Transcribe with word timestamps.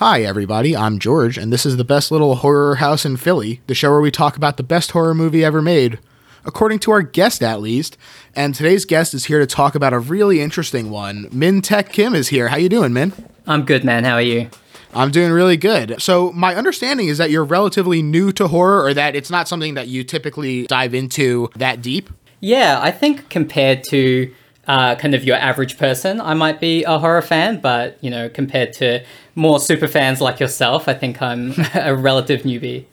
Hi, 0.00 0.22
everybody. 0.22 0.74
I'm 0.74 0.98
George, 0.98 1.36
and 1.36 1.52
this 1.52 1.66
is 1.66 1.76
the 1.76 1.84
best 1.84 2.10
little 2.10 2.36
horror 2.36 2.76
house 2.76 3.04
in 3.04 3.18
Philly, 3.18 3.60
the 3.66 3.74
show 3.74 3.90
where 3.90 4.00
we 4.00 4.10
talk 4.10 4.34
about 4.34 4.56
the 4.56 4.62
best 4.62 4.92
horror 4.92 5.12
movie 5.12 5.44
ever 5.44 5.60
made, 5.60 5.98
according 6.46 6.78
to 6.78 6.90
our 6.90 7.02
guest 7.02 7.42
at 7.42 7.60
least. 7.60 7.98
And 8.34 8.54
today's 8.54 8.86
guest 8.86 9.12
is 9.12 9.26
here 9.26 9.40
to 9.40 9.46
talk 9.46 9.74
about 9.74 9.92
a 9.92 9.98
really 9.98 10.40
interesting 10.40 10.88
one. 10.88 11.28
Min-Taec 11.30 11.92
Kim 11.92 12.14
is 12.14 12.28
here. 12.28 12.48
How 12.48 12.56
you 12.56 12.70
doing, 12.70 12.94
Min? 12.94 13.12
I'm 13.46 13.66
good, 13.66 13.84
man. 13.84 14.04
How 14.04 14.14
are 14.14 14.22
you? 14.22 14.48
I'm 14.94 15.10
doing 15.10 15.32
really 15.32 15.58
good. 15.58 16.00
So, 16.00 16.32
my 16.32 16.54
understanding 16.54 17.08
is 17.08 17.18
that 17.18 17.30
you're 17.30 17.44
relatively 17.44 18.00
new 18.00 18.32
to 18.32 18.48
horror, 18.48 18.82
or 18.82 18.94
that 18.94 19.14
it's 19.14 19.30
not 19.30 19.48
something 19.48 19.74
that 19.74 19.88
you 19.88 20.02
typically 20.02 20.66
dive 20.66 20.94
into 20.94 21.50
that 21.56 21.82
deep. 21.82 22.08
Yeah, 22.40 22.80
I 22.82 22.90
think 22.90 23.28
compared 23.28 23.84
to 23.90 24.34
uh, 24.70 24.94
kind 24.94 25.16
of 25.16 25.24
your 25.24 25.34
average 25.34 25.76
person, 25.76 26.20
I 26.20 26.34
might 26.34 26.60
be 26.60 26.84
a 26.84 26.96
horror 26.96 27.22
fan, 27.22 27.58
but 27.58 27.98
you 28.02 28.08
know, 28.08 28.28
compared 28.28 28.72
to 28.74 29.04
more 29.34 29.58
super 29.58 29.88
fans 29.88 30.20
like 30.20 30.38
yourself, 30.38 30.86
I 30.86 30.94
think 30.94 31.20
I'm 31.20 31.54
a 31.74 31.96
relative 31.96 32.42
newbie. 32.42 32.84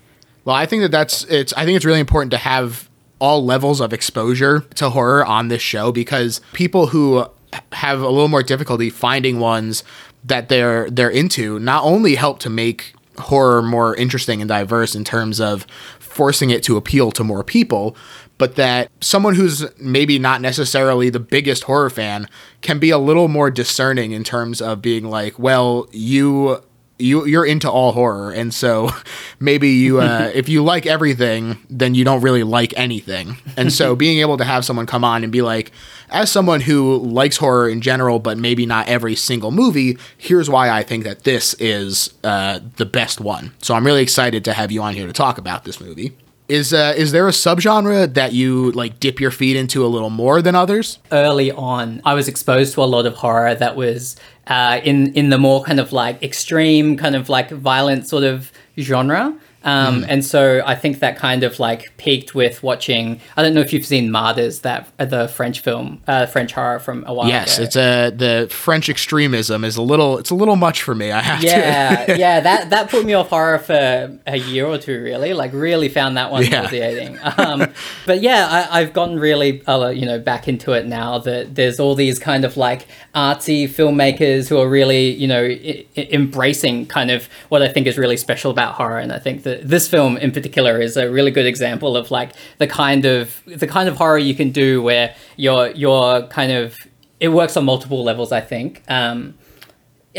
Well, 0.43 0.55
I 0.55 0.65
think 0.65 0.81
that 0.81 0.91
that's 0.91 1.23
it's. 1.25 1.53
I 1.53 1.65
think 1.65 1.75
it's 1.75 1.85
really 1.85 1.99
important 1.99 2.31
to 2.31 2.37
have 2.37 2.89
all 3.19 3.45
levels 3.45 3.79
of 3.79 3.93
exposure 3.93 4.61
to 4.75 4.89
horror 4.89 5.23
on 5.23 5.49
this 5.49 5.61
show 5.61 5.91
because 5.91 6.41
people 6.53 6.87
who 6.87 7.27
have 7.73 8.01
a 8.01 8.09
little 8.09 8.27
more 8.27 8.43
difficulty 8.43 8.89
finding 8.89 9.39
ones 9.39 9.83
that 10.23 10.49
they're 10.49 10.89
they're 10.89 11.11
into 11.11 11.59
not 11.59 11.83
only 11.83 12.15
help 12.15 12.39
to 12.39 12.49
make 12.49 12.95
horror 13.19 13.61
more 13.61 13.95
interesting 13.95 14.41
and 14.41 14.49
diverse 14.49 14.95
in 14.95 15.03
terms 15.03 15.39
of 15.39 15.67
forcing 15.99 16.49
it 16.49 16.63
to 16.63 16.75
appeal 16.75 17.11
to 17.11 17.23
more 17.23 17.43
people, 17.43 17.95
but 18.37 18.55
that 18.55 18.89
someone 19.01 19.35
who's 19.35 19.65
maybe 19.79 20.19
not 20.19 20.41
necessarily 20.41 21.09
the 21.09 21.19
biggest 21.19 21.63
horror 21.63 21.89
fan 21.89 22.27
can 22.61 22.79
be 22.79 22.89
a 22.89 22.97
little 22.97 23.27
more 23.27 23.49
discerning 23.49 24.11
in 24.11 24.23
terms 24.23 24.61
of 24.61 24.81
being 24.81 25.05
like, 25.05 25.37
well, 25.39 25.87
you 25.91 26.61
you 26.99 27.25
you're 27.25 27.45
into 27.45 27.69
all 27.69 27.91
horror. 27.91 28.31
And 28.31 28.53
so 28.53 28.89
maybe 29.39 29.69
you 29.69 30.01
uh, 30.01 30.31
if 30.35 30.49
you 30.49 30.63
like 30.63 30.85
everything 30.85 31.57
then 31.69 31.95
you 31.95 32.03
don't 32.03 32.21
really 32.21 32.43
like 32.43 32.73
anything. 32.77 33.37
And 33.55 33.71
so 33.71 33.95
being 34.05 34.19
able 34.19 34.37
to 34.37 34.43
have 34.43 34.65
someone 34.65 34.85
come 34.85 35.03
on 35.03 35.23
and 35.23 35.31
be 35.31 35.41
like 35.41 35.71
as 36.09 36.31
someone 36.31 36.61
who 36.61 36.97
likes 36.99 37.37
horror 37.37 37.67
in 37.69 37.81
general 37.81 38.19
but 38.19 38.37
maybe 38.37 38.65
not 38.65 38.87
every 38.87 39.15
single 39.15 39.51
movie 39.51 39.97
here's 40.17 40.49
why 40.49 40.69
i 40.69 40.81
think 40.81 41.03
that 41.03 41.25
this 41.25 41.53
is 41.55 42.13
uh, 42.23 42.59
the 42.77 42.85
best 42.85 43.19
one. 43.19 43.53
So 43.61 43.73
i'm 43.75 43.85
really 43.85 44.01
excited 44.01 44.45
to 44.45 44.53
have 44.53 44.71
you 44.71 44.81
on 44.81 44.93
here 44.93 45.07
to 45.07 45.13
talk 45.13 45.37
about 45.37 45.65
this 45.65 45.81
movie 45.81 46.15
is 46.49 46.73
uh, 46.73 46.93
is 46.95 47.11
there 47.11 47.27
a 47.27 47.31
subgenre 47.31 48.13
that 48.13 48.33
you 48.33 48.71
like 48.71 48.99
dip 48.99 49.19
your 49.19 49.31
feet 49.31 49.55
into 49.55 49.85
a 49.85 49.87
little 49.87 50.09
more 50.09 50.41
than 50.41 50.55
others? 50.55 50.99
Early 51.11 51.51
on, 51.51 52.01
I 52.05 52.13
was 52.13 52.27
exposed 52.27 52.73
to 52.75 52.83
a 52.83 52.85
lot 52.85 53.05
of 53.05 53.15
horror 53.15 53.53
that 53.55 53.75
was 53.75 54.15
uh, 54.47 54.79
in 54.83 55.13
in 55.13 55.29
the 55.29 55.37
more 55.37 55.63
kind 55.63 55.79
of 55.79 55.91
like 55.91 56.21
extreme, 56.23 56.97
kind 56.97 57.15
of 57.15 57.29
like 57.29 57.49
violent 57.51 58.07
sort 58.07 58.23
of 58.23 58.51
genre. 58.79 59.37
Um, 59.63 60.03
mm. 60.03 60.05
And 60.07 60.25
so 60.25 60.61
I 60.65 60.75
think 60.75 60.99
that 60.99 61.17
kind 61.17 61.43
of 61.43 61.59
like 61.59 61.95
peaked 61.97 62.35
with 62.35 62.63
watching. 62.63 63.19
I 63.35 63.43
don't 63.43 63.53
know 63.53 63.61
if 63.61 63.73
you've 63.73 63.85
seen 63.85 64.11
Martyrs, 64.11 64.61
that 64.61 64.87
uh, 64.99 65.05
the 65.05 65.27
French 65.27 65.59
film, 65.59 66.01
uh, 66.07 66.25
French 66.25 66.53
horror 66.53 66.79
from 66.79 67.03
a 67.07 67.13
while 67.13 67.27
ago. 67.27 67.35
yes, 67.35 67.57
ago. 67.57 67.63
it's 67.63 67.75
a 67.75 68.09
the 68.11 68.47
French 68.49 68.89
extremism 68.89 69.63
is 69.63 69.77
a 69.77 69.81
little. 69.81 70.17
It's 70.17 70.29
a 70.29 70.35
little 70.35 70.55
much 70.55 70.83
for 70.83 70.95
me. 70.95 71.11
I 71.11 71.21
have 71.21 71.43
yeah, 71.43 72.05
to. 72.05 72.17
yeah. 72.17 72.39
That 72.39 72.69
that 72.69 72.89
put 72.89 73.05
me 73.05 73.13
off 73.13 73.29
horror 73.29 73.59
for 73.59 74.19
a 74.25 74.37
year 74.37 74.65
or 74.65 74.77
two. 74.77 75.01
Really, 75.01 75.33
like 75.33 75.53
really 75.53 75.89
found 75.89 76.17
that 76.17 76.31
one 76.31 76.43
yeah. 76.43 76.61
nauseating. 76.61 77.19
Um, 77.37 77.67
but 78.05 78.21
yeah, 78.21 78.67
I, 78.71 78.81
have 78.81 78.93
gotten 78.93 79.19
really, 79.19 79.65
uh, 79.65 79.89
you 79.89 80.05
know, 80.05 80.19
back 80.19 80.47
into 80.47 80.71
it 80.73 80.85
now. 80.85 81.17
That 81.17 81.55
there's 81.55 81.79
all 81.79 81.95
these 81.95 82.19
kind 82.19 82.45
of 82.45 82.57
like 82.57 82.87
artsy 83.13 83.65
filmmakers 83.67 84.47
who 84.47 84.57
are 84.59 84.69
really, 84.69 85.09
you 85.11 85.27
know, 85.27 85.43
I- 85.43 85.85
embracing 85.95 86.85
kind 86.87 87.11
of 87.11 87.27
what 87.49 87.61
I 87.61 87.67
think 87.67 87.87
is 87.87 87.97
really 87.97 88.17
special 88.17 88.51
about 88.51 88.75
horror, 88.75 88.99
and 88.99 89.11
I 89.11 89.19
think 89.19 89.43
that 89.47 89.67
this 89.67 89.87
film 89.87 90.17
in 90.17 90.31
particular 90.31 90.79
is 90.79 90.97
a 90.97 91.09
really 91.09 91.31
good 91.31 91.45
example 91.45 91.95
of 91.95 92.11
like 92.11 92.33
the 92.57 92.67
kind 92.67 93.05
of 93.05 93.41
the 93.45 93.67
kind 93.67 93.89
of 93.89 93.97
horror 93.97 94.17
you 94.17 94.35
can 94.35 94.51
do 94.51 94.81
where 94.81 95.15
you're 95.37 95.69
you're 95.71 96.23
kind 96.27 96.51
of 96.51 96.75
it 97.19 97.29
works 97.29 97.57
on 97.57 97.65
multiple 97.65 98.03
levels. 98.03 98.31
I 98.31 98.41
think. 98.41 98.83
Um, 98.87 99.35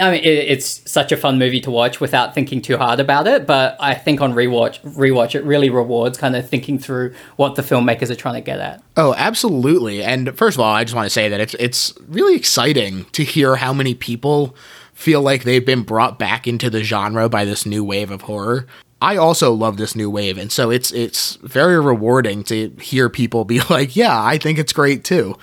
I 0.00 0.12
mean, 0.12 0.20
it, 0.22 0.28
it's 0.28 0.90
such 0.90 1.10
a 1.12 1.16
fun 1.16 1.38
movie 1.38 1.60
to 1.60 1.70
watch 1.70 2.00
without 2.00 2.34
thinking 2.34 2.62
too 2.62 2.76
hard 2.76 3.00
about 3.00 3.26
it. 3.26 3.46
But 3.46 3.76
I 3.80 3.94
think 3.94 4.20
on 4.20 4.32
rewatch, 4.32 4.80
rewatch 4.82 5.34
it 5.34 5.44
really 5.44 5.70
rewards 5.70 6.16
kind 6.18 6.36
of 6.36 6.48
thinking 6.48 6.78
through 6.78 7.14
what 7.36 7.56
the 7.56 7.62
filmmakers 7.62 8.10
are 8.10 8.14
trying 8.14 8.36
to 8.36 8.40
get 8.40 8.60
at. 8.60 8.82
Oh, 8.96 9.14
absolutely! 9.16 10.02
And 10.02 10.36
first 10.36 10.56
of 10.56 10.60
all, 10.60 10.72
I 10.72 10.84
just 10.84 10.94
want 10.94 11.06
to 11.06 11.10
say 11.10 11.28
that 11.28 11.40
it's 11.40 11.54
it's 11.54 11.94
really 12.06 12.36
exciting 12.36 13.04
to 13.12 13.24
hear 13.24 13.56
how 13.56 13.72
many 13.72 13.94
people 13.94 14.56
feel 14.92 15.22
like 15.22 15.44
they've 15.44 15.64
been 15.64 15.82
brought 15.82 16.18
back 16.18 16.46
into 16.48 16.68
the 16.68 16.82
genre 16.82 17.28
by 17.28 17.44
this 17.44 17.64
new 17.64 17.84
wave 17.84 18.10
of 18.10 18.22
horror. 18.22 18.66
I 19.00 19.16
also 19.16 19.52
love 19.52 19.76
this 19.76 19.94
new 19.94 20.10
wave, 20.10 20.38
and 20.38 20.50
so 20.50 20.70
it's 20.70 20.90
it's 20.90 21.36
very 21.36 21.80
rewarding 21.80 22.42
to 22.44 22.70
hear 22.80 23.08
people 23.08 23.44
be 23.44 23.60
like, 23.70 23.94
"Yeah, 23.94 24.22
I 24.22 24.38
think 24.38 24.58
it's 24.58 24.72
great 24.72 25.04
too," 25.04 25.36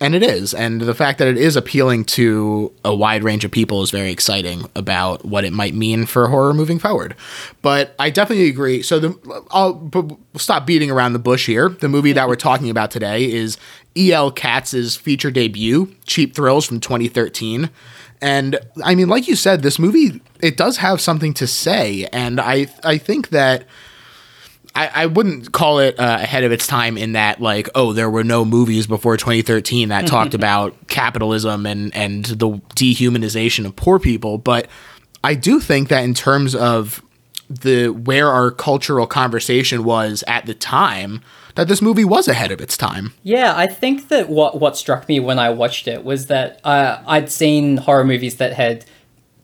and 0.00 0.14
it 0.14 0.22
is. 0.22 0.54
And 0.54 0.80
the 0.80 0.94
fact 0.94 1.18
that 1.18 1.28
it 1.28 1.36
is 1.36 1.54
appealing 1.54 2.04
to 2.06 2.72
a 2.84 2.94
wide 2.94 3.22
range 3.22 3.44
of 3.44 3.50
people 3.50 3.82
is 3.82 3.90
very 3.90 4.10
exciting 4.10 4.64
about 4.74 5.26
what 5.26 5.44
it 5.44 5.52
might 5.52 5.74
mean 5.74 6.06
for 6.06 6.28
horror 6.28 6.54
moving 6.54 6.78
forward. 6.78 7.14
But 7.60 7.94
I 7.98 8.08
definitely 8.08 8.48
agree. 8.48 8.82
So 8.82 8.98
the 8.98 9.44
I'll 9.50 10.18
stop 10.36 10.66
beating 10.66 10.90
around 10.90 11.12
the 11.12 11.18
bush 11.18 11.46
here. 11.46 11.68
The 11.68 11.90
movie 11.90 12.12
that 12.12 12.28
we're 12.28 12.36
talking 12.36 12.70
about 12.70 12.90
today 12.90 13.30
is 13.30 13.58
E.L. 13.94 14.30
Katz's 14.30 14.96
feature 14.96 15.30
debut, 15.30 15.94
Cheap 16.06 16.34
Thrills 16.34 16.64
from 16.64 16.80
2013. 16.80 17.68
And 18.22 18.60
I 18.84 18.94
mean, 18.94 19.08
like 19.08 19.26
you 19.26 19.34
said, 19.36 19.62
this 19.62 19.78
movie 19.78 20.22
it 20.40 20.56
does 20.56 20.78
have 20.78 21.00
something 21.00 21.34
to 21.34 21.46
say, 21.46 22.08
and 22.12 22.40
I 22.40 22.68
I 22.82 22.96
think 22.96 23.30
that. 23.30 23.66
I, 24.74 24.90
I 24.94 25.04
wouldn't 25.04 25.52
call 25.52 25.80
it 25.80 26.00
uh, 26.00 26.16
ahead 26.22 26.44
of 26.44 26.50
its 26.50 26.66
time 26.66 26.96
in 26.96 27.12
that 27.12 27.42
like 27.42 27.68
oh 27.74 27.92
there 27.92 28.08
were 28.08 28.24
no 28.24 28.42
movies 28.42 28.86
before 28.86 29.18
2013 29.18 29.90
that 29.90 30.06
talked 30.06 30.32
about 30.42 30.88
capitalism 30.88 31.66
and 31.66 31.94
and 31.94 32.24
the 32.24 32.48
dehumanization 32.74 33.66
of 33.66 33.76
poor 33.76 33.98
people 33.98 34.38
but 34.38 34.68
I 35.22 35.34
do 35.34 35.60
think 35.60 35.90
that 35.90 36.04
in 36.04 36.14
terms 36.14 36.54
of 36.54 37.02
the 37.50 37.88
where 37.88 38.30
our 38.30 38.50
cultural 38.50 39.06
conversation 39.06 39.84
was 39.84 40.24
at 40.26 40.46
the 40.46 40.54
time 40.54 41.20
that 41.54 41.68
this 41.68 41.82
movie 41.82 42.04
was 42.04 42.28
ahead 42.28 42.50
of 42.50 42.60
its 42.60 42.76
time. 42.76 43.12
Yeah, 43.22 43.54
I 43.56 43.66
think 43.66 44.08
that 44.08 44.28
what 44.28 44.60
what 44.60 44.76
struck 44.76 45.08
me 45.08 45.20
when 45.20 45.38
I 45.38 45.50
watched 45.50 45.86
it 45.88 46.04
was 46.04 46.26
that 46.26 46.60
uh, 46.64 47.02
I'd 47.06 47.30
seen 47.30 47.78
horror 47.78 48.04
movies 48.04 48.36
that 48.36 48.52
had 48.52 48.84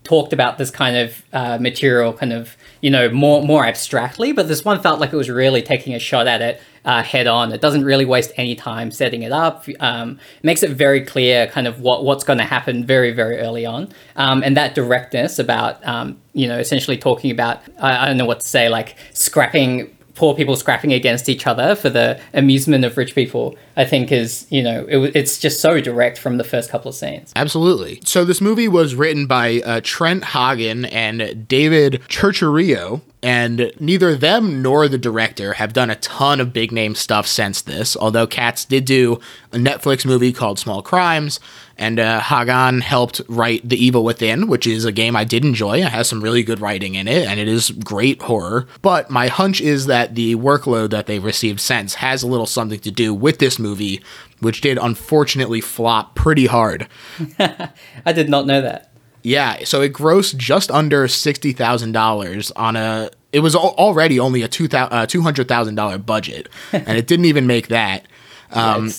talked 0.08 0.32
about 0.32 0.56
this 0.56 0.70
kind 0.70 0.96
of 0.96 1.22
uh, 1.34 1.58
material 1.60 2.14
kind 2.14 2.32
of 2.32 2.56
you 2.80 2.90
know 2.90 3.10
more 3.10 3.42
more 3.42 3.66
abstractly 3.66 4.32
but 4.32 4.48
this 4.48 4.64
one 4.64 4.80
felt 4.80 4.98
like 5.00 5.12
it 5.12 5.16
was 5.16 5.28
really 5.28 5.60
taking 5.60 5.94
a 5.94 5.98
shot 5.98 6.26
at 6.26 6.40
it 6.40 6.62
uh, 6.86 7.02
head 7.02 7.26
on 7.26 7.52
it 7.52 7.60
doesn't 7.60 7.84
really 7.84 8.06
waste 8.06 8.32
any 8.36 8.54
time 8.54 8.90
setting 8.90 9.22
it 9.22 9.32
up 9.32 9.66
um, 9.80 10.18
makes 10.42 10.62
it 10.62 10.70
very 10.70 11.02
clear 11.04 11.46
kind 11.48 11.66
of 11.66 11.80
what 11.80 12.04
what's 12.04 12.24
going 12.24 12.38
to 12.38 12.44
happen 12.44 12.86
very 12.86 13.12
very 13.12 13.38
early 13.38 13.66
on 13.66 13.86
um, 14.16 14.42
and 14.42 14.56
that 14.56 14.74
directness 14.74 15.38
about 15.38 15.86
um, 15.86 16.16
you 16.32 16.48
know 16.48 16.58
essentially 16.58 16.96
talking 16.96 17.30
about 17.30 17.60
I, 17.78 18.04
I 18.04 18.06
don't 18.06 18.16
know 18.16 18.24
what 18.24 18.40
to 18.40 18.48
say 18.48 18.70
like 18.70 18.96
scrapping 19.12 19.94
poor 20.18 20.34
people 20.34 20.56
scrapping 20.56 20.92
against 20.92 21.28
each 21.28 21.46
other 21.46 21.76
for 21.76 21.88
the 21.88 22.20
amusement 22.34 22.84
of 22.84 22.96
rich 22.96 23.14
people, 23.14 23.56
I 23.76 23.84
think 23.84 24.10
is, 24.10 24.46
you 24.50 24.62
know, 24.62 24.84
it, 24.88 25.14
it's 25.14 25.38
just 25.38 25.60
so 25.60 25.80
direct 25.80 26.18
from 26.18 26.38
the 26.38 26.44
first 26.44 26.70
couple 26.70 26.88
of 26.88 26.96
scenes. 26.96 27.32
Absolutely. 27.36 28.00
So 28.04 28.24
this 28.24 28.40
movie 28.40 28.66
was 28.66 28.96
written 28.96 29.26
by 29.26 29.62
uh, 29.64 29.80
Trent 29.84 30.24
Haaga 30.24 30.92
and 30.92 31.46
David 31.46 32.02
Chirchirillo, 32.08 33.00
and 33.22 33.72
neither 33.78 34.16
them 34.16 34.60
nor 34.60 34.88
the 34.88 34.98
director 34.98 35.54
have 35.54 35.72
done 35.72 35.88
a 35.88 35.96
ton 35.96 36.40
of 36.40 36.52
big 36.52 36.72
name 36.72 36.96
stuff 36.96 37.26
since 37.28 37.62
this. 37.62 37.96
Although 37.96 38.26
Katz 38.26 38.64
did 38.64 38.84
do 38.84 39.20
a 39.52 39.56
Netflix 39.56 40.04
movie 40.04 40.32
called 40.32 40.58
Small 40.58 40.82
Crimes, 40.82 41.38
and 41.78 42.00
uh, 42.00 42.20
Haaga 42.20 42.82
helped 42.82 43.20
write 43.28 43.66
The 43.68 43.82
Evil 43.82 44.04
Within, 44.04 44.48
which 44.48 44.66
is 44.66 44.84
a 44.84 44.92
game 44.92 45.14
I 45.14 45.24
did 45.24 45.44
enjoy. 45.44 45.78
It 45.78 45.88
has 45.88 46.08
some 46.08 46.20
really 46.20 46.42
good 46.42 46.60
writing 46.60 46.96
in 46.96 47.06
it, 47.06 47.26
and 47.26 47.38
it 47.38 47.46
is 47.46 47.70
great 47.70 48.20
horror. 48.22 48.66
But 48.82 49.10
my 49.10 49.28
hunch 49.28 49.60
is 49.60 49.86
that 49.86 50.14
the 50.16 50.34
workload 50.36 50.90
that 50.90 51.06
they've 51.06 51.22
received 51.22 51.60
since 51.60 51.94
has 51.94 52.22
a 52.22 52.26
little 52.26 52.46
something 52.46 52.80
to 52.80 52.90
do 52.90 53.14
with 53.14 53.38
this 53.38 53.58
movie, 53.58 54.02
which 54.40 54.60
did 54.60 54.76
unfortunately 54.76 55.60
flop 55.60 56.14
pretty 56.16 56.46
hard. 56.46 56.88
I 57.38 58.12
did 58.12 58.28
not 58.28 58.46
know 58.46 58.60
that. 58.60 58.92
Yeah, 59.22 59.64
so 59.64 59.82
it 59.82 59.92
grossed 59.92 60.36
just 60.36 60.70
under 60.70 61.06
sixty 61.06 61.52
thousand 61.52 61.92
dollars 61.92 62.50
on 62.52 62.76
a. 62.76 63.10
It 63.32 63.40
was 63.40 63.54
already 63.54 64.18
only 64.18 64.42
a 64.42 64.48
two 64.48 64.68
uh, 64.72 65.06
two 65.06 65.22
hundred 65.22 65.48
thousand 65.48 65.74
dollar 65.74 65.98
budget, 65.98 66.48
and 66.72 66.96
it 66.96 67.06
didn't 67.06 67.26
even 67.26 67.46
make 67.46 67.68
that. 67.68 68.06
Um, 68.50 68.90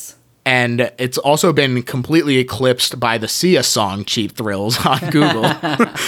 and 0.45 0.91
it's 0.97 1.17
also 1.17 1.53
been 1.53 1.83
completely 1.83 2.37
eclipsed 2.37 2.99
by 2.99 3.17
the 3.17 3.27
Sia 3.27 3.63
song 3.63 4.05
"Cheap 4.05 4.33
Thrills" 4.33 4.77
on 4.85 4.99
Google, 5.09 5.51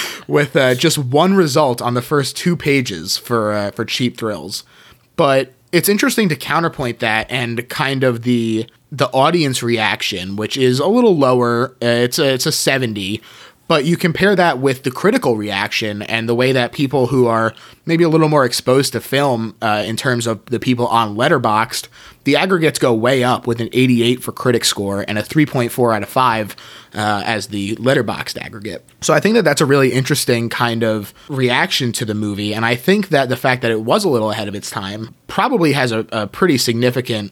with 0.27 0.55
uh, 0.55 0.75
just 0.75 0.97
one 0.97 1.33
result 1.33 1.81
on 1.81 1.93
the 1.93 2.01
first 2.01 2.37
two 2.37 2.55
pages 2.55 3.17
for 3.17 3.53
uh, 3.53 3.71
for 3.71 3.85
"Cheap 3.85 4.17
Thrills." 4.17 4.63
But 5.15 5.53
it's 5.71 5.89
interesting 5.89 6.29
to 6.29 6.35
counterpoint 6.35 6.99
that 6.99 7.29
and 7.29 7.67
kind 7.69 8.03
of 8.03 8.23
the 8.23 8.67
the 8.91 9.07
audience 9.07 9.63
reaction, 9.63 10.35
which 10.35 10.57
is 10.57 10.79
a 10.79 10.87
little 10.87 11.17
lower. 11.17 11.75
Uh, 11.81 11.85
it's 11.87 12.19
a 12.19 12.33
it's 12.33 12.45
a 12.45 12.51
seventy 12.51 13.21
But 13.71 13.85
you 13.85 13.95
compare 13.95 14.35
that 14.35 14.59
with 14.59 14.83
the 14.83 14.91
critical 14.91 15.37
reaction 15.37 16.01
and 16.01 16.27
the 16.27 16.35
way 16.35 16.51
that 16.51 16.73
people 16.73 17.07
who 17.07 17.27
are 17.27 17.53
maybe 17.85 18.03
a 18.03 18.09
little 18.09 18.27
more 18.27 18.43
exposed 18.43 18.91
to 18.91 18.99
film 18.99 19.55
uh, 19.61 19.85
in 19.87 19.95
terms 19.95 20.27
of 20.27 20.45
the 20.47 20.59
people 20.59 20.87
on 20.87 21.15
Letterboxd, 21.15 21.87
the 22.25 22.35
aggregates 22.35 22.79
go 22.79 22.93
way 22.93 23.23
up 23.23 23.47
with 23.47 23.61
an 23.61 23.69
88 23.71 24.21
for 24.21 24.33
critic 24.33 24.65
score 24.65 25.05
and 25.07 25.17
a 25.17 25.23
3.4 25.23 25.95
out 25.95 26.03
of 26.03 26.09
5 26.09 26.55
uh, 26.95 27.23
as 27.25 27.47
the 27.47 27.77
Letterboxd 27.77 28.41
aggregate. 28.41 28.83
So 28.99 29.13
I 29.13 29.21
think 29.21 29.35
that 29.35 29.43
that's 29.43 29.61
a 29.61 29.65
really 29.65 29.93
interesting 29.93 30.49
kind 30.49 30.83
of 30.83 31.13
reaction 31.29 31.93
to 31.93 32.03
the 32.03 32.13
movie. 32.13 32.53
And 32.53 32.65
I 32.65 32.75
think 32.75 33.07
that 33.07 33.29
the 33.29 33.37
fact 33.37 33.61
that 33.61 33.71
it 33.71 33.83
was 33.83 34.03
a 34.03 34.09
little 34.09 34.31
ahead 34.31 34.49
of 34.49 34.53
its 34.53 34.69
time 34.69 35.15
probably 35.27 35.71
has 35.71 35.93
a, 35.93 36.05
a 36.11 36.27
pretty 36.27 36.57
significant 36.57 37.31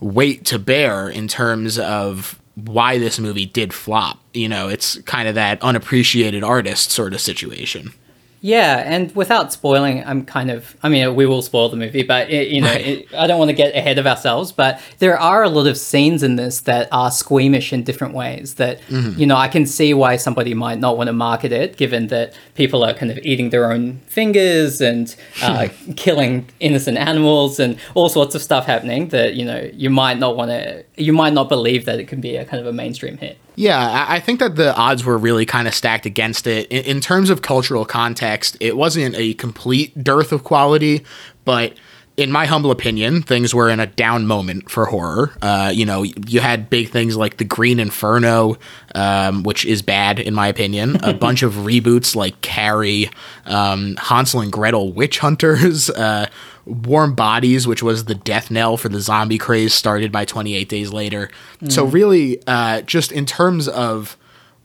weight 0.00 0.44
to 0.46 0.58
bear 0.58 1.08
in 1.08 1.28
terms 1.28 1.78
of 1.78 2.36
why 2.66 2.98
this 2.98 3.18
movie 3.18 3.46
did 3.46 3.72
flop. 3.72 4.18
You 4.34 4.48
know, 4.48 4.68
it's 4.68 5.00
kind 5.02 5.28
of 5.28 5.34
that 5.34 5.62
unappreciated 5.62 6.42
artist 6.42 6.90
sort 6.90 7.14
of 7.14 7.20
situation. 7.20 7.92
Yeah, 8.40 8.82
and 8.86 9.14
without 9.16 9.52
spoiling, 9.52 10.04
I'm 10.04 10.24
kind 10.24 10.50
of. 10.50 10.76
I 10.82 10.88
mean, 10.88 11.14
we 11.16 11.26
will 11.26 11.42
spoil 11.42 11.68
the 11.68 11.76
movie, 11.76 12.04
but 12.04 12.30
it, 12.30 12.48
you 12.48 12.60
know, 12.60 12.72
it, 12.72 13.12
I 13.14 13.26
don't 13.26 13.38
want 13.38 13.48
to 13.48 13.54
get 13.54 13.74
ahead 13.74 13.98
of 13.98 14.06
ourselves. 14.06 14.52
But 14.52 14.80
there 14.98 15.18
are 15.18 15.42
a 15.42 15.48
lot 15.48 15.66
of 15.66 15.76
scenes 15.76 16.22
in 16.22 16.36
this 16.36 16.60
that 16.60 16.88
are 16.92 17.10
squeamish 17.10 17.72
in 17.72 17.82
different 17.82 18.14
ways. 18.14 18.54
That 18.54 18.80
mm-hmm. 18.82 19.18
you 19.18 19.26
know, 19.26 19.36
I 19.36 19.48
can 19.48 19.66
see 19.66 19.92
why 19.92 20.16
somebody 20.16 20.54
might 20.54 20.78
not 20.78 20.96
want 20.96 21.08
to 21.08 21.12
market 21.12 21.50
it, 21.50 21.76
given 21.76 22.06
that 22.08 22.32
people 22.54 22.84
are 22.84 22.94
kind 22.94 23.10
of 23.10 23.18
eating 23.18 23.50
their 23.50 23.72
own 23.72 23.98
fingers 24.06 24.80
and 24.80 25.14
uh, 25.42 25.68
killing 25.96 26.46
innocent 26.60 26.96
animals 26.96 27.58
and 27.58 27.76
all 27.94 28.08
sorts 28.08 28.34
of 28.36 28.42
stuff 28.42 28.66
happening. 28.66 29.08
That 29.08 29.34
you 29.34 29.44
know, 29.44 29.68
you 29.74 29.90
might 29.90 30.18
not 30.18 30.36
want 30.36 30.50
to. 30.50 30.84
You 30.96 31.12
might 31.12 31.32
not 31.32 31.48
believe 31.48 31.86
that 31.86 31.98
it 31.98 32.06
can 32.06 32.20
be 32.20 32.36
a 32.36 32.44
kind 32.44 32.60
of 32.60 32.66
a 32.66 32.72
mainstream 32.72 33.18
hit. 33.18 33.38
Yeah, 33.58 34.06
I 34.08 34.20
think 34.20 34.38
that 34.38 34.54
the 34.54 34.72
odds 34.76 35.04
were 35.04 35.18
really 35.18 35.44
kind 35.44 35.66
of 35.66 35.74
stacked 35.74 36.06
against 36.06 36.46
it. 36.46 36.68
In, 36.68 36.84
in, 36.84 37.00
terms 37.00 37.28
of 37.28 37.42
cultural 37.42 37.84
context, 37.84 38.56
it 38.60 38.76
wasn't 38.76 39.16
a 39.16 39.34
complete 39.34 40.04
dearth 40.04 40.30
of 40.30 40.44
quality, 40.44 41.04
but 41.44 41.74
in 42.16 42.30
my 42.30 42.46
humble 42.46 42.70
opinion, 42.70 43.20
things 43.20 43.52
were 43.52 43.68
in 43.68 43.80
a 43.80 43.86
down 43.86 44.28
moment 44.28 44.70
for 44.70 44.86
horror. 44.86 45.32
Uh, 45.42 45.72
you 45.74 45.84
know, 45.84 46.04
you 46.04 46.38
had 46.38 46.70
big 46.70 46.90
things 46.90 47.16
like 47.16 47.38
The 47.38 47.44
Green 47.44 47.80
Inferno, 47.80 48.58
um, 48.94 49.42
which 49.42 49.64
is 49.64 49.82
bad 49.82 50.20
in 50.20 50.34
my 50.34 50.46
opinion. 50.46 50.96
a 51.02 51.12
bunch 51.26 51.42
of 51.42 51.54
reboots 51.54 52.14
like 52.14 52.40
Carrie, 52.40 53.10
um, 53.44 53.96
Hansel 53.98 54.40
and 54.40 54.52
Gretel 54.52 54.92
Witch 54.92 55.18
Hunters. 55.18 55.90
Uh, 55.98 56.26
Warm 56.68 57.14
Bodies, 57.14 57.66
which 57.66 57.82
was 57.82 58.04
the 58.04 58.14
death 58.14 58.50
knell 58.50 58.76
for 58.76 58.88
the 58.88 59.00
zombie 59.00 59.38
craze, 59.38 59.74
started 59.74 60.12
by 60.12 60.24
28 60.24 60.68
Days 60.68 60.92
Later. 60.92 61.30
Mm. 61.62 61.72
So, 61.72 61.84
really, 61.84 62.42
uh, 62.46 62.82
just 62.82 63.12
in 63.12 63.26
terms 63.26 63.68
of 63.68 64.16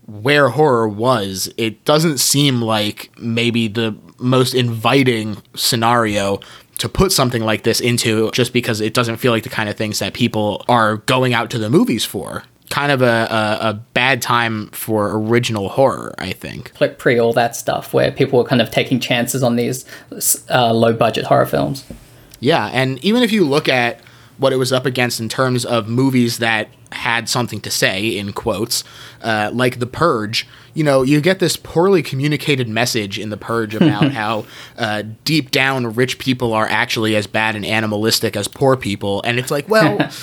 where 0.05 0.49
horror 0.49 0.87
was, 0.87 1.51
it 1.57 1.85
doesn't 1.85 2.17
seem 2.17 2.61
like 2.61 3.11
maybe 3.17 3.67
the 3.67 3.95
most 4.19 4.53
inviting 4.53 5.37
scenario 5.55 6.39
to 6.79 6.89
put 6.89 7.11
something 7.11 7.43
like 7.43 7.63
this 7.63 7.79
into 7.79 8.31
just 8.31 8.51
because 8.51 8.81
it 8.81 8.93
doesn't 8.93 9.17
feel 9.17 9.31
like 9.31 9.43
the 9.43 9.49
kind 9.49 9.69
of 9.69 9.77
things 9.77 9.99
that 9.99 10.13
people 10.13 10.65
are 10.67 10.97
going 10.97 11.33
out 11.33 11.49
to 11.51 11.57
the 11.57 11.69
movies 11.69 12.03
for 12.03 12.43
kind 12.73 12.91
of 12.91 13.03
a, 13.03 13.05
a, 13.05 13.69
a, 13.69 13.73
bad 13.93 14.19
time 14.19 14.67
for 14.69 15.15
original 15.15 15.69
horror, 15.69 16.15
I 16.17 16.31
think. 16.31 16.71
Like 16.81 16.97
pre 16.97 17.19
all 17.19 17.31
that 17.33 17.55
stuff 17.55 17.93
where 17.93 18.11
people 18.11 18.39
were 18.39 18.45
kind 18.45 18.63
of 18.63 18.71
taking 18.71 18.99
chances 18.99 19.43
on 19.43 19.57
these 19.57 19.85
uh, 20.49 20.73
low 20.73 20.91
budget 20.91 21.25
horror 21.25 21.45
films. 21.45 21.85
Yeah, 22.39 22.71
and 22.73 22.97
even 23.05 23.21
if 23.21 23.31
you 23.31 23.45
look 23.45 23.69
at 23.69 24.01
what 24.39 24.53
it 24.53 24.55
was 24.55 24.73
up 24.73 24.87
against 24.87 25.19
in 25.19 25.29
terms 25.29 25.65
of 25.65 25.87
movies 25.87 26.39
that 26.39 26.67
had 26.91 27.29
something 27.29 27.61
to 27.61 27.69
say, 27.69 28.17
in 28.17 28.33
quotes, 28.33 28.83
uh, 29.21 29.51
like 29.53 29.77
The 29.77 29.85
Purge, 29.85 30.47
you 30.73 30.83
know, 30.83 31.03
you 31.03 31.21
get 31.21 31.37
this 31.37 31.55
poorly 31.55 32.01
communicated 32.01 32.67
message 32.67 33.19
in 33.19 33.29
The 33.29 33.37
Purge 33.37 33.75
about 33.75 34.11
how 34.13 34.45
uh, 34.79 35.03
deep 35.23 35.51
down 35.51 35.93
rich 35.93 36.17
people 36.17 36.53
are 36.53 36.65
actually 36.65 37.15
as 37.15 37.27
bad 37.27 37.55
and 37.55 37.67
animalistic 37.67 38.35
as 38.35 38.47
poor 38.47 38.75
people. 38.75 39.21
And 39.21 39.37
it's 39.37 39.51
like, 39.51 39.69
well. 39.69 40.09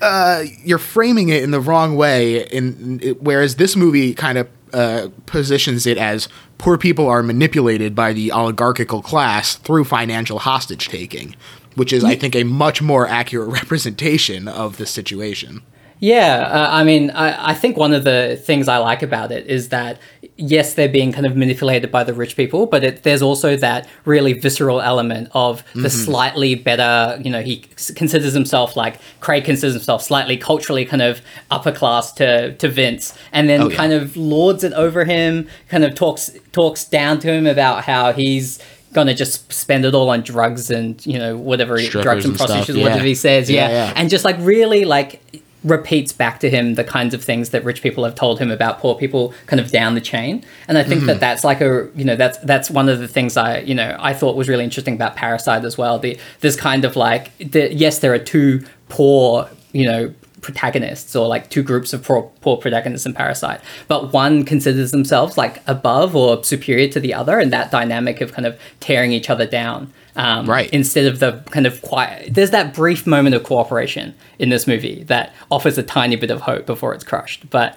uh, 0.00 0.44
you're 0.62 0.78
framing 0.78 1.28
it 1.28 1.42
in 1.42 1.50
the 1.50 1.60
wrong 1.60 1.96
way. 1.96 2.46
In, 2.46 3.00
in 3.00 3.14
whereas 3.20 3.56
this 3.56 3.76
movie 3.76 4.14
kind 4.14 4.38
of 4.38 4.48
uh, 4.72 5.08
positions 5.26 5.86
it 5.86 5.98
as 5.98 6.28
poor 6.58 6.76
people 6.76 7.08
are 7.08 7.22
manipulated 7.22 7.94
by 7.94 8.12
the 8.12 8.32
oligarchical 8.32 9.02
class 9.02 9.54
through 9.54 9.84
financial 9.84 10.40
hostage 10.40 10.88
taking, 10.88 11.36
which 11.76 11.92
is, 11.92 12.04
I 12.04 12.16
think, 12.16 12.34
a 12.34 12.44
much 12.44 12.82
more 12.82 13.06
accurate 13.06 13.48
representation 13.52 14.48
of 14.48 14.76
the 14.76 14.86
situation. 14.86 15.62
Yeah, 16.00 16.40
uh, 16.40 16.68
I 16.70 16.84
mean, 16.84 17.10
I, 17.10 17.50
I 17.50 17.54
think 17.54 17.76
one 17.76 17.94
of 17.94 18.04
the 18.04 18.40
things 18.44 18.68
I 18.68 18.78
like 18.78 19.02
about 19.02 19.30
it 19.32 19.46
is 19.46 19.68
that 19.68 19.98
yes, 20.36 20.74
they're 20.74 20.88
being 20.88 21.12
kind 21.12 21.26
of 21.26 21.36
manipulated 21.36 21.90
by 21.90 22.02
the 22.02 22.12
rich 22.12 22.36
people, 22.36 22.66
but 22.66 22.82
it, 22.82 23.02
there's 23.04 23.22
also 23.22 23.56
that 23.56 23.88
really 24.04 24.32
visceral 24.32 24.80
element 24.80 25.28
of 25.32 25.62
the 25.74 25.80
mm-hmm. 25.80 25.88
slightly 25.88 26.54
better, 26.56 27.20
you 27.22 27.30
know, 27.30 27.40
he 27.40 27.58
considers 27.94 28.32
himself 28.32 28.76
like 28.76 28.98
Craig 29.20 29.44
considers 29.44 29.74
himself 29.74 30.02
slightly 30.02 30.36
culturally 30.36 30.84
kind 30.84 31.02
of 31.02 31.20
upper 31.50 31.70
class 31.70 32.12
to, 32.14 32.54
to 32.56 32.68
Vince, 32.68 33.16
and 33.32 33.48
then 33.48 33.62
oh, 33.62 33.68
yeah. 33.68 33.76
kind 33.76 33.92
of 33.92 34.16
lords 34.16 34.64
it 34.64 34.72
over 34.72 35.04
him, 35.04 35.48
kind 35.68 35.84
of 35.84 35.94
talks 35.94 36.30
talks 36.52 36.84
down 36.84 37.18
to 37.20 37.32
him 37.32 37.46
about 37.46 37.84
how 37.84 38.12
he's 38.12 38.58
gonna 38.92 39.14
just 39.14 39.52
spend 39.52 39.84
it 39.84 39.94
all 39.94 40.08
on 40.08 40.22
drugs 40.22 40.70
and 40.70 41.04
you 41.04 41.18
know 41.18 41.36
whatever 41.36 41.76
drugs 41.76 42.24
and, 42.24 42.32
and 42.32 42.36
prostitution, 42.36 42.76
yeah. 42.76 42.82
whatever 42.84 43.04
he 43.04 43.14
says, 43.14 43.50
yeah. 43.50 43.68
yeah, 43.68 43.92
and 43.94 44.10
just 44.10 44.24
like 44.24 44.36
really 44.40 44.84
like 44.84 45.20
repeats 45.64 46.12
back 46.12 46.38
to 46.40 46.50
him 46.50 46.74
the 46.74 46.84
kinds 46.84 47.14
of 47.14 47.24
things 47.24 47.50
that 47.50 47.64
rich 47.64 47.82
people 47.82 48.04
have 48.04 48.14
told 48.14 48.38
him 48.38 48.50
about 48.50 48.78
poor 48.78 48.94
people 48.94 49.32
kind 49.46 49.58
of 49.58 49.70
down 49.70 49.94
the 49.94 50.00
chain 50.00 50.44
and 50.68 50.76
i 50.76 50.84
think 50.84 51.00
mm-hmm. 51.00 51.06
that 51.08 51.20
that's 51.20 51.42
like 51.42 51.60
a 51.60 51.88
you 51.94 52.04
know 52.04 52.14
that's 52.16 52.38
that's 52.38 52.70
one 52.70 52.88
of 52.88 52.98
the 52.98 53.08
things 53.08 53.36
i 53.36 53.58
you 53.60 53.74
know 53.74 53.96
i 53.98 54.12
thought 54.12 54.36
was 54.36 54.48
really 54.48 54.64
interesting 54.64 54.94
about 54.94 55.16
parasite 55.16 55.64
as 55.64 55.78
well 55.78 55.98
the 55.98 56.18
this 56.40 56.54
kind 56.54 56.84
of 56.84 56.96
like 56.96 57.36
the, 57.38 57.72
yes 57.72 57.98
there 58.00 58.12
are 58.12 58.18
two 58.18 58.62
poor 58.88 59.48
you 59.72 59.86
know 59.86 60.12
protagonists 60.44 61.16
or 61.16 61.26
like 61.26 61.48
two 61.48 61.62
groups 61.62 61.94
of 61.94 62.04
poor, 62.04 62.30
poor 62.42 62.58
protagonists 62.58 63.06
in 63.06 63.14
Parasite, 63.14 63.60
but 63.88 64.12
one 64.12 64.44
considers 64.44 64.90
themselves 64.90 65.38
like 65.38 65.62
above 65.66 66.14
or 66.14 66.44
superior 66.44 66.86
to 66.88 67.00
the 67.00 67.14
other, 67.14 67.38
and 67.40 67.52
that 67.52 67.70
dynamic 67.70 68.20
of 68.20 68.32
kind 68.32 68.46
of 68.46 68.60
tearing 68.78 69.10
each 69.10 69.30
other 69.30 69.46
down. 69.46 69.92
Um, 70.16 70.48
right. 70.48 70.70
Instead 70.70 71.06
of 71.06 71.18
the 71.18 71.42
kind 71.50 71.66
of 71.66 71.82
quiet, 71.82 72.34
there's 72.34 72.50
that 72.50 72.72
brief 72.72 73.06
moment 73.06 73.34
of 73.34 73.42
cooperation 73.42 74.14
in 74.38 74.48
this 74.48 74.66
movie 74.66 75.02
that 75.04 75.34
offers 75.50 75.76
a 75.76 75.82
tiny 75.82 76.16
bit 76.16 76.30
of 76.30 76.42
hope 76.42 76.66
before 76.66 76.94
it's 76.94 77.02
crushed. 77.02 77.50
But 77.50 77.76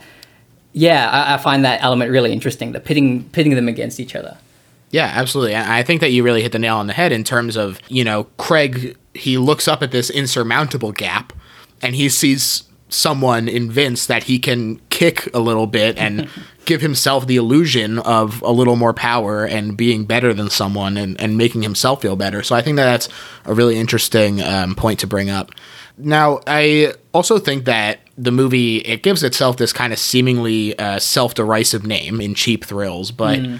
yeah, 0.74 1.10
I, 1.10 1.34
I 1.34 1.38
find 1.38 1.66
that 1.66 1.82
element 1.82 2.12
really 2.12 2.32
interesting. 2.32 2.74
The 2.74 2.80
pitting 2.80 3.28
pitting 3.30 3.56
them 3.56 3.68
against 3.68 4.00
each 4.00 4.16
other. 4.16 4.38
Yeah, 4.92 5.12
absolutely. 5.14 5.54
And 5.54 5.72
I 5.72 5.84
think 5.84 6.02
that 6.02 6.12
you 6.12 6.24
really 6.24 6.42
hit 6.42 6.52
the 6.52 6.60
nail 6.60 6.78
on 6.78 6.88
the 6.88 6.94
head 6.94 7.12
in 7.12 7.24
terms 7.24 7.58
of 7.58 7.80
you 7.88 8.04
know 8.04 8.26
Craig. 8.38 8.96
He 9.14 9.38
looks 9.38 9.68
up 9.68 9.82
at 9.82 9.92
this 9.92 10.10
insurmountable 10.12 10.92
gap, 10.92 11.34
and 11.82 11.96
he 11.96 12.08
sees 12.08 12.64
someone 12.90 13.48
in 13.48 13.72
Vince 13.72 14.06
that 14.06 14.24
he 14.24 14.40
can 14.40 14.80
kick 14.98 15.30
a 15.36 15.40
little 15.40 15.68
bit 15.68 15.96
and 15.98 16.28
give 16.66 16.82
himself 16.82 17.28
the 17.28 17.36
illusion 17.36 18.00
of 18.00 18.42
a 18.42 18.52
little 18.52 18.76
more 18.76 18.94
power 18.94 19.46
and 19.46 19.78
being 19.78 20.06
better 20.06 20.34
than 20.34 20.50
someone 20.50 20.98
and, 20.98 21.20
and 21.22 21.38
making 21.38 21.62
himself 21.62 22.02
feel 22.02 22.16
better. 22.16 22.42
So 22.42 22.56
I 22.56 22.64
think 22.64 22.78
that 22.78 22.86
that's 22.86 23.08
a 23.46 23.54
really 23.54 23.78
interesting 23.78 24.42
um, 24.42 24.74
point 24.74 25.00
to 25.02 25.08
bring 25.08 25.30
up. 25.30 25.52
Now, 26.00 26.42
I 26.48 26.94
also 27.14 27.38
think 27.38 27.66
that 27.66 28.00
the 28.18 28.32
movie 28.32 28.78
it 28.78 29.04
gives 29.04 29.22
itself 29.24 29.58
this 29.58 29.72
kind 29.72 29.94
of 29.94 30.00
seemingly 30.00 30.78
uh, 30.80 30.98
self-derisive 30.98 31.86
name 31.86 32.20
in 32.20 32.34
cheap 32.34 32.66
thrills, 32.66 33.12
but 33.12 33.40
mm. 33.40 33.60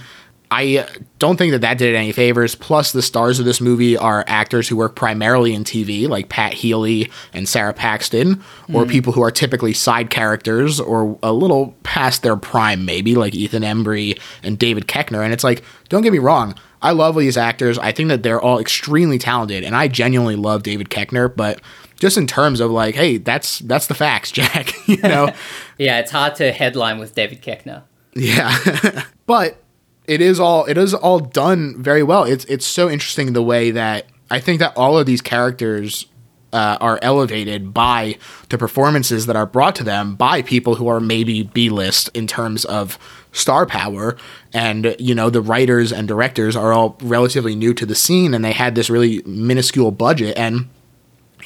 I 0.50 0.88
don't 1.20 1.36
think 1.36 1.52
that 1.52 1.62
that 1.62 1.78
did 1.78 1.94
it 1.94 1.98
any 1.98 2.14
favors. 2.14 2.56
Plus, 2.56 2.94
the 2.94 3.02
stars 3.02 3.40
of 3.40 3.46
this 3.46 3.60
movie 3.60 3.98
are 3.98 4.24
actors 4.28 4.68
who 4.70 4.78
work 4.78 4.96
primarily 4.96 5.54
in 5.54 5.66
TV, 5.66 6.08
like 6.08 6.30
Pat 6.30 6.54
Healy 6.54 7.12
and 7.34 7.50
Sara 7.50 7.74
Paxton, 7.74 8.42
or 8.74 8.86
mm. 8.86 8.90
people 8.90 9.12
who 9.12 9.22
are 9.22 9.32
typically 9.32 9.74
side 9.74 10.10
characters 10.10 10.80
or 10.80 11.20
a 11.22 11.34
little 11.34 11.76
past 11.84 12.24
their 12.24 12.38
prime, 12.38 12.86
maybe, 12.86 13.16
like 13.16 13.36
Ethan 13.36 13.64
Embry 13.64 14.20
and 14.42 14.58
David 14.58 14.88
Koechner. 14.88 15.24
And 15.24 15.34
it's 15.34 15.44
like, 15.44 15.64
don't 15.90 16.02
get 16.02 16.14
me 16.14 16.20
wrong, 16.20 16.56
I 16.82 16.92
love 16.92 17.18
these 17.18 17.38
actors. 17.38 17.78
I 17.78 17.92
think 17.92 18.10
that 18.10 18.24
they're 18.24 18.42
all 18.42 18.60
extremely 18.60 19.18
talented, 19.18 19.64
and 19.64 19.76
I 19.76 19.88
genuinely 19.88 20.36
love 20.36 20.64
David 20.64 20.90
Koechner, 20.90 21.34
but 21.36 21.62
just 22.00 22.18
in 22.18 22.28
terms 22.28 22.60
of 22.60 22.72
like, 22.72 22.96
hey, 22.96 23.18
that's 23.18 23.60
that's 23.60 23.88
the 23.88 23.96
facts, 23.96 24.32
Jack. 24.32 24.74
you 24.88 24.98
know? 24.98 25.34
yeah, 25.78 26.00
it's 26.00 26.12
hard 26.12 26.36
to 26.36 26.52
headline 26.52 27.00
with 27.00 27.16
David 27.16 27.42
Koechner. 27.42 27.84
Yeah. 28.14 29.04
but 29.26 29.62
it 30.08 30.22
is 30.22 30.40
all 30.40 30.66
it 30.66 30.78
is 30.78 30.94
all 30.94 31.20
done 31.20 31.82
very 31.82 32.04
well. 32.04 32.24
It's 32.24 32.46
it's 32.46 32.66
so 32.66 32.90
interesting 32.90 33.34
the 33.34 33.44
way 33.44 33.72
that 33.72 34.06
I 34.32 34.40
think 34.40 34.60
that 34.60 34.76
all 34.76 34.98
of 34.98 35.06
these 35.06 35.22
characters 35.22 36.08
uh, 36.54 36.78
are 36.80 37.00
elevated 37.02 37.74
by 37.74 38.18
the 38.50 38.58
performances 38.58 39.26
that 39.26 39.36
are 39.36 39.46
brought 39.46 39.76
to 39.76 39.84
them 39.84 40.16
by 40.16 40.42
people 40.42 40.76
who 40.76 40.88
are 40.88 41.00
maybe 41.00 41.44
B 41.44 41.70
list 41.70 42.10
in 42.14 42.26
terms 42.26 42.66
of 42.66 42.98
star 43.32 43.66
power. 43.66 44.18
And, 44.54 44.96
you 44.98 45.14
know, 45.14 45.30
the 45.30 45.42
writers 45.42 45.92
and 45.92 46.08
directors 46.08 46.56
are 46.56 46.74
all 46.74 46.98
relatively 47.02 47.56
new 47.56 47.74
to 47.74 47.86
the 47.86 47.96
scene 47.96 48.34
and 48.34 48.44
they 48.44 48.54
had 48.54 48.76
this 48.76 48.90
really 48.90 49.22
minuscule 49.26 49.92
budget. 49.92 50.38
And 50.38 50.70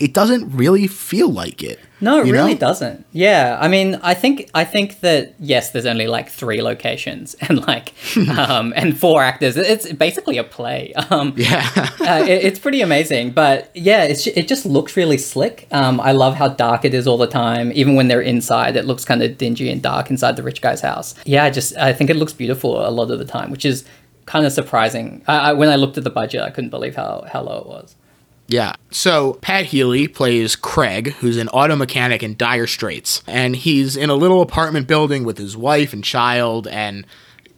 it 0.01 0.13
doesn't 0.13 0.55
really 0.55 0.87
feel 0.87 1.29
like 1.29 1.61
it. 1.61 1.79
No, 2.03 2.21
it 2.21 2.31
really 2.31 2.53
know? 2.53 2.59
doesn't. 2.59 3.05
Yeah, 3.11 3.57
I 3.61 3.67
mean, 3.67 3.99
I 4.01 4.15
think 4.15 4.49
I 4.55 4.65
think 4.65 5.01
that 5.01 5.35
yes, 5.39 5.69
there's 5.69 5.85
only 5.85 6.07
like 6.07 6.29
three 6.29 6.63
locations 6.63 7.35
and 7.41 7.65
like 7.67 7.93
um, 8.29 8.73
and 8.75 8.99
four 8.99 9.21
actors. 9.21 9.55
It's 9.57 9.91
basically 9.93 10.37
a 10.37 10.43
play. 10.43 10.93
Um, 11.11 11.33
yeah, 11.35 11.69
uh, 11.99 12.23
it, 12.25 12.45
it's 12.45 12.59
pretty 12.59 12.79
amazing. 12.79 13.31
But 13.31 13.69
yeah, 13.73 14.03
it's 14.03 14.27
it 14.27 14.47
just 14.47 14.65
looks 14.65 14.95
really 14.95 15.17
slick. 15.17 15.67
Um, 15.71 15.99
I 15.99 16.13
love 16.13 16.35
how 16.35 16.47
dark 16.47 16.85
it 16.85 16.93
is 16.93 17.05
all 17.05 17.17
the 17.17 17.27
time. 17.27 17.71
Even 17.73 17.95
when 17.95 18.07
they're 18.07 18.21
inside, 18.21 18.77
it 18.77 18.85
looks 18.85 19.03
kind 19.03 19.21
of 19.21 19.37
dingy 19.37 19.69
and 19.69 19.81
dark 19.81 20.09
inside 20.09 20.37
the 20.37 20.43
rich 20.43 20.61
guy's 20.61 20.79
house. 20.79 21.15
Yeah, 21.25 21.43
I 21.43 21.49
just 21.49 21.75
I 21.77 21.91
think 21.91 22.09
it 22.09 22.15
looks 22.15 22.31
beautiful 22.31 22.87
a 22.87 22.89
lot 22.89 23.11
of 23.11 23.19
the 23.19 23.25
time, 23.25 23.51
which 23.51 23.65
is 23.65 23.83
kind 24.25 24.45
of 24.45 24.53
surprising. 24.53 25.21
I, 25.27 25.49
I, 25.49 25.53
when 25.53 25.67
I 25.67 25.75
looked 25.75 25.97
at 25.97 26.05
the 26.05 26.09
budget, 26.09 26.41
I 26.41 26.49
couldn't 26.49 26.69
believe 26.69 26.95
how 26.95 27.25
how 27.31 27.41
low 27.41 27.59
it 27.59 27.67
was. 27.67 27.95
Yeah. 28.51 28.73
So 28.89 29.35
Pat 29.35 29.67
Healy 29.67 30.09
plays 30.09 30.57
Craig, 30.57 31.13
who's 31.21 31.37
an 31.37 31.47
auto 31.49 31.77
mechanic 31.77 32.21
in 32.21 32.35
dire 32.35 32.67
straits. 32.67 33.23
And 33.25 33.55
he's 33.55 33.95
in 33.95 34.09
a 34.09 34.15
little 34.15 34.41
apartment 34.41 34.87
building 34.87 35.23
with 35.23 35.37
his 35.37 35.55
wife 35.55 35.93
and 35.93 36.03
child. 36.03 36.67
And 36.67 37.07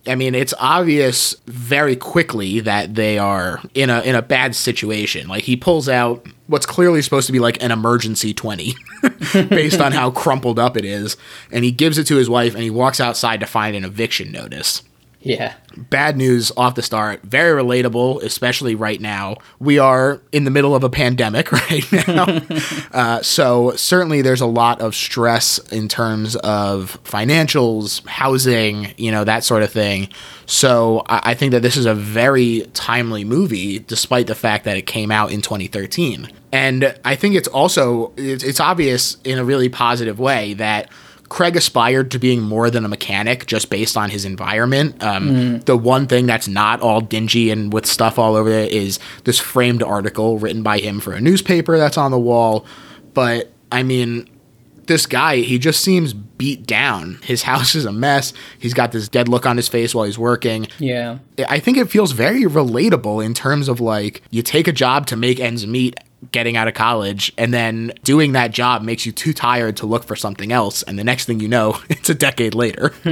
I 0.05 0.13
mean, 0.13 0.35
it's 0.35 0.53
obvious 0.59 1.35
very 1.47 1.95
quickly 1.95 2.59
that 2.59 2.93
they 2.93 3.17
are 3.17 3.59
in 3.73 3.89
a 3.89 4.01
in 4.01 4.13
a 4.13 4.21
bad 4.21 4.55
situation. 4.55 5.27
Like 5.27 5.45
he 5.45 5.57
pulls 5.57 5.89
out 5.89 6.27
what's 6.45 6.67
clearly 6.67 7.01
supposed 7.01 7.25
to 7.25 7.33
be 7.33 7.39
like 7.39 7.63
an 7.63 7.71
emergency 7.71 8.31
20 8.31 8.75
based 9.49 9.81
on 9.81 9.93
how 9.93 10.11
crumpled 10.11 10.59
up 10.59 10.77
it 10.77 10.85
is, 10.85 11.17
and 11.51 11.65
he 11.65 11.71
gives 11.71 11.97
it 11.97 12.05
to 12.07 12.17
his 12.17 12.29
wife 12.29 12.53
and 12.53 12.61
he 12.61 12.69
walks 12.69 12.99
outside 12.99 13.39
to 13.39 13.47
find 13.47 13.75
an 13.75 13.83
eviction 13.83 14.31
notice. 14.31 14.83
Yeah. 15.23 15.53
Bad 15.77 16.17
news 16.17 16.51
off 16.57 16.75
the 16.75 16.81
start. 16.81 17.23
Very 17.23 17.61
relatable, 17.61 18.21
especially 18.21 18.75
right 18.75 18.99
now. 18.99 19.37
We 19.57 19.79
are 19.79 20.21
in 20.33 20.43
the 20.43 20.51
middle 20.51 20.75
of 20.75 20.83
a 20.83 20.89
pandemic 20.89 21.51
right 21.51 22.07
now. 22.07 22.41
uh, 22.91 23.21
so, 23.21 23.71
certainly, 23.75 24.21
there's 24.21 24.41
a 24.41 24.45
lot 24.45 24.81
of 24.81 24.93
stress 24.93 25.59
in 25.71 25.87
terms 25.87 26.35
of 26.37 27.01
financials, 27.03 28.05
housing, 28.05 28.93
you 28.97 29.11
know, 29.11 29.23
that 29.23 29.45
sort 29.45 29.63
of 29.63 29.71
thing. 29.71 30.09
So, 30.45 31.03
I, 31.07 31.31
I 31.31 31.33
think 31.33 31.53
that 31.53 31.61
this 31.61 31.77
is 31.77 31.85
a 31.85 31.95
very 31.95 32.67
timely 32.73 33.23
movie, 33.23 33.79
despite 33.79 34.27
the 34.27 34.35
fact 34.35 34.65
that 34.65 34.75
it 34.75 34.85
came 34.85 35.09
out 35.09 35.31
in 35.31 35.41
2013. 35.41 36.29
And 36.51 36.95
I 37.05 37.15
think 37.15 37.35
it's 37.35 37.47
also, 37.47 38.13
it's, 38.17 38.43
it's 38.43 38.59
obvious 38.59 39.17
in 39.23 39.39
a 39.39 39.45
really 39.45 39.69
positive 39.69 40.19
way 40.19 40.53
that 40.55 40.89
Craig 41.33 41.55
aspired 41.55 42.11
to 42.11 42.19
being 42.19 42.43
more 42.43 42.69
than 42.69 42.85
a 42.85 42.87
mechanic 42.87 43.47
just 43.47 43.71
based 43.71 43.97
on 43.97 44.11
his 44.11 44.23
environment. 44.23 45.01
Um, 45.03 45.29
mm. 45.29 45.65
The 45.65 45.75
one 45.75 46.05
thing 46.05 46.27
that's 46.27 46.47
not 46.47 46.79
all 46.79 47.01
dingy 47.01 47.49
and 47.49 47.73
with 47.73 47.87
stuff 47.87 48.19
all 48.19 48.35
over 48.35 48.51
it 48.51 48.71
is 48.71 48.99
this 49.23 49.39
framed 49.39 49.81
article 49.81 50.37
written 50.37 50.61
by 50.61 50.77
him 50.77 50.99
for 50.99 51.11
a 51.11 51.19
newspaper 51.19 51.75
that's 51.79 51.97
on 51.97 52.11
the 52.11 52.19
wall. 52.19 52.67
But 53.15 53.51
I 53.71 53.81
mean, 53.81 54.29
this 54.85 55.07
guy, 55.07 55.37
he 55.37 55.57
just 55.57 55.83
seems 55.83 56.13
beat 56.13 56.67
down. 56.67 57.17
His 57.23 57.41
house 57.51 57.73
is 57.73 57.85
a 57.85 57.91
mess. 57.91 58.31
He's 58.59 58.75
got 58.75 58.91
this 58.91 59.09
dead 59.09 59.27
look 59.27 59.47
on 59.47 59.57
his 59.57 59.67
face 59.67 59.95
while 59.95 60.05
he's 60.05 60.19
working. 60.19 60.67
Yeah. 60.77 61.17
I 61.49 61.57
think 61.57 61.77
it 61.77 61.89
feels 61.89 62.11
very 62.11 62.43
relatable 62.43 63.25
in 63.25 63.33
terms 63.33 63.69
of 63.69 63.79
like 63.79 64.21
you 64.29 64.43
take 64.43 64.67
a 64.67 64.71
job 64.71 65.07
to 65.07 65.15
make 65.15 65.39
ends 65.39 65.65
meet 65.65 65.95
getting 66.31 66.57
out 66.57 66.67
of 66.67 66.73
college 66.73 67.31
and 67.37 67.53
then 67.53 67.91
doing 68.03 68.33
that 68.33 68.51
job 68.51 68.81
makes 68.81 69.05
you 69.05 69.11
too 69.11 69.33
tired 69.33 69.77
to 69.77 69.85
look 69.85 70.03
for 70.03 70.15
something 70.15 70.51
else 70.51 70.83
and 70.83 70.97
the 70.97 71.03
next 71.03 71.25
thing 71.25 71.39
you 71.39 71.47
know 71.47 71.79
it's 71.89 72.09
a 72.09 72.13
decade 72.13 72.55
later 72.55 72.93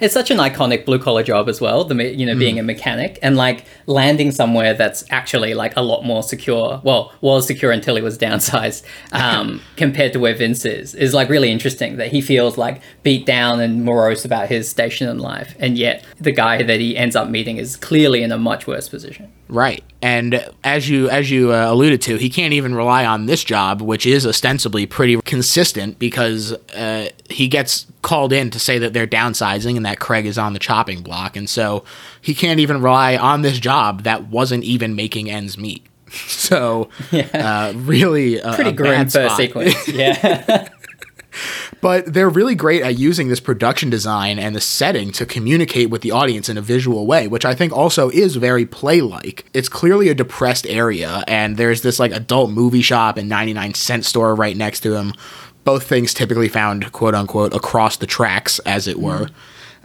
it's 0.00 0.14
such 0.14 0.30
an 0.30 0.38
iconic 0.38 0.84
blue 0.84 0.98
collar 0.98 1.22
job 1.22 1.48
as 1.48 1.60
well 1.60 1.84
the 1.84 2.14
you 2.14 2.26
know 2.26 2.36
being 2.36 2.56
mm. 2.56 2.60
a 2.60 2.62
mechanic 2.62 3.18
and 3.22 3.36
like 3.36 3.64
landing 3.86 4.30
somewhere 4.30 4.74
that's 4.74 5.04
actually 5.10 5.54
like 5.54 5.76
a 5.76 5.82
lot 5.82 6.04
more 6.04 6.22
secure 6.22 6.80
well 6.84 7.12
was 7.20 7.46
secure 7.46 7.72
until 7.72 7.96
he 7.96 8.02
was 8.02 8.18
downsized 8.18 8.84
um, 9.12 9.60
compared 9.76 10.12
to 10.12 10.20
where 10.20 10.34
vince 10.34 10.64
is 10.64 10.94
is 10.94 11.14
like 11.14 11.28
really 11.28 11.50
interesting 11.50 11.96
that 11.96 12.08
he 12.08 12.20
feels 12.20 12.58
like 12.58 12.80
beat 13.02 13.26
down 13.26 13.60
and 13.60 13.84
morose 13.84 14.24
about 14.24 14.48
his 14.48 14.68
station 14.68 15.08
in 15.08 15.18
life 15.18 15.54
and 15.58 15.78
yet 15.78 16.04
the 16.18 16.32
guy 16.32 16.62
that 16.62 16.80
he 16.80 16.96
ends 16.96 17.16
up 17.16 17.28
meeting 17.28 17.56
is 17.56 17.76
clearly 17.76 18.22
in 18.22 18.32
a 18.32 18.38
much 18.38 18.66
worse 18.66 18.88
position 18.88 19.30
right 19.50 19.84
and 20.02 20.48
as 20.64 20.88
you 20.88 21.10
as 21.10 21.30
you 21.30 21.52
uh, 21.52 21.70
alluded 21.70 22.00
to 22.02 22.16
he 22.16 22.30
can't 22.30 22.52
even 22.52 22.74
rely 22.74 23.04
on 23.04 23.26
this 23.26 23.44
job, 23.44 23.80
which 23.82 24.06
is 24.06 24.26
ostensibly 24.26 24.86
pretty 24.86 25.20
consistent 25.22 25.98
because 25.98 26.52
uh, 26.74 27.08
he 27.28 27.48
gets 27.48 27.86
called 28.02 28.32
in 28.32 28.50
to 28.50 28.58
say 28.58 28.78
that 28.78 28.92
they're 28.92 29.06
downsizing 29.06 29.76
and 29.76 29.84
that 29.84 30.00
Craig 30.00 30.26
is 30.26 30.38
on 30.38 30.52
the 30.52 30.58
chopping 30.58 31.02
block. 31.02 31.36
And 31.36 31.48
so 31.48 31.84
he 32.20 32.34
can't 32.34 32.60
even 32.60 32.80
rely 32.80 33.16
on 33.16 33.42
this 33.42 33.58
job 33.58 34.04
that 34.04 34.28
wasn't 34.28 34.64
even 34.64 34.94
making 34.94 35.30
ends 35.30 35.58
meet. 35.58 35.86
So, 36.10 36.88
yeah. 37.12 37.28
uh, 37.34 37.72
really, 37.76 38.38
a, 38.40 38.54
pretty 38.54 38.70
a 38.70 38.72
grim 38.72 39.08
first 39.08 39.36
sequence. 39.36 39.88
Yeah. 39.88 40.68
but 41.80 42.12
they're 42.12 42.28
really 42.28 42.54
great 42.54 42.82
at 42.82 42.98
using 42.98 43.28
this 43.28 43.40
production 43.40 43.90
design 43.90 44.38
and 44.38 44.54
the 44.54 44.60
setting 44.60 45.12
to 45.12 45.26
communicate 45.26 45.90
with 45.90 46.02
the 46.02 46.10
audience 46.10 46.48
in 46.48 46.58
a 46.58 46.62
visual 46.62 47.06
way, 47.06 47.26
which 47.26 47.44
I 47.44 47.54
think 47.54 47.72
also 47.72 48.10
is 48.10 48.36
very 48.36 48.66
play 48.66 49.00
like. 49.00 49.46
It's 49.54 49.68
clearly 49.68 50.08
a 50.08 50.14
depressed 50.14 50.66
area, 50.66 51.24
and 51.26 51.56
there's 51.56 51.82
this 51.82 51.98
like 51.98 52.12
adult 52.12 52.50
movie 52.50 52.82
shop 52.82 53.16
and 53.16 53.28
99 53.28 53.74
cent 53.74 54.04
store 54.04 54.34
right 54.34 54.56
next 54.56 54.80
to 54.80 54.94
him. 54.94 55.14
Both 55.64 55.86
things 55.86 56.14
typically 56.14 56.48
found, 56.48 56.92
quote 56.92 57.14
unquote, 57.14 57.54
across 57.54 57.96
the 57.96 58.06
tracks, 58.06 58.58
as 58.60 58.86
it 58.86 58.98
were. 58.98 59.26
Mm. 59.26 59.32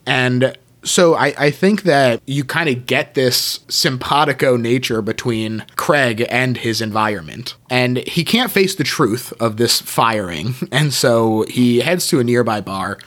And 0.07 0.57
so 0.85 1.15
I, 1.15 1.33
I 1.37 1.51
think 1.51 1.83
that 1.83 2.21
you 2.25 2.43
kind 2.43 2.69
of 2.69 2.85
get 2.85 3.15
this 3.15 3.59
simpatico 3.67 4.55
nature 4.55 5.01
between 5.01 5.65
Craig 5.75 6.25
and 6.29 6.57
his 6.57 6.79
environment. 6.79 7.55
And 7.69 7.97
he 7.97 8.23
can't 8.23 8.51
face 8.51 8.75
the 8.75 8.83
truth 8.83 9.33
of 9.39 9.57
this 9.57 9.81
firing. 9.81 10.53
And 10.71 10.93
so 10.93 11.45
he 11.47 11.79
heads 11.79 12.07
to 12.07 12.19
a 12.19 12.23
nearby 12.23 12.59
bar 12.59 12.97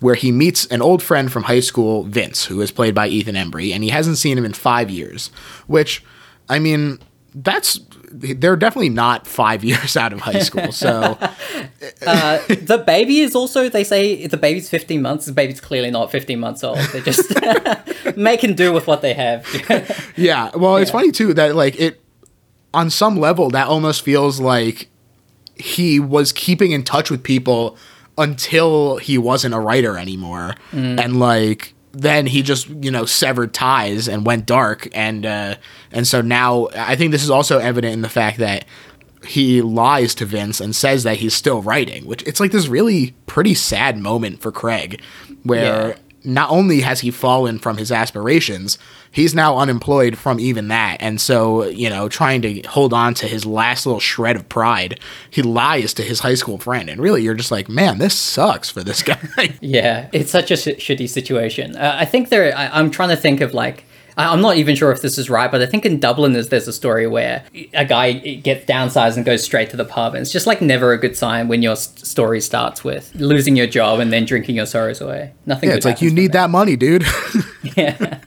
where 0.00 0.14
he 0.14 0.30
meets 0.30 0.66
an 0.66 0.80
old 0.80 1.02
friend 1.02 1.32
from 1.32 1.44
high 1.44 1.60
school, 1.60 2.04
Vince, 2.04 2.44
who 2.44 2.60
is 2.60 2.70
played 2.70 2.94
by 2.94 3.08
Ethan 3.08 3.34
Embry, 3.34 3.74
and 3.74 3.82
he 3.82 3.90
hasn't 3.90 4.18
seen 4.18 4.38
him 4.38 4.44
in 4.44 4.52
five 4.52 4.88
years. 4.90 5.28
Which, 5.66 6.04
I 6.48 6.60
mean, 6.60 7.00
that's 7.34 7.80
they're 8.18 8.56
definitely 8.56 8.88
not 8.88 9.26
five 9.26 9.64
years 9.70 9.96
out 9.96 10.12
of 10.12 10.20
high 10.20 10.40
school. 10.40 10.72
So 10.72 10.90
uh, 12.06 12.38
the 12.48 12.82
baby 12.86 13.20
is 13.20 13.34
also 13.34 13.68
they 13.68 13.84
say 13.84 14.26
the 14.26 14.36
baby's 14.36 14.68
15 14.68 15.02
months. 15.02 15.26
The 15.26 15.32
baby's 15.32 15.60
clearly 15.60 15.90
not 15.90 16.10
15 16.10 16.38
months 16.38 16.64
old. 16.64 16.78
They 16.92 17.00
just 17.00 17.32
making 18.16 18.54
do 18.54 18.72
with 18.72 18.86
what 18.86 19.02
they 19.02 19.14
have. 19.14 19.46
yeah. 20.16 20.50
Well, 20.54 20.76
it's 20.76 20.90
yeah. 20.90 20.92
funny 20.92 21.12
too 21.12 21.34
that 21.34 21.54
like 21.54 21.78
it 21.78 22.00
on 22.74 22.90
some 22.90 23.18
level 23.18 23.50
that 23.50 23.68
almost 23.68 24.02
feels 24.02 24.40
like 24.40 24.88
he 25.54 25.98
was 25.98 26.32
keeping 26.32 26.72
in 26.72 26.82
touch 26.82 27.10
with 27.10 27.22
people 27.22 27.76
until 28.18 28.96
he 28.98 29.18
wasn't 29.18 29.54
a 29.54 29.60
writer 29.60 29.98
anymore, 29.98 30.54
mm. 30.72 30.98
and 30.98 31.18
like 31.18 31.74
then 31.96 32.26
he 32.26 32.42
just 32.42 32.68
you 32.68 32.90
know 32.90 33.04
severed 33.04 33.54
ties 33.54 34.08
and 34.08 34.26
went 34.26 34.46
dark. 34.46 34.88
And 34.92 35.24
uh, 35.24 35.56
and 35.92 36.06
so 36.06 36.20
now 36.20 36.68
I 36.74 36.96
think 36.96 37.12
this 37.12 37.22
is 37.22 37.30
also 37.30 37.58
evident 37.58 37.94
in 37.94 38.02
the 38.02 38.08
fact 38.08 38.38
that 38.38 38.64
he 39.26 39.62
lies 39.62 40.14
to 40.16 40.24
Vince 40.24 40.60
and 40.60 40.76
says 40.76 41.02
that 41.02 41.16
he's 41.16 41.34
still 41.34 41.62
writing, 41.62 42.06
which 42.06 42.22
it's 42.22 42.38
like 42.38 42.52
this 42.52 42.68
really 42.68 43.14
pretty 43.26 43.54
sad 43.54 43.98
moment 43.98 44.40
for 44.40 44.52
Craig, 44.52 45.00
where 45.42 45.96
not 46.26 46.50
only 46.50 46.80
has 46.80 47.00
he 47.00 47.10
fallen 47.10 47.58
from 47.58 47.78
his 47.78 47.90
aspirations, 47.90 48.78
he's 49.10 49.34
now 49.34 49.56
unemployed 49.56 50.18
from 50.18 50.38
even 50.38 50.68
that. 50.68 50.98
And 51.00 51.20
so, 51.20 51.64
you 51.64 51.88
know, 51.88 52.08
trying 52.08 52.42
to 52.42 52.60
hold 52.62 52.92
on 52.92 53.14
to 53.14 53.26
his 53.26 53.46
last 53.46 53.86
little 53.86 54.00
shred 54.00 54.36
of 54.36 54.48
pride, 54.48 55.00
he 55.30 55.40
lies 55.42 55.94
to 55.94 56.02
his 56.02 56.20
high 56.20 56.34
school 56.34 56.58
friend. 56.58 56.90
And 56.90 57.00
really, 57.00 57.22
you're 57.22 57.34
just 57.34 57.50
like, 57.50 57.68
man, 57.68 57.98
this 57.98 58.14
sucks 58.14 58.68
for 58.68 58.82
this 58.82 59.02
guy. 59.04 59.56
yeah, 59.60 60.10
it's 60.12 60.30
such 60.30 60.50
a 60.50 60.56
sh- 60.56 60.66
shitty 60.76 61.08
situation. 61.08 61.76
Uh, 61.76 61.96
I 61.98 62.04
think 62.04 62.28
there, 62.28 62.54
I, 62.54 62.66
I'm 62.78 62.90
trying 62.90 63.10
to 63.10 63.16
think 63.16 63.40
of 63.40 63.54
like, 63.54 63.85
I'm 64.16 64.40
not 64.40 64.56
even 64.56 64.76
sure 64.76 64.90
if 64.92 65.02
this 65.02 65.18
is 65.18 65.28
right, 65.28 65.50
but 65.50 65.60
I 65.60 65.66
think 65.66 65.84
in 65.84 66.00
Dublin 66.00 66.32
there's, 66.32 66.48
there's 66.48 66.66
a 66.66 66.72
story 66.72 67.06
where 67.06 67.44
a 67.74 67.84
guy 67.84 68.12
gets 68.12 68.64
downsized 68.64 69.16
and 69.16 69.26
goes 69.26 69.44
straight 69.44 69.68
to 69.70 69.76
the 69.76 69.84
pub. 69.84 70.14
And 70.14 70.22
it's 70.22 70.32
just 70.32 70.46
like 70.46 70.62
never 70.62 70.92
a 70.92 70.98
good 70.98 71.16
sign 71.16 71.48
when 71.48 71.60
your 71.62 71.76
story 71.76 72.40
starts 72.40 72.82
with 72.82 73.14
losing 73.14 73.56
your 73.56 73.66
job 73.66 74.00
and 74.00 74.12
then 74.12 74.24
drinking 74.24 74.56
your 74.56 74.66
sorrows 74.66 75.00
away. 75.00 75.32
Nothing. 75.44 75.68
Yeah, 75.68 75.76
it's 75.76 75.84
like 75.84 76.00
you 76.00 76.10
need 76.10 76.32
that 76.32 76.48
money, 76.48 76.76
dude. 76.76 77.04
yeah. 77.76 78.20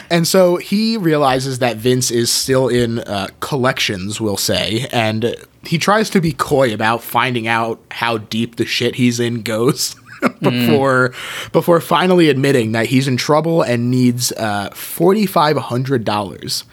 and 0.10 0.26
so 0.28 0.56
he 0.56 0.96
realizes 0.96 1.58
that 1.58 1.78
Vince 1.78 2.10
is 2.10 2.30
still 2.30 2.68
in 2.68 3.00
uh, 3.00 3.28
collections, 3.40 4.20
we'll 4.20 4.36
say, 4.36 4.86
and 4.92 5.34
he 5.66 5.78
tries 5.78 6.10
to 6.10 6.20
be 6.20 6.32
coy 6.32 6.72
about 6.72 7.02
finding 7.02 7.46
out 7.46 7.80
how 7.90 8.18
deep 8.18 8.56
the 8.56 8.66
shit 8.66 8.96
he's 8.96 9.18
in 9.20 9.42
goes. 9.42 9.96
before 10.40 11.10
mm. 11.10 11.52
before 11.52 11.80
finally 11.80 12.28
admitting 12.28 12.72
that 12.72 12.86
he's 12.86 13.08
in 13.08 13.16
trouble 13.16 13.62
and 13.62 13.90
needs 13.90 14.32
uh, 14.32 14.70
forty 14.70 15.26
five 15.26 15.56
hundred 15.56 16.04
dollars. 16.04 16.64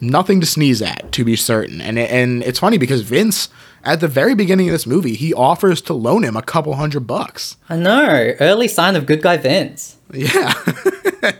Nothing 0.00 0.40
to 0.40 0.46
sneeze 0.46 0.80
at, 0.80 1.10
to 1.12 1.24
be 1.24 1.34
certain. 1.36 1.80
And 1.80 1.98
and 1.98 2.42
it's 2.44 2.60
funny 2.60 2.78
because 2.78 3.02
Vince, 3.02 3.48
at 3.82 4.00
the 4.00 4.08
very 4.08 4.34
beginning 4.34 4.68
of 4.68 4.72
this 4.72 4.86
movie, 4.86 5.14
he 5.14 5.34
offers 5.34 5.80
to 5.82 5.94
loan 5.94 6.22
him 6.22 6.36
a 6.36 6.42
couple 6.42 6.74
hundred 6.74 7.06
bucks. 7.06 7.56
I 7.68 7.76
know. 7.76 8.34
Early 8.40 8.68
sign 8.68 8.94
of 8.94 9.06
good 9.06 9.22
guy 9.22 9.36
Vince. 9.36 9.96
Yeah. 10.12 10.52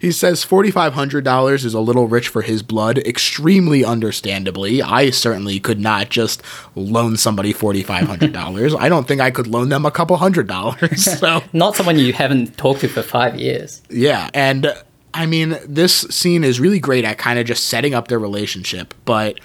he 0.00 0.12
says 0.12 0.44
$4,500 0.44 1.64
is 1.64 1.74
a 1.74 1.80
little 1.80 2.08
rich 2.08 2.28
for 2.28 2.42
his 2.42 2.62
blood, 2.62 2.98
extremely 2.98 3.84
understandably. 3.84 4.82
I 4.82 5.10
certainly 5.10 5.60
could 5.60 5.80
not 5.80 6.10
just 6.10 6.42
loan 6.74 7.16
somebody 7.16 7.52
$4,500. 7.52 8.78
I 8.78 8.88
don't 8.88 9.06
think 9.06 9.20
I 9.20 9.30
could 9.30 9.46
loan 9.46 9.68
them 9.68 9.86
a 9.86 9.90
couple 9.90 10.16
hundred 10.16 10.46
dollars. 10.46 11.04
So, 11.04 11.42
not 11.52 11.76
someone 11.76 11.98
you 11.98 12.12
haven't 12.12 12.56
talked 12.56 12.80
to 12.80 12.88
for 12.88 13.02
five 13.02 13.38
years. 13.38 13.82
Yeah. 13.90 14.30
And 14.34 14.74
I 15.14 15.26
mean, 15.26 15.56
this 15.66 16.02
scene 16.02 16.44
is 16.44 16.60
really 16.60 16.80
great 16.80 17.04
at 17.04 17.18
kind 17.18 17.38
of 17.38 17.46
just 17.46 17.68
setting 17.68 17.94
up 17.94 18.08
their 18.08 18.18
relationship, 18.18 18.94
but 19.04 19.38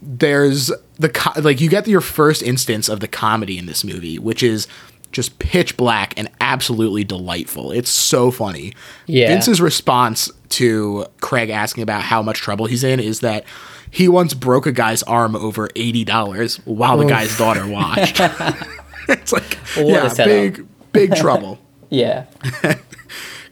there's 0.00 0.70
the 0.98 1.08
co- 1.08 1.40
like 1.40 1.60
you 1.60 1.68
get 1.68 1.86
your 1.86 2.00
first 2.00 2.42
instance 2.42 2.88
of 2.88 3.00
the 3.00 3.06
comedy 3.06 3.56
in 3.56 3.66
this 3.66 3.84
movie, 3.84 4.18
which 4.18 4.42
is 4.42 4.66
just 5.12 5.38
pitch 5.38 5.76
black 5.76 6.14
and 6.16 6.28
absolutely 6.40 7.04
delightful. 7.04 7.70
It's 7.70 7.90
so 7.90 8.30
funny. 8.30 8.74
Yeah. 9.06 9.28
Vince's 9.28 9.60
response 9.60 10.30
to 10.50 11.06
Craig 11.20 11.50
asking 11.50 11.82
about 11.82 12.02
how 12.02 12.22
much 12.22 12.38
trouble 12.38 12.66
he's 12.66 12.82
in 12.84 12.98
is 13.00 13.20
that 13.20 13.44
he 13.90 14.08
once 14.08 14.34
broke 14.34 14.66
a 14.66 14.72
guy's 14.72 15.02
arm 15.02 15.36
over 15.36 15.68
eighty 15.76 16.04
dollars 16.04 16.56
while 16.64 16.96
the 16.96 17.04
Oof. 17.04 17.10
guy's 17.10 17.36
daughter 17.38 17.66
watched. 17.66 18.20
it's 19.08 19.32
like 19.32 19.54
what 19.76 19.86
yeah, 19.86 20.24
big 20.24 20.66
big 20.92 21.14
trouble. 21.16 21.58
yeah. 21.90 22.26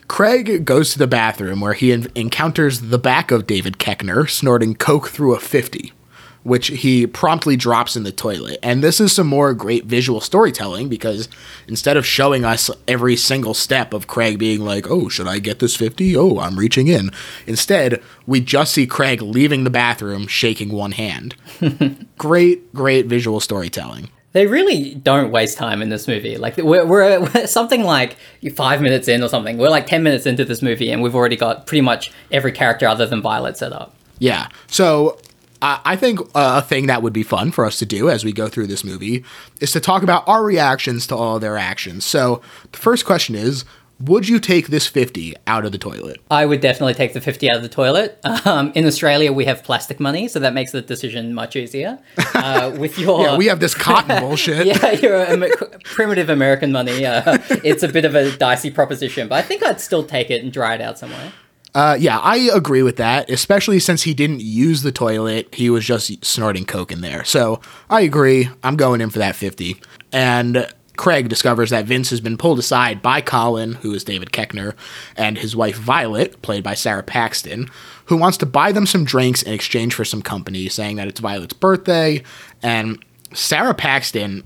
Craig 0.09 0.65
goes 0.65 0.93
to 0.93 0.99
the 0.99 1.07
bathroom 1.07 1.61
where 1.61 1.73
he 1.73 1.93
encounters 1.93 2.81
the 2.81 2.99
back 2.99 3.31
of 3.31 3.47
David 3.47 3.79
Koechner 3.79 4.29
snorting 4.29 4.75
coke 4.75 5.09
through 5.09 5.37
a 5.37 5.39
50 5.39 5.93
which 6.43 6.69
he 6.69 7.07
promptly 7.07 7.57
drops 7.57 7.97
in 7.97 8.03
the 8.03 8.13
toilet. 8.13 8.59
And 8.63 8.83
this 8.83 9.01
is 9.01 9.13
some 9.13 9.27
more 9.27 9.53
great 9.53 9.85
visual 9.85 10.21
storytelling 10.21 10.89
because 10.89 11.29
instead 11.69 11.97
of 11.97 12.07
showing 12.07 12.45
us 12.45 12.71
every 12.89 13.17
single 13.17 13.55
step 13.55 13.93
of 13.93 14.07
Craig 14.07 14.39
being 14.39 14.61
like, 14.61 14.91
oh, 14.91 15.09
should 15.09 15.29
I 15.29 15.39
get 15.39 15.59
this 15.59 15.77
50? 15.77 16.17
Oh, 16.17 16.39
I'm 16.39 16.59
reaching 16.59 16.89
in. 16.89 17.11
Instead, 17.47 18.03
we 18.27 18.41
just 18.41 18.73
see 18.73 18.87
Craig 18.87 19.21
leaving 19.21 19.65
the 19.65 19.71
bathroom 19.71 20.27
shaking 20.27 20.73
one 20.73 20.93
hand. 20.93 21.35
great, 22.19 22.73
great 22.75 23.07
visual 23.07 23.41
storytelling. 23.41 24.09
They 24.33 24.47
really 24.47 24.95
don't 24.95 25.33
waste 25.33 25.59
time 25.59 25.83
in 25.83 25.89
this 25.89 26.07
movie. 26.07 26.37
Like 26.37 26.57
we're, 26.57 26.87
we're, 26.87 27.21
we're, 27.21 27.47
something 27.49 27.83
like 27.83 28.17
five 28.55 28.81
minutes 28.81 29.09
in 29.09 29.25
or 29.25 29.29
something. 29.29 29.59
We're 29.59 29.71
like 29.71 29.87
ten 29.87 30.05
minutes 30.05 30.25
into 30.25 30.45
this 30.45 30.63
movie, 30.63 30.93
and 30.93 31.03
we've 31.03 31.17
already 31.17 31.35
got 31.35 31.67
pretty 31.67 31.81
much 31.81 32.13
every 32.31 32.53
character 32.53 32.87
other 32.87 33.07
than 33.07 33.23
Violet 33.23 33.57
set 33.57 33.73
up. 33.73 33.97
Yeah. 34.21 34.47
So 34.69 35.19
I 35.63 35.97
think 35.97 36.21
a 36.35 36.63
thing 36.63 36.87
that 36.87 37.03
would 37.03 37.13
be 37.13 37.23
fun 37.23 37.51
for 37.51 37.65
us 37.67 37.79
to 37.81 37.87
do 37.87 38.09
as 38.09 38.25
we 38.25 38.33
go 38.33 38.49
through 38.49 38.67
this 38.67 38.85
movie 38.85 39.25
is 39.61 39.73
to 39.73 39.81
talk 39.81 40.03
about 40.03 40.27
our 40.27 40.43
reactions 40.43 41.07
to 41.09 41.17
all 41.17 41.39
their 41.39 41.59
actions. 41.59 42.05
So 42.05 42.41
the 42.73 42.79
first 42.79 43.05
question 43.05 43.35
is 43.35 43.65
would 44.01 44.27
you 44.29 44.41
take 44.41 44.69
this 44.69 44.87
50 44.87 45.35
out 45.47 45.67
of 45.67 45.73
the 45.73 45.79
toilet? 45.79 46.21
I 46.31 46.47
would 46.47 46.61
definitely 46.61 46.95
take 46.95 47.13
the 47.13 47.21
50 47.21 47.51
out 47.51 47.57
of 47.57 47.63
the 47.63 47.69
toilet. 47.69 48.19
Um, 48.47 48.73
in 48.75 48.87
Australia, 48.87 49.31
we 49.33 49.45
have 49.45 49.63
plastic 49.63 50.01
money, 50.01 50.27
so 50.27 50.39
that 50.39 50.55
makes 50.55 50.73
the 50.73 50.81
decision 50.81 51.35
much 51.35 51.55
easier. 51.57 51.99
Uh, 52.35 52.75
with 52.79 52.99
your. 52.99 53.23
yeah, 53.23 53.37
we 53.37 53.47
have 53.47 53.61
this 53.61 53.75
cotton 53.75 54.19
bullshit. 54.23 54.67
yeah, 54.67 54.93
your 54.93 55.31
um, 55.31 55.45
primitive 55.85 56.31
American 56.31 56.73
money. 56.73 57.05
Uh, 57.05 57.37
it's 57.63 57.83
a 57.83 57.89
bit 57.89 58.07
of 58.07 58.15
a 58.15 58.35
dicey 58.39 58.71
proposition, 58.71 59.29
but 59.29 59.35
I 59.37 59.43
think 59.43 59.63
I'd 59.63 59.81
still 59.81 60.05
take 60.05 60.31
it 60.31 60.43
and 60.43 60.51
dry 60.51 60.75
it 60.75 60.81
out 60.81 60.99
somewhere. 60.99 61.33
Uh, 61.75 61.97
yeah, 62.01 62.19
I 62.19 62.51
agree 62.53 62.83
with 62.83 62.97
that, 62.97 63.31
especially 63.31 63.79
since 63.79 64.03
he 64.03 64.15
didn't 64.15 64.41
use 64.41 64.83
the 64.83 64.93
toilet. 64.93 65.55
He 65.55 65.71
was 65.71 65.85
just 65.85 66.25
snorting 66.25 66.65
coke 66.65 66.91
in 66.91 67.01
there. 67.01 67.25
So 67.25 67.61
I 67.89 68.01
agree. 68.01 68.49
I'm 68.63 68.77
going 68.77 69.01
in 69.01 69.11
for 69.11 69.21
that 69.21 69.37
50. 69.37 69.81
And 70.13 70.67
Craig 70.97 71.29
discovers 71.29 71.71
that 71.71 71.87
Vince 71.87 72.11
has 72.11 72.21
been 72.21 72.37
pulled 72.37 72.59
aside 72.59 73.01
by 73.01 73.21
Colin, 73.21 73.75
who 73.75 73.95
is 73.95 74.05
David 74.05 74.33
Koechner, 74.33 74.75
and 75.17 75.39
his 75.39 75.55
wife 75.55 75.77
Violet, 75.77 76.43
played 76.43 76.65
by 76.65 76.75
Sara 76.75 77.03
Paxton, 77.03 77.71
who 78.07 78.17
wants 78.17 78.37
to 78.39 78.47
buy 78.47 78.73
them 78.73 78.85
some 78.85 79.05
drinks 79.05 79.43
in 79.43 79.53
exchange 79.53 79.95
for 79.95 80.05
some 80.05 80.23
company, 80.23 80.69
saying 80.69 80.97
that 80.97 81.09
it's 81.09 81.21
Violet's 81.21 81.55
birthday. 81.55 82.23
And 82.63 83.03
Sara 83.33 83.75
Paxton, 83.75 84.43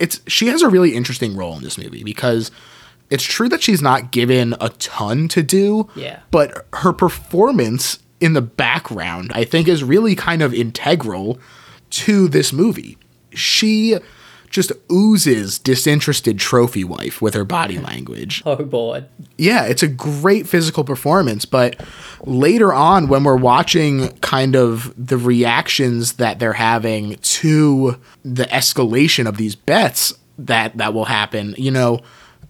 it's 0.00 0.20
she 0.26 0.48
has 0.48 0.60
a 0.60 0.68
really 0.68 0.94
interesting 0.94 1.36
role 1.36 1.56
in 1.56 1.62
this 1.62 1.78
movie 1.78 2.02
because 2.02 2.50
it's 3.14 3.24
true 3.24 3.48
that 3.48 3.62
she's 3.62 3.80
not 3.80 4.10
given 4.10 4.54
a 4.60 4.68
ton 4.70 5.28
to 5.28 5.42
do. 5.42 5.88
Yeah. 5.94 6.20
But 6.30 6.66
her 6.74 6.92
performance 6.92 8.00
in 8.20 8.32
the 8.32 8.42
background, 8.42 9.30
I 9.34 9.44
think, 9.44 9.68
is 9.68 9.84
really 9.84 10.14
kind 10.14 10.42
of 10.42 10.52
integral 10.52 11.38
to 11.90 12.28
this 12.28 12.52
movie. 12.52 12.98
She 13.30 13.96
just 14.50 14.72
oozes 14.90 15.58
disinterested 15.58 16.38
trophy 16.38 16.84
wife 16.84 17.20
with 17.22 17.34
her 17.34 17.44
body 17.44 17.78
language. 17.90 18.42
Oh 18.46 18.64
boy. 18.64 19.04
Yeah, 19.36 19.64
it's 19.64 19.82
a 19.82 19.88
great 19.88 20.46
physical 20.48 20.84
performance, 20.84 21.44
but 21.44 21.80
later 22.24 22.72
on 22.72 23.08
when 23.08 23.24
we're 23.24 23.36
watching 23.36 24.08
kind 24.18 24.54
of 24.56 24.92
the 24.96 25.18
reactions 25.18 26.14
that 26.14 26.38
they're 26.38 26.52
having 26.52 27.16
to 27.16 27.98
the 28.24 28.44
escalation 28.44 29.28
of 29.28 29.36
these 29.36 29.54
bets 29.54 30.14
that 30.38 30.76
that 30.76 30.94
will 30.94 31.04
happen, 31.04 31.54
you 31.58 31.70
know, 31.70 32.00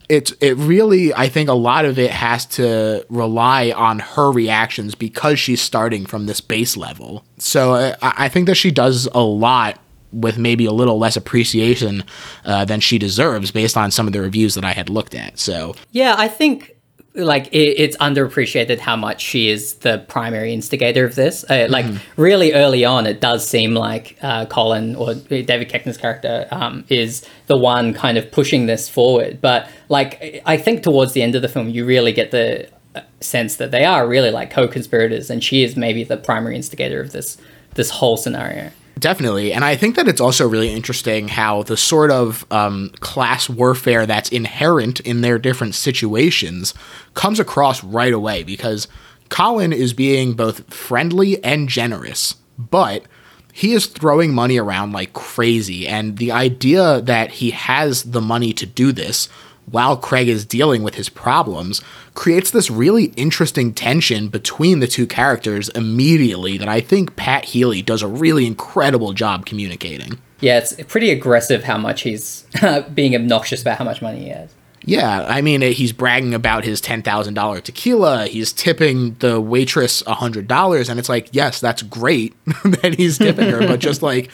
it's 0.08 0.32
it 0.40 0.56
really 0.56 1.14
I 1.14 1.28
think 1.28 1.48
a 1.48 1.54
lot 1.54 1.84
of 1.84 1.98
it 1.98 2.10
has 2.10 2.46
to 2.46 3.04
rely 3.08 3.70
on 3.70 4.00
her 4.00 4.30
reactions 4.30 4.94
because 4.94 5.38
she's 5.38 5.60
starting 5.60 6.06
from 6.06 6.26
this 6.26 6.40
base 6.40 6.76
level. 6.76 7.24
So 7.38 7.74
I, 7.74 7.94
I 8.00 8.28
think 8.28 8.46
that 8.46 8.56
she 8.56 8.70
does 8.70 9.06
a 9.12 9.22
lot 9.22 9.78
with 10.12 10.38
maybe 10.38 10.64
a 10.64 10.72
little 10.72 10.98
less 10.98 11.16
appreciation 11.16 12.04
uh, 12.44 12.64
than 12.64 12.80
she 12.80 12.98
deserves 12.98 13.50
based 13.50 13.76
on 13.76 13.90
some 13.90 14.06
of 14.06 14.12
the 14.12 14.20
reviews 14.20 14.54
that 14.54 14.64
I 14.64 14.72
had 14.72 14.88
looked 14.88 15.14
at. 15.14 15.38
So 15.38 15.74
yeah, 15.90 16.14
I 16.16 16.28
think 16.28 16.73
like 17.14 17.46
it, 17.48 17.78
it's 17.78 17.96
underappreciated 17.98 18.78
how 18.78 18.96
much 18.96 19.20
she 19.20 19.48
is 19.48 19.74
the 19.76 19.98
primary 20.08 20.52
instigator 20.52 21.04
of 21.04 21.14
this. 21.14 21.44
Uh, 21.48 21.66
like 21.70 21.86
mm-hmm. 21.86 22.20
really 22.20 22.52
early 22.52 22.84
on, 22.84 23.06
it 23.06 23.20
does 23.20 23.46
seem 23.46 23.74
like 23.74 24.18
uh, 24.22 24.46
Colin 24.46 24.96
or 24.96 25.14
David 25.14 25.68
Koechner's 25.70 25.96
character 25.96 26.48
um, 26.50 26.84
is 26.88 27.24
the 27.46 27.56
one 27.56 27.94
kind 27.94 28.18
of 28.18 28.30
pushing 28.32 28.66
this 28.66 28.88
forward. 28.88 29.40
But 29.40 29.68
like 29.88 30.42
I 30.44 30.56
think 30.56 30.82
towards 30.82 31.12
the 31.12 31.22
end 31.22 31.34
of 31.34 31.42
the 31.42 31.48
film, 31.48 31.68
you 31.68 31.84
really 31.84 32.12
get 32.12 32.32
the 32.32 32.68
uh, 32.94 33.02
sense 33.20 33.56
that 33.56 33.70
they 33.70 33.84
are 33.84 34.08
really 34.08 34.30
like 34.30 34.50
co-conspirators, 34.50 35.30
and 35.30 35.42
she 35.42 35.62
is 35.62 35.76
maybe 35.76 36.02
the 36.04 36.16
primary 36.16 36.56
instigator 36.56 37.00
of 37.00 37.12
this 37.12 37.36
this 37.74 37.90
whole 37.90 38.16
scenario. 38.16 38.70
Definitely. 38.98 39.52
And 39.52 39.64
I 39.64 39.76
think 39.76 39.96
that 39.96 40.08
it's 40.08 40.20
also 40.20 40.48
really 40.48 40.72
interesting 40.72 41.28
how 41.28 41.64
the 41.64 41.76
sort 41.76 42.10
of 42.10 42.46
um, 42.52 42.90
class 43.00 43.48
warfare 43.48 44.06
that's 44.06 44.30
inherent 44.30 45.00
in 45.00 45.20
their 45.20 45.38
different 45.38 45.74
situations 45.74 46.74
comes 47.14 47.40
across 47.40 47.82
right 47.82 48.12
away 48.12 48.44
because 48.44 48.86
Colin 49.30 49.72
is 49.72 49.92
being 49.92 50.34
both 50.34 50.72
friendly 50.72 51.42
and 51.42 51.68
generous, 51.68 52.36
but 52.56 53.04
he 53.52 53.72
is 53.72 53.86
throwing 53.86 54.32
money 54.32 54.58
around 54.58 54.92
like 54.92 55.12
crazy. 55.12 55.88
And 55.88 56.18
the 56.18 56.32
idea 56.32 57.00
that 57.00 57.32
he 57.32 57.50
has 57.50 58.04
the 58.04 58.20
money 58.20 58.52
to 58.52 58.66
do 58.66 58.92
this 58.92 59.28
while 59.70 59.96
Craig 59.96 60.28
is 60.28 60.44
dealing 60.44 60.82
with 60.82 60.94
his 60.94 61.08
problems 61.08 61.80
creates 62.14 62.50
this 62.50 62.70
really 62.70 63.06
interesting 63.16 63.72
tension 63.72 64.28
between 64.28 64.80
the 64.80 64.86
two 64.86 65.06
characters 65.06 65.68
immediately 65.70 66.58
that 66.58 66.68
I 66.68 66.80
think 66.80 67.16
Pat 67.16 67.46
Healy 67.46 67.82
does 67.82 68.02
a 68.02 68.08
really 68.08 68.46
incredible 68.46 69.12
job 69.12 69.46
communicating. 69.46 70.18
Yeah, 70.40 70.58
it's 70.58 70.74
pretty 70.84 71.10
aggressive 71.10 71.64
how 71.64 71.78
much 71.78 72.02
he's 72.02 72.46
being 72.94 73.14
obnoxious 73.14 73.62
about 73.62 73.78
how 73.78 73.84
much 73.84 74.02
money 74.02 74.20
he 74.20 74.28
has. 74.28 74.54
Yeah, 74.86 75.24
I 75.26 75.40
mean, 75.40 75.62
uh, 75.62 75.68
he's 75.68 75.92
bragging 75.92 76.34
about 76.34 76.64
his 76.64 76.82
$10,000 76.82 77.62
tequila. 77.62 78.26
He's 78.26 78.52
tipping 78.52 79.14
the 79.14 79.40
waitress 79.40 80.02
$100. 80.02 80.90
And 80.90 80.98
it's 80.98 81.08
like, 81.08 81.30
yes, 81.32 81.60
that's 81.60 81.82
great 81.82 82.34
that 82.64 82.94
he's 82.96 83.16
tipping 83.16 83.48
her, 83.48 83.60
but 83.60 83.80
just 83.80 84.02
like, 84.12 84.30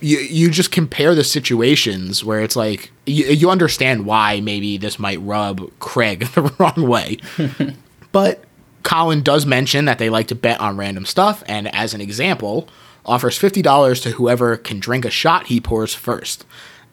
you 0.00 0.18
you 0.18 0.50
just 0.50 0.70
compare 0.70 1.14
the 1.14 1.24
situations 1.24 2.24
where 2.24 2.40
it's 2.40 2.56
like 2.56 2.90
you, 3.06 3.26
you 3.26 3.50
understand 3.50 4.06
why 4.06 4.40
maybe 4.40 4.76
this 4.76 4.98
might 4.98 5.20
rub 5.20 5.70
Craig 5.78 6.20
the 6.34 6.42
wrong 6.58 6.88
way. 6.88 7.18
but 8.12 8.44
Colin 8.82 9.22
does 9.22 9.46
mention 9.46 9.84
that 9.86 9.98
they 9.98 10.10
like 10.10 10.28
to 10.28 10.34
bet 10.34 10.60
on 10.60 10.76
random 10.76 11.06
stuff, 11.06 11.42
and 11.46 11.74
as 11.74 11.94
an 11.94 12.00
example, 12.00 12.68
offers 13.04 13.36
fifty 13.38 13.62
dollars 13.62 14.00
to 14.02 14.10
whoever 14.10 14.56
can 14.56 14.80
drink 14.80 15.04
a 15.04 15.10
shot 15.10 15.46
he 15.46 15.60
pours 15.60 15.94
first. 15.94 16.44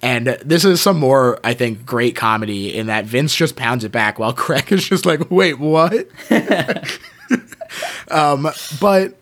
And 0.01 0.27
this 0.43 0.65
is 0.65 0.81
some 0.81 0.99
more, 0.99 1.39
I 1.45 1.53
think, 1.53 1.85
great 1.85 2.13
comedy 2.13 2.75
in 2.75 2.87
that 2.87 3.05
Vince 3.05 3.33
just 3.33 3.55
pounds 3.55 3.85
it 3.85 3.91
back 3.93 4.19
while 4.19 4.33
Craig 4.33 4.69
is 4.71 4.87
just 4.87 5.05
like, 5.05 5.31
wait, 5.31 5.59
what? 5.59 6.09
um, 8.11 8.49
but 8.81 9.17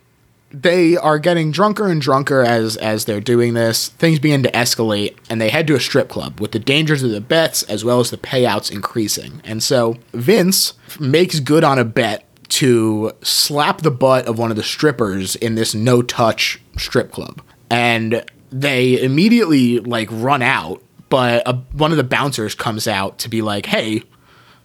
they 0.53 0.97
are 0.97 1.19
getting 1.19 1.51
drunker 1.51 1.87
and 1.87 2.01
drunker 2.01 2.41
as 2.41 2.77
as 2.77 3.05
they're 3.05 3.21
doing 3.21 3.53
this. 3.53 3.89
Things 3.89 4.19
begin 4.19 4.43
to 4.43 4.51
escalate, 4.51 5.17
and 5.29 5.39
they 5.39 5.49
head 5.49 5.67
to 5.67 5.75
a 5.75 5.79
strip 5.79 6.09
club 6.09 6.39
with 6.39 6.51
the 6.51 6.59
dangers 6.59 7.03
of 7.03 7.11
the 7.11 7.21
bets 7.21 7.63
as 7.63 7.85
well 7.85 7.99
as 7.99 8.09
the 8.09 8.17
payouts 8.17 8.71
increasing. 8.71 9.41
And 9.43 9.63
so 9.63 9.97
Vince 10.13 10.73
makes 10.99 11.39
good 11.39 11.63
on 11.63 11.79
a 11.79 11.85
bet 11.85 12.25
to 12.49 13.13
slap 13.21 13.81
the 13.81 13.91
butt 13.91 14.25
of 14.27 14.37
one 14.37 14.51
of 14.51 14.57
the 14.57 14.63
strippers 14.63 15.35
in 15.37 15.55
this 15.55 15.73
no 15.73 16.01
touch 16.01 16.59
strip 16.77 17.11
club, 17.11 17.41
and 17.69 18.25
they 18.51 19.01
immediately 19.01 19.79
like 19.79 20.09
run 20.11 20.41
out. 20.41 20.83
But 21.09 21.43
a, 21.45 21.53
one 21.73 21.91
of 21.91 21.97
the 21.97 22.03
bouncers 22.03 22.55
comes 22.55 22.87
out 22.87 23.19
to 23.19 23.29
be 23.29 23.41
like, 23.41 23.65
"Hey, 23.65 24.03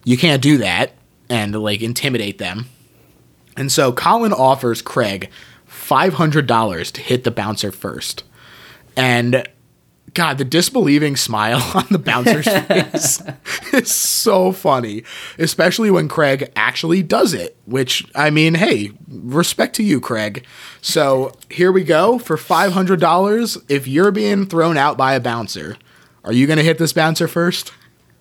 you 0.03 0.17
can't 0.17 0.41
do 0.41 0.57
that," 0.57 0.93
and 1.29 1.55
like 1.55 1.81
intimidate 1.81 2.37
them 2.37 2.67
And 3.55 3.71
so 3.71 3.91
Colin 3.91 4.33
offers 4.33 4.81
Craig 4.81 5.29
$500 5.87 6.91
to 6.91 7.01
hit 7.01 7.23
the 7.23 7.31
bouncer 7.31 7.71
first. 7.71 8.23
And 8.95 9.47
God, 10.13 10.37
the 10.37 10.45
disbelieving 10.45 11.15
smile 11.15 11.61
on 11.75 11.85
the 11.91 11.99
bouncer's 11.99 12.47
face 12.67 13.21
is 13.71 13.91
so 13.91 14.51
funny, 14.51 15.03
especially 15.37 15.91
when 15.91 16.07
Craig 16.07 16.51
actually 16.55 17.03
does 17.03 17.33
it, 17.33 17.55
which, 17.65 18.05
I 18.15 18.29
mean, 18.29 18.55
hey, 18.55 18.91
respect 19.07 19.75
to 19.75 19.83
you, 19.83 20.01
Craig. 20.01 20.45
So 20.81 21.33
here 21.49 21.71
we 21.71 21.83
go 21.83 22.19
for 22.19 22.37
$500. 22.37 23.63
If 23.69 23.87
you're 23.87 24.11
being 24.11 24.45
thrown 24.45 24.77
out 24.77 24.97
by 24.97 25.13
a 25.13 25.19
bouncer, 25.19 25.77
are 26.23 26.33
you 26.33 26.47
going 26.47 26.57
to 26.57 26.63
hit 26.63 26.77
this 26.77 26.93
bouncer 26.93 27.27
first? 27.27 27.71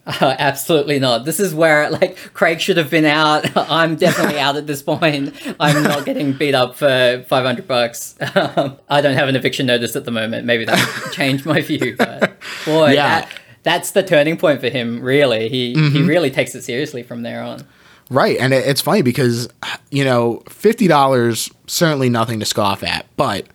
Uh, 0.06 0.36
absolutely 0.38 0.98
not. 0.98 1.24
This 1.24 1.40
is 1.40 1.54
where 1.54 1.90
like 1.90 2.16
Craig 2.32 2.60
should 2.60 2.76
have 2.76 2.90
been 2.90 3.04
out. 3.04 3.56
I'm 3.70 3.96
definitely 3.96 4.38
out 4.38 4.56
at 4.56 4.66
this 4.66 4.82
point. 4.82 5.34
I'm 5.58 5.82
not 5.82 6.04
getting 6.04 6.32
beat 6.32 6.54
up 6.54 6.76
for 6.76 7.24
500 7.28 7.66
bucks. 7.66 8.16
Um, 8.34 8.78
I 8.88 9.00
don't 9.00 9.14
have 9.14 9.28
an 9.28 9.36
eviction 9.36 9.66
notice 9.66 9.96
at 9.96 10.04
the 10.04 10.10
moment. 10.10 10.46
Maybe 10.46 10.64
that 10.64 11.02
would 11.04 11.12
change 11.12 11.44
my 11.44 11.60
view. 11.60 11.96
But 11.96 12.38
boy, 12.64 12.92
yeah. 12.92 13.20
That, 13.20 13.40
that's 13.62 13.90
the 13.90 14.02
turning 14.04 14.36
point 14.36 14.60
for 14.60 14.68
him. 14.68 15.00
Really, 15.00 15.48
he 15.48 15.74
mm-hmm. 15.74 15.96
he 15.96 16.02
really 16.02 16.30
takes 16.30 16.54
it 16.54 16.62
seriously 16.62 17.02
from 17.02 17.22
there 17.22 17.42
on. 17.42 17.66
Right, 18.08 18.36
and 18.38 18.54
it's 18.54 18.80
funny 18.80 19.02
because 19.02 19.48
you 19.90 20.04
know 20.04 20.44
fifty 20.48 20.86
dollars 20.86 21.50
certainly 21.66 22.08
nothing 22.08 22.38
to 22.38 22.46
scoff 22.46 22.84
at, 22.84 23.06
but 23.16 23.48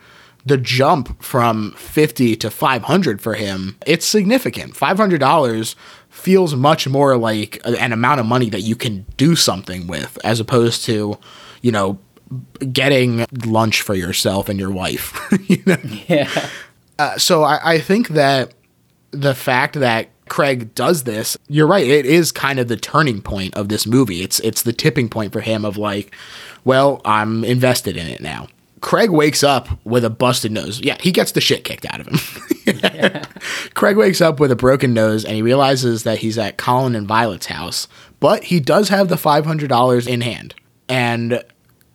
the 0.45 0.57
jump 0.57 1.21
from 1.21 1.71
50 1.73 2.35
to 2.37 2.49
500 2.49 3.21
for 3.21 3.35
him 3.35 3.77
it's 3.85 4.05
significant 4.05 4.73
$500 4.73 5.75
feels 6.21 6.55
much 6.55 6.87
more 6.87 7.17
like 7.17 7.61
an 7.65 7.91
amount 7.91 8.19
of 8.19 8.25
money 8.25 8.49
that 8.49 8.61
you 8.61 8.75
can 8.75 9.05
do 9.17 9.35
something 9.35 9.87
with 9.87 10.17
as 10.23 10.39
opposed 10.39 10.85
to, 10.85 11.17
you 11.61 11.71
know, 11.71 11.99
getting 12.71 13.25
lunch 13.45 13.81
for 13.81 13.95
yourself 13.95 14.47
and 14.47 14.59
your 14.59 14.71
wife. 14.71 15.19
you 15.47 15.61
know? 15.65 15.77
Yeah. 16.07 16.29
Uh, 16.99 17.17
so 17.17 17.43
I, 17.43 17.73
I 17.73 17.79
think 17.79 18.09
that 18.09 18.53
the 19.11 19.35
fact 19.35 19.73
that 19.79 20.09
Craig 20.29 20.73
does 20.75 21.03
this, 21.03 21.37
you're 21.47 21.67
right. 21.67 21.85
It 21.85 22.05
is 22.05 22.31
kind 22.31 22.59
of 22.59 22.67
the 22.67 22.77
turning 22.77 23.21
point 23.21 23.55
of 23.57 23.67
this 23.67 23.85
movie. 23.85 24.21
It's 24.21 24.39
it's 24.39 24.61
the 24.61 24.71
tipping 24.71 25.09
point 25.09 25.33
for 25.33 25.41
him 25.41 25.65
of 25.65 25.75
like, 25.75 26.15
well, 26.63 27.01
I'm 27.03 27.43
invested 27.43 27.97
in 27.97 28.07
it 28.07 28.21
now. 28.21 28.47
Craig 28.81 29.11
wakes 29.11 29.43
up 29.43 29.69
with 29.85 30.03
a 30.03 30.09
busted 30.09 30.51
nose. 30.51 30.81
Yeah, 30.81 30.97
he 30.99 31.11
gets 31.11 31.31
the 31.31 31.41
shit 31.41 31.63
kicked 31.63 31.85
out 31.85 32.01
of 32.01 32.07
him. 32.07 32.75
yeah. 32.83 33.25
Craig 33.73 33.95
wakes 33.95 34.21
up 34.21 34.39
with 34.39 34.51
a 34.51 34.55
broken 34.55 34.93
nose 34.93 35.23
and 35.23 35.35
he 35.35 35.41
realizes 35.41 36.03
that 36.03 36.19
he's 36.19 36.37
at 36.37 36.57
Colin 36.57 36.95
and 36.95 37.07
Violet's 37.07 37.45
house, 37.45 37.87
but 38.19 38.45
he 38.45 38.59
does 38.59 38.89
have 38.89 39.07
the 39.07 39.15
$500 39.15 40.07
in 40.07 40.21
hand. 40.21 40.55
And 40.89 41.43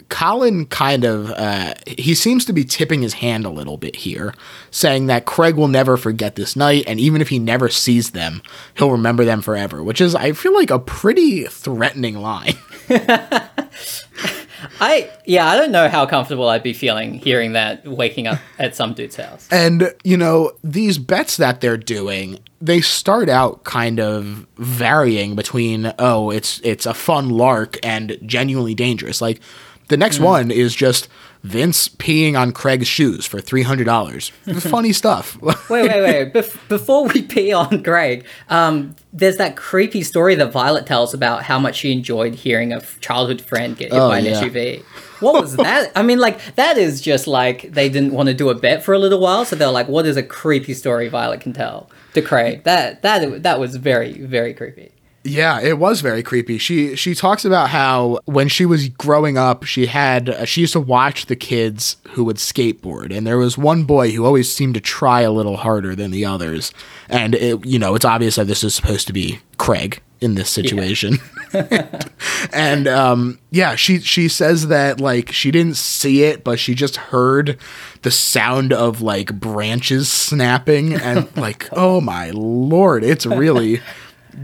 Colin 0.08 0.66
kind 0.66 1.04
of 1.04 1.30
uh, 1.32 1.74
he 1.86 2.14
seems 2.14 2.44
to 2.44 2.52
be 2.52 2.64
tipping 2.64 3.02
his 3.02 3.14
hand 3.14 3.44
a 3.44 3.50
little 3.50 3.76
bit 3.76 3.96
here, 3.96 4.32
saying 4.70 5.06
that 5.06 5.26
Craig 5.26 5.56
will 5.56 5.68
never 5.68 5.96
forget 5.96 6.36
this 6.36 6.54
night, 6.54 6.84
and 6.86 7.00
even 7.00 7.20
if 7.20 7.28
he 7.28 7.38
never 7.38 7.68
sees 7.68 8.12
them, 8.12 8.40
he'll 8.76 8.92
remember 8.92 9.24
them 9.24 9.42
forever. 9.42 9.82
Which 9.82 10.00
is, 10.00 10.14
I 10.14 10.32
feel 10.32 10.54
like, 10.54 10.70
a 10.70 10.78
pretty 10.78 11.44
threatening 11.44 12.16
line. 12.18 12.54
I 14.80 15.10
yeah, 15.24 15.46
I 15.46 15.56
don't 15.56 15.72
know 15.72 15.88
how 15.88 16.06
comfortable 16.06 16.48
I'd 16.48 16.62
be 16.62 16.72
feeling 16.72 17.14
hearing 17.14 17.52
that 17.52 17.86
waking 17.86 18.26
up 18.26 18.38
at 18.58 18.76
some 18.76 18.94
dude's 18.94 19.16
house. 19.16 19.48
And 19.50 19.94
you 20.04 20.16
know, 20.16 20.52
these 20.62 20.98
bets 20.98 21.36
that 21.36 21.60
they're 21.60 21.76
doing, 21.76 22.38
they 22.60 22.80
start 22.80 23.28
out 23.28 23.64
kind 23.64 24.00
of 24.00 24.46
varying 24.56 25.34
between 25.34 25.92
oh, 25.98 26.30
it's 26.30 26.60
it's 26.62 26.86
a 26.86 26.94
fun 26.94 27.30
lark 27.30 27.78
and 27.82 28.18
genuinely 28.24 28.74
dangerous. 28.74 29.20
Like 29.20 29.40
the 29.88 29.96
next 29.96 30.18
mm. 30.18 30.24
one 30.24 30.50
is 30.50 30.74
just 30.74 31.08
Vince 31.46 31.88
peeing 31.88 32.36
on 32.36 32.50
Craig's 32.50 32.88
shoes 32.88 33.24
for 33.24 33.40
three 33.40 33.62
hundred 33.62 33.84
dollars. 33.84 34.30
Funny 34.58 34.92
stuff. 34.92 35.40
wait, 35.42 35.56
wait, 35.70 35.88
wait! 35.88 36.34
Bef- 36.34 36.68
before 36.68 37.06
we 37.06 37.22
pee 37.34 37.52
on 37.52 37.84
Craig, 37.84 38.26
um, 38.48 38.96
there's 39.12 39.36
that 39.36 39.56
creepy 39.56 40.02
story 40.02 40.34
that 40.34 40.50
Violet 40.50 40.86
tells 40.86 41.14
about 41.14 41.44
how 41.44 41.58
much 41.60 41.76
she 41.76 41.92
enjoyed 41.92 42.34
hearing 42.34 42.72
a 42.72 42.80
childhood 43.00 43.40
friend 43.40 43.76
get 43.76 43.92
hit 43.92 43.98
oh, 43.98 44.08
by 44.08 44.18
an 44.18 44.24
yeah. 44.24 44.42
SUV. 44.42 44.82
What 45.20 45.40
was 45.40 45.56
that? 45.56 45.92
I 45.94 46.02
mean, 46.02 46.18
like 46.18 46.56
that 46.56 46.78
is 46.78 47.00
just 47.00 47.28
like 47.28 47.70
they 47.72 47.88
didn't 47.88 48.12
want 48.12 48.28
to 48.28 48.34
do 48.34 48.48
a 48.48 48.54
bet 48.54 48.82
for 48.82 48.92
a 48.92 48.98
little 48.98 49.20
while, 49.20 49.44
so 49.44 49.54
they're 49.54 49.70
like, 49.70 49.88
"What 49.88 50.04
is 50.04 50.16
a 50.16 50.24
creepy 50.24 50.74
story 50.74 51.08
Violet 51.08 51.40
can 51.40 51.52
tell 51.52 51.88
to 52.14 52.22
Craig?" 52.22 52.64
That 52.64 53.02
that 53.02 53.44
that 53.44 53.60
was 53.60 53.76
very 53.76 54.14
very 54.14 54.52
creepy. 54.52 54.90
Yeah, 55.26 55.60
it 55.60 55.78
was 55.78 56.00
very 56.00 56.22
creepy. 56.22 56.58
She 56.58 56.94
she 56.94 57.14
talks 57.14 57.44
about 57.44 57.70
how 57.70 58.20
when 58.26 58.48
she 58.48 58.64
was 58.64 58.88
growing 58.88 59.36
up, 59.36 59.64
she 59.64 59.86
had 59.86 60.28
uh, 60.28 60.44
she 60.44 60.60
used 60.62 60.72
to 60.74 60.80
watch 60.80 61.26
the 61.26 61.36
kids 61.36 61.96
who 62.10 62.24
would 62.24 62.36
skateboard, 62.36 63.14
and 63.14 63.26
there 63.26 63.38
was 63.38 63.58
one 63.58 63.84
boy 63.84 64.12
who 64.12 64.24
always 64.24 64.52
seemed 64.52 64.74
to 64.74 64.80
try 64.80 65.22
a 65.22 65.32
little 65.32 65.56
harder 65.56 65.94
than 65.96 66.12
the 66.12 66.24
others. 66.24 66.72
And 67.08 67.34
it, 67.34 67.64
you 67.66 67.78
know, 67.78 67.94
it's 67.94 68.04
obvious 68.04 68.36
that 68.36 68.46
this 68.46 68.62
is 68.62 68.74
supposed 68.74 69.06
to 69.08 69.12
be 69.12 69.40
Craig 69.58 70.00
in 70.20 70.34
this 70.34 70.48
situation. 70.48 71.18
Yeah. 71.52 72.00
and 72.52 72.88
um, 72.88 73.38
yeah, 73.50 73.74
she 73.74 74.00
she 74.00 74.28
says 74.28 74.68
that 74.68 75.00
like 75.00 75.32
she 75.32 75.50
didn't 75.50 75.76
see 75.76 76.22
it, 76.24 76.44
but 76.44 76.58
she 76.58 76.74
just 76.74 76.96
heard 76.96 77.58
the 78.02 78.10
sound 78.10 78.72
of 78.72 79.00
like 79.02 79.32
branches 79.34 80.10
snapping, 80.10 80.94
and 80.94 81.28
like, 81.36 81.68
oh 81.72 82.00
my 82.00 82.30
lord, 82.30 83.04
it's 83.04 83.26
really 83.26 83.80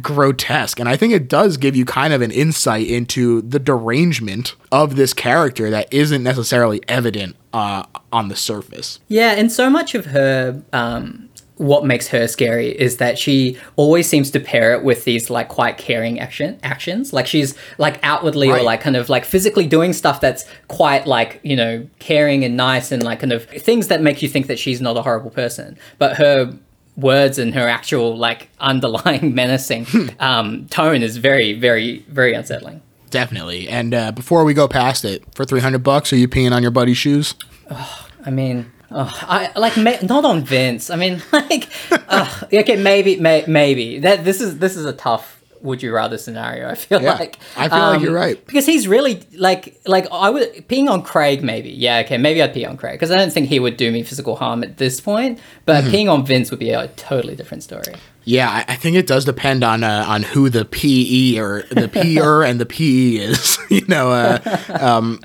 grotesque. 0.01 0.81
And 0.81 0.89
I 0.89 0.97
think 0.97 1.13
it 1.13 1.29
does 1.29 1.57
give 1.57 1.77
you 1.77 1.85
kind 1.85 2.13
of 2.13 2.23
an 2.23 2.31
insight 2.31 2.87
into 2.87 3.43
the 3.43 3.59
derangement 3.59 4.55
of 4.71 4.97
this 4.97 5.13
character 5.13 5.71
that 5.71 5.93
isn't 5.93 6.23
necessarily 6.23 6.81
evident 6.89 7.37
uh, 7.53 7.85
on 8.13 8.29
the 8.29 8.37
surface. 8.37 9.01
Yeah, 9.09 9.33
and 9.33 9.51
so 9.51 9.69
much 9.69 9.95
of 9.95 10.07
her. 10.07 10.63
Um, 10.73 11.29
what 11.57 11.85
makes 11.85 12.09
her 12.09 12.27
scary 12.27 12.71
is 12.71 12.97
that 12.97 13.17
she 13.19 13.57
always 13.77 14.09
seems 14.09 14.33
to 14.33 14.41
pair 14.41 14.73
it 14.73 14.83
with 14.83 15.05
these 15.05 15.31
like 15.31 15.49
quite 15.49 15.79
caring 15.79 16.19
action 16.19 16.59
actions 16.65 17.13
like 17.13 17.27
she's 17.27 17.55
like 17.79 18.01
outwardly 18.03 18.49
right. 18.49 18.61
or 18.61 18.65
like 18.65 18.81
kind 18.81 18.97
of 18.97 19.09
like 19.09 19.25
physically 19.25 19.67
doing 19.67 19.93
stuff 19.93 20.21
that's 20.21 20.45
quite 20.67 21.07
like 21.07 21.39
you 21.45 21.55
know 21.55 21.87
caring 22.01 22.43
and 22.45 22.57
nice 22.57 22.91
and 22.91 23.05
like 23.05 23.21
kind 23.21 23.33
of 23.33 23.45
things 23.45 23.87
that 23.89 24.03
make 24.03 24.23
you 24.23 24.29
think 24.29 24.49
that 24.49 24.59
she's 24.59 24.81
not 24.81 24.97
a 24.97 25.03
horrible 25.03 25.31
person 25.31 25.79
but 25.99 26.17
her 26.17 26.53
words 26.97 27.39
and 27.39 27.55
her 27.55 27.67
actual 27.69 28.17
like 28.17 28.49
underlying 28.61 29.35
menacing 29.35 29.87
hmm. 29.87 30.09
um, 30.19 30.67
tone 30.67 31.03
is 31.03 31.17
very, 31.17 31.53
very, 31.53 32.01
very 32.09 32.35
unsettling. 32.35 32.83
Definitely. 33.11 33.69
And 33.69 33.93
uh, 33.93 34.13
before 34.13 34.45
we 34.45 34.55
go 34.55 34.67
past 34.67 35.05
it, 35.05 35.23
for 35.35 35.45
three 35.45 35.61
hundred 35.61 35.83
bucks, 35.83 36.13
are 36.13 36.17
you 36.17 36.29
peeing 36.29 36.53
on 36.53 36.63
your 36.63 36.71
buddy's 36.71 36.97
shoes? 36.97 37.35
Oh, 37.71 38.09
I 38.25 38.31
mean, 38.31 38.73
oh, 38.91 39.11
I 39.23 39.53
like 39.55 39.77
ma- 39.77 40.01
not 40.03 40.25
on 40.25 40.45
Vince. 40.45 40.89
I 40.89 40.97
mean, 40.97 41.23
like, 41.33 41.69
uh, 41.91 42.45
okay, 42.51 42.77
maybe, 42.77 43.17
may- 43.17 43.45
maybe 43.47 43.99
that 43.99 44.25
this 44.25 44.41
is 44.41 44.59
this 44.59 44.77
is 44.77 44.87
a 44.87 44.95
tough 44.95 45.42
would 45.63 45.83
you 45.83 45.93
rather 45.93 46.19
scenario. 46.19 46.69
I 46.69 46.75
feel 46.75 47.03
yeah, 47.03 47.15
like 47.15 47.39
I 47.57 47.69
feel 47.69 47.79
um, 47.79 47.95
like 47.95 48.03
you're 48.03 48.15
right 48.15 48.45
because 48.47 48.67
he's 48.67 48.89
really 48.89 49.23
like 49.35 49.81
like 49.87 50.07
I 50.11 50.31
would 50.31 50.53
peeing 50.69 50.89
on 50.91 51.03
Craig 51.03 51.43
maybe 51.43 51.71
yeah 51.71 51.99
okay 52.05 52.19
maybe 52.19 52.43
I'd 52.43 52.53
pee 52.53 52.65
on 52.65 52.77
Craig 52.77 52.95
because 52.95 53.11
I 53.11 53.17
don't 53.17 53.33
think 53.33 53.49
he 53.49 53.59
would 53.59 53.77
do 53.77 53.91
me 53.91 54.03
physical 54.03 54.37
harm 54.37 54.63
at 54.63 54.77
this 54.79 55.01
point 55.01 55.41
but 55.65 55.85
mm-hmm. 55.85 55.95
peeing 55.95 56.13
on 56.13 56.27
Vince 56.27 56.51
would 56.51 56.61
be 56.61 56.71
a 56.71 56.89
totally 56.89 57.37
different 57.37 57.63
story. 57.63 57.95
Yeah, 58.25 58.65
I 58.69 58.77
think 58.77 58.97
it 58.97 59.07
does 59.07 59.25
depend 59.25 59.65
on 59.65 59.83
uh, 59.83 60.05
on 60.07 60.23
who 60.23 60.49
the 60.49 60.65
PE 60.65 61.39
or 61.39 61.63
the 61.71 61.89
PER 61.89 62.45
and 62.47 62.61
the 62.61 62.67
PE 62.67 63.17
is. 63.17 63.59
you 63.71 63.85
know, 63.89 64.13
uh, 64.13 64.79
um, 64.81 65.21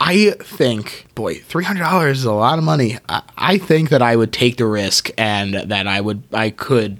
I 0.00 0.30
think, 0.40 1.06
boy, 1.14 1.36
three 1.36 1.64
hundred 1.64 1.84
dollars 1.84 2.18
is 2.18 2.24
a 2.24 2.32
lot 2.32 2.58
of 2.58 2.64
money. 2.64 2.98
I, 3.08 3.22
I 3.36 3.58
think 3.58 3.90
that 3.90 4.02
I 4.02 4.16
would 4.16 4.32
take 4.32 4.56
the 4.56 4.66
risk 4.66 5.10
and 5.16 5.54
that 5.54 5.86
I 5.86 6.00
would 6.00 6.24
I 6.32 6.50
could 6.50 6.98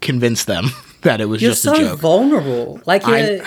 convince 0.00 0.44
them 0.44 0.66
that 1.04 1.20
it 1.20 1.26
was 1.26 1.40
you're 1.40 1.52
just 1.52 1.62
so 1.62 1.72
a 1.72 1.76
joke. 1.76 2.00
vulnerable. 2.00 2.80
Like 2.86 3.06
you're. 3.06 3.42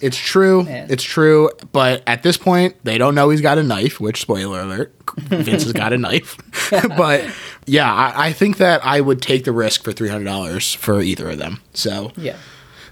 it's 0.00 0.16
true. 0.16 0.64
Man. 0.64 0.88
It's 0.90 1.04
true. 1.04 1.50
But 1.72 2.02
at 2.06 2.22
this 2.22 2.36
point, 2.36 2.76
they 2.84 2.98
don't 2.98 3.14
know 3.14 3.30
he's 3.30 3.40
got 3.40 3.58
a 3.58 3.62
knife, 3.62 4.00
which, 4.00 4.20
spoiler 4.20 4.60
alert, 4.60 4.94
Vince 5.16 5.62
has 5.62 5.72
got 5.72 5.92
a 5.92 5.98
knife. 5.98 6.36
but 6.96 7.24
yeah, 7.66 7.92
I, 7.92 8.26
I, 8.26 8.32
think 8.32 8.58
that 8.58 8.84
I 8.84 9.00
would 9.00 9.22
take 9.22 9.44
the 9.44 9.52
risk 9.52 9.84
for 9.84 9.92
$300 9.92 10.76
for 10.76 11.00
either 11.00 11.30
of 11.30 11.38
them. 11.38 11.62
So 11.72 12.10
yeah. 12.16 12.36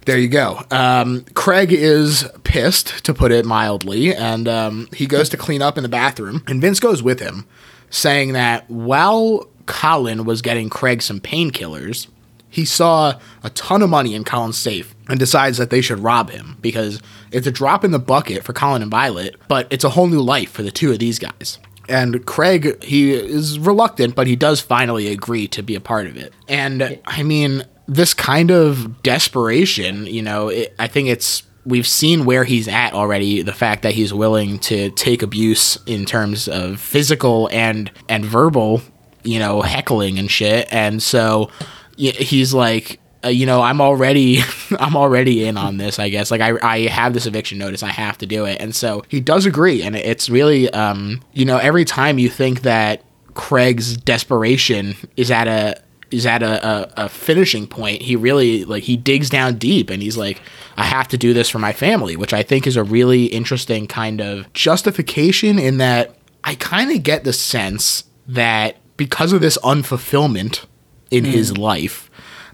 There 0.07 0.19
you 0.19 0.29
go. 0.29 0.63
Um, 0.71 1.25
Craig 1.35 1.73
is 1.73 2.27
pissed, 2.45 3.05
to 3.05 3.13
put 3.13 3.33
it 3.33 3.45
mildly, 3.45 4.15
and 4.15 4.49
um, 4.49 4.89
he 4.95 5.07
goes 5.07 5.29
to 5.29 5.37
clean 5.37 5.61
up 5.61 5.77
in 5.77 5.83
the 5.83 5.91
bathroom, 5.91 6.43
and 6.47 6.61
Vince 6.61 6.81
goes 6.81 7.03
with 7.03 7.21
him, 7.21 7.47
saying 7.91 8.33
that 8.33 8.69
while 8.71 9.47
Colin 9.67 10.25
was 10.25 10.41
getting 10.41 10.71
Craig 10.71 11.03
some 11.03 11.21
painkillers, 11.21 12.09
he 12.51 12.65
saw 12.65 13.19
a 13.43 13.51
ton 13.51 13.81
of 13.81 13.89
money 13.89 14.15
in 14.15 14.25
Colin's 14.25 14.59
safe 14.59 14.95
and 15.09 15.19
decides 15.19 15.57
that 15.59 15.71
they 15.71 15.81
should 15.81 16.01
rob 16.01 16.31
him 16.31 16.59
because 16.61 17.01
it's 17.31 17.47
a 17.47 17.53
drop 17.53 17.85
in 17.85 17.93
the 17.93 17.99
bucket 17.99 18.45
for 18.45 18.53
Colin 18.53 18.83
and 18.83 18.91
Violet, 18.91 19.37
but 19.49 19.69
it's 19.71 19.85
a 19.85 19.91
whole 19.91 20.09
new 20.09 20.21
life 20.21 20.51
for 20.51 20.63
the 20.63 20.71
two 20.71 20.91
of 20.91 20.99
these 20.99 21.19
guys. 21.19 21.59
And 21.89 22.25
Craig, 22.27 22.83
he 22.83 23.13
is 23.13 23.59
reluctant, 23.59 24.15
but 24.15 24.27
he 24.27 24.37
does 24.37 24.61
finally 24.61 25.09
agree 25.09 25.49
to 25.49 25.63
be 25.63 25.75
a 25.75 25.81
part 25.81 26.07
of 26.07 26.17
it. 26.17 26.33
And 26.49 27.01
I 27.07 27.23
mean, 27.23 27.65
this 27.87 28.15
kind 28.15 28.51
of 28.51 29.03
desperation, 29.03 30.07
you 30.07 30.23
know, 30.23 30.49
it, 30.49 30.75
I 30.79 30.87
think 30.87 31.09
it's 31.09 31.43
we've 31.65 31.87
seen 31.87 32.25
where 32.25 32.45
he's 32.45 32.69
at 32.69 32.93
already. 32.93 33.43
The 33.43 33.53
fact 33.53 33.83
that 33.83 33.95
he's 33.95 34.15
willing 34.15 34.59
to 34.61 34.91
take 34.91 35.23
abuse 35.23 35.79
in 35.87 36.05
terms 36.05 36.49
of 36.49 36.81
physical 36.81 37.49
and 37.53 37.91
and 38.09 38.25
verbal, 38.25 38.83
you 39.25 39.39
know, 39.39 39.63
heckling 39.63 40.19
and 40.19 40.31
shit. 40.31 40.69
And 40.71 41.03
so 41.03 41.51
he's 41.97 42.55
like, 42.55 43.01
uh, 43.25 43.29
you 43.29 43.45
know, 43.45 43.61
I'm 43.61 43.81
already, 43.81 44.41
I'm 44.79 44.97
already 44.97 45.45
in 45.45 45.57
on 45.57 45.77
this. 45.77 45.99
I 45.99 46.09
guess 46.09 46.31
like 46.31 46.41
I, 46.41 46.59
I 46.63 46.87
have 46.89 47.13
this 47.15 47.27
eviction 47.27 47.59
notice. 47.59 47.83
I 47.83 47.91
have 47.91 48.19
to 48.19 48.27
do 48.27 48.45
it. 48.45 48.61
And 48.61 48.75
so 48.75 49.05
he 49.09 49.21
does 49.21 49.47
agree. 49.47 49.83
And 49.83 49.95
it's 49.97 50.31
really, 50.31 50.71
um, 50.71 51.21
you 51.33 51.45
know, 51.45 51.59
every 51.59 51.85
time 51.85 52.19
you 52.19 52.29
think 52.29 52.63
that 52.63 53.05
Craig's 53.35 53.97
desperation 53.97 54.97
is 55.17 55.31
at 55.31 55.49
a 55.49 55.81
is 56.11 56.27
at 56.27 56.43
a, 56.43 56.67
a, 56.67 57.05
a, 57.05 57.09
finishing 57.09 57.69
point, 57.69 58.03
he 58.03 58.17
really 58.17 58.65
like 58.65 58.83
he 58.83 58.97
digs 58.97 59.31
down 59.31 59.57
deep 59.57 59.91
and 59.91 60.03
he's 60.03 60.17
like, 60.17 60.43
I 60.77 60.85
have 60.85 61.07
to 61.09 61.17
do 61.17 61.33
this 61.33 61.49
for 61.49 61.61
my 61.61 61.73
family, 61.73 62.17
which 62.17 62.33
I 62.33 62.43
think 62.43 62.67
is 62.67 62.77
a 62.77 62.83
really 62.83 63.27
interesting 63.27 63.87
kind 63.87 64.21
of 64.21 64.53
justification 64.53 65.59
in 65.59 65.79
that 65.79 66.17
I 66.43 66.57
kind 66.57 66.91
of 66.91 67.03
get 67.03 67.23
the 67.25 67.33
sense 67.33 68.05
that 68.27 68.77
because 68.97 69.33
of 69.33 69.41
this 69.41 69.57
unfulfillment 69.59 70.67
in 71.11 71.25
mm. 71.25 71.33
his 71.33 71.57
life, 71.57 72.11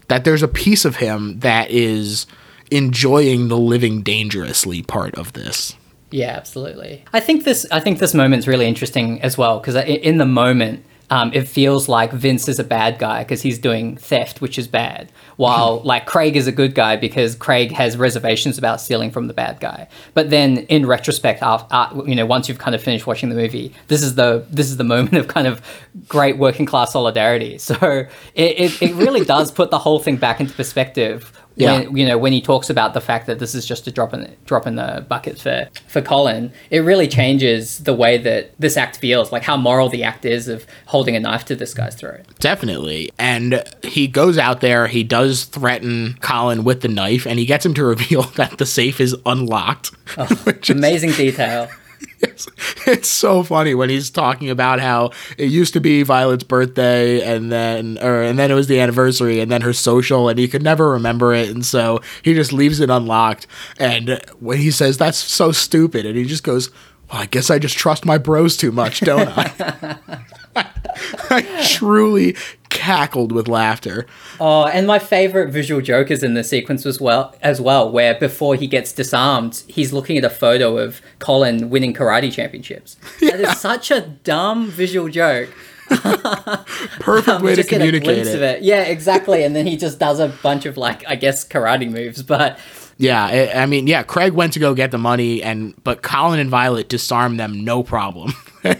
that 0.07 0.23
there's 0.23 0.43
a 0.43 0.47
piece 0.47 0.85
of 0.85 0.97
him 0.97 1.39
that 1.39 1.69
is 1.69 2.25
enjoying 2.71 3.47
the 3.47 3.57
living 3.57 4.01
dangerously 4.01 4.81
part 4.83 5.15
of 5.15 5.33
this. 5.33 5.75
Yeah, 6.11 6.35
absolutely. 6.37 7.03
I 7.13 7.19
think 7.19 7.43
this 7.43 7.65
I 7.71 7.79
think 7.79 7.99
this 7.99 8.13
moment's 8.13 8.47
really 8.47 8.67
interesting 8.67 9.21
as 9.21 9.37
well 9.37 9.59
because 9.59 9.75
in 9.75 10.17
the 10.17 10.25
moment 10.25 10.85
um, 11.09 11.31
it 11.33 11.47
feels 11.47 11.87
like 11.87 12.11
Vince 12.11 12.47
is 12.47 12.59
a 12.59 12.63
bad 12.63 12.99
guy 12.99 13.23
because 13.23 13.41
he's 13.41 13.57
doing 13.57 13.95
theft, 13.95 14.41
which 14.41 14.59
is 14.59 14.67
bad. 14.67 15.11
While 15.37 15.79
like 15.85 16.05
Craig 16.05 16.35
is 16.35 16.47
a 16.47 16.51
good 16.51 16.75
guy 16.75 16.97
because 16.97 17.35
Craig 17.35 17.71
has 17.71 17.97
reservations 17.97 18.57
about 18.57 18.81
stealing 18.81 19.11
from 19.11 19.27
the 19.27 19.33
bad 19.33 19.59
guy. 19.59 19.87
But 20.13 20.29
then 20.29 20.59
in 20.67 20.85
retrospect, 20.85 21.41
after, 21.41 22.07
you 22.07 22.15
know, 22.15 22.25
once 22.25 22.49
you've 22.49 22.59
kind 22.59 22.75
of 22.75 22.83
finished 22.83 23.07
watching 23.07 23.29
the 23.29 23.35
movie, 23.35 23.73
this 23.87 24.03
is 24.03 24.15
the 24.15 24.45
this 24.49 24.67
is 24.67 24.77
the 24.77 24.83
moment 24.83 25.15
of 25.15 25.27
kind 25.27 25.47
of 25.47 25.61
great 26.07 26.37
working 26.37 26.65
class 26.65 26.91
solidarity. 26.93 27.59
So 27.67 28.07
it, 28.33 28.59
it, 28.59 28.81
it 28.81 28.95
really 28.95 29.25
does 29.25 29.51
put 29.51 29.71
the 29.71 29.77
whole 29.77 29.99
thing 29.99 30.15
back 30.15 30.39
into 30.39 30.53
perspective 30.53 31.33
yeah. 31.57 31.79
when 31.79 31.97
you 31.97 32.05
know 32.05 32.17
when 32.17 32.33
he 32.33 32.41
talks 32.41 32.69
about 32.69 32.93
the 32.93 33.01
fact 33.01 33.25
that 33.27 33.39
this 33.39 33.55
is 33.55 33.65
just 33.65 33.87
a 33.87 33.91
drop 33.91 34.13
in 34.13 34.21
the, 34.21 34.31
drop 34.45 34.67
in 34.67 34.75
the 34.75 35.05
bucket 35.07 35.39
for 35.39 35.67
for 35.87 36.01
Colin, 36.01 36.51
it 36.69 36.79
really 36.79 37.07
changes 37.07 37.79
the 37.79 37.93
way 37.93 38.17
that 38.17 38.53
this 38.59 38.77
act 38.77 38.97
feels, 38.97 39.31
like 39.31 39.43
how 39.43 39.57
moral 39.57 39.89
the 39.89 40.03
act 40.03 40.25
is 40.25 40.47
of 40.47 40.65
holding 40.85 41.15
a 41.15 41.19
knife 41.19 41.45
to 41.45 41.55
this 41.55 41.73
guy's 41.73 41.95
throat. 41.95 42.21
Definitely, 42.39 43.11
and 43.17 43.63
he 43.83 44.07
goes 44.07 44.37
out 44.37 44.61
there, 44.61 44.87
he 44.87 45.03
does 45.03 45.45
threaten 45.45 46.17
Colin 46.21 46.63
with 46.63 46.81
the 46.81 46.87
knife, 46.87 47.25
and 47.25 47.39
he 47.39 47.45
gets 47.45 47.65
him 47.65 47.73
to 47.73 47.83
reveal 47.97 48.23
that 48.35 48.57
the 48.57 48.65
safe 48.65 49.01
is 49.01 49.15
unlocked. 49.25 49.91
Oh, 50.17 50.27
amazing 50.69 51.11
detail. 51.11 51.69
It's, 52.87 53.09
so 53.09 53.43
funny 53.43 53.75
when 53.75 53.89
he's 53.89 54.09
talking 54.09 54.49
about 54.49 54.79
how 54.79 55.11
it 55.37 55.49
used 55.51 55.73
to 55.73 55.81
be 55.81 56.03
Violet's 56.03 56.43
birthday 56.43 57.21
and 57.21 57.51
then 57.51 57.97
or 58.01 58.21
and 58.21 58.39
then 58.39 58.49
it 58.49 58.53
was 58.53 58.67
the 58.67 58.79
anniversary 58.79 59.41
and 59.41 59.51
then 59.51 59.61
her 59.61 59.73
social 59.73 60.29
and 60.29 60.39
he 60.39 60.47
could 60.47 60.63
never 60.63 60.91
remember 60.91 61.33
it. 61.33 61.49
And 61.49 61.65
so 61.65 61.99
he 62.21 62.33
just 62.33 62.53
leaves 62.53 62.79
it 62.79 62.89
unlocked. 62.89 63.45
And 63.77 64.21
when 64.39 64.59
he 64.59 64.71
says 64.71 64.97
that's 64.97 65.17
so 65.17 65.51
stupid 65.51 66.05
and 66.05 66.15
he 66.15 66.23
just 66.23 66.43
goes 66.43 66.69
well, 67.11 67.21
I 67.21 67.25
guess 67.25 67.49
I 67.49 67.59
just 67.59 67.77
trust 67.77 68.05
my 68.05 68.17
bros 68.17 68.55
too 68.55 68.71
much, 68.71 69.01
don't 69.01 69.29
I? 69.37 69.97
I 71.29 71.63
truly 71.63 72.35
cackled 72.69 73.31
with 73.31 73.47
laughter. 73.47 74.05
Oh, 74.39 74.65
and 74.65 74.87
my 74.87 74.99
favorite 74.99 75.51
visual 75.51 75.81
joke 75.81 76.11
is 76.11 76.23
in 76.23 76.33
the 76.33 76.43
sequence 76.43 76.85
as 76.85 76.99
well, 76.99 77.35
as 77.41 77.61
well, 77.61 77.91
where 77.91 78.15
before 78.15 78.55
he 78.55 78.67
gets 78.67 78.91
disarmed, 78.91 79.63
he's 79.67 79.93
looking 79.93 80.17
at 80.17 80.23
a 80.23 80.29
photo 80.29 80.77
of 80.77 81.01
Colin 81.19 81.69
winning 81.69 81.93
karate 81.93 82.31
championships. 82.31 82.97
Yeah. 83.19 83.37
That 83.37 83.39
is 83.51 83.59
such 83.59 83.91
a 83.91 84.01
dumb 84.01 84.69
visual 84.69 85.09
joke. 85.09 85.49
Perfect 85.89 87.27
um, 87.27 87.43
way 87.43 87.55
to 87.55 87.63
communicate 87.63 88.27
it. 88.27 88.41
it. 88.41 88.61
Yeah, 88.61 88.83
exactly. 88.83 89.43
And 89.43 89.55
then 89.55 89.65
he 89.65 89.75
just 89.75 89.99
does 89.99 90.19
a 90.19 90.29
bunch 90.29 90.65
of 90.65 90.77
like, 90.77 91.07
I 91.07 91.15
guess, 91.15 91.47
karate 91.47 91.89
moves, 91.89 92.21
but 92.23 92.59
yeah, 92.97 93.51
I 93.55 93.65
mean, 93.67 93.85
yeah, 93.87 94.03
Craig 94.03 94.33
went 94.33 94.53
to 94.53 94.59
go 94.59 94.73
get 94.73 94.91
the 94.91 94.97
money, 94.97 95.43
and 95.43 95.75
but 95.83 96.01
Colin 96.01 96.39
and 96.39 96.49
Violet 96.49 96.89
disarm 96.89 97.37
them, 97.37 97.63
no 97.63 97.83
problem. 97.83 98.33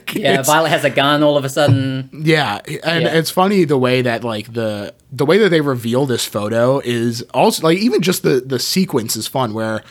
yeah, 0.14 0.42
Violet 0.42 0.70
has 0.70 0.84
a 0.84 0.90
gun 0.90 1.24
all 1.24 1.38
of 1.38 1.46
a 1.46 1.50
sudden. 1.50 2.10
Yeah, 2.14 2.60
and 2.84 3.04
yeah. 3.04 3.14
it's 3.14 3.30
funny 3.30 3.66
the 3.66 3.78
way 3.78 4.02
that 4.02 4.24
like 4.24 4.54
the 4.54 4.94
the 5.12 5.26
way 5.26 5.38
that 5.40 5.50
they 5.50 5.62
reveal 5.62 6.06
this 6.06 6.26
photo 6.26 6.80
is 6.80 7.22
also 7.34 7.64
like 7.64 7.78
even 7.78 8.02
just 8.02 8.24
the 8.24 8.42
the 8.46 8.60
sequence 8.60 9.16
is 9.16 9.28
fun 9.28 9.54
where. 9.54 9.84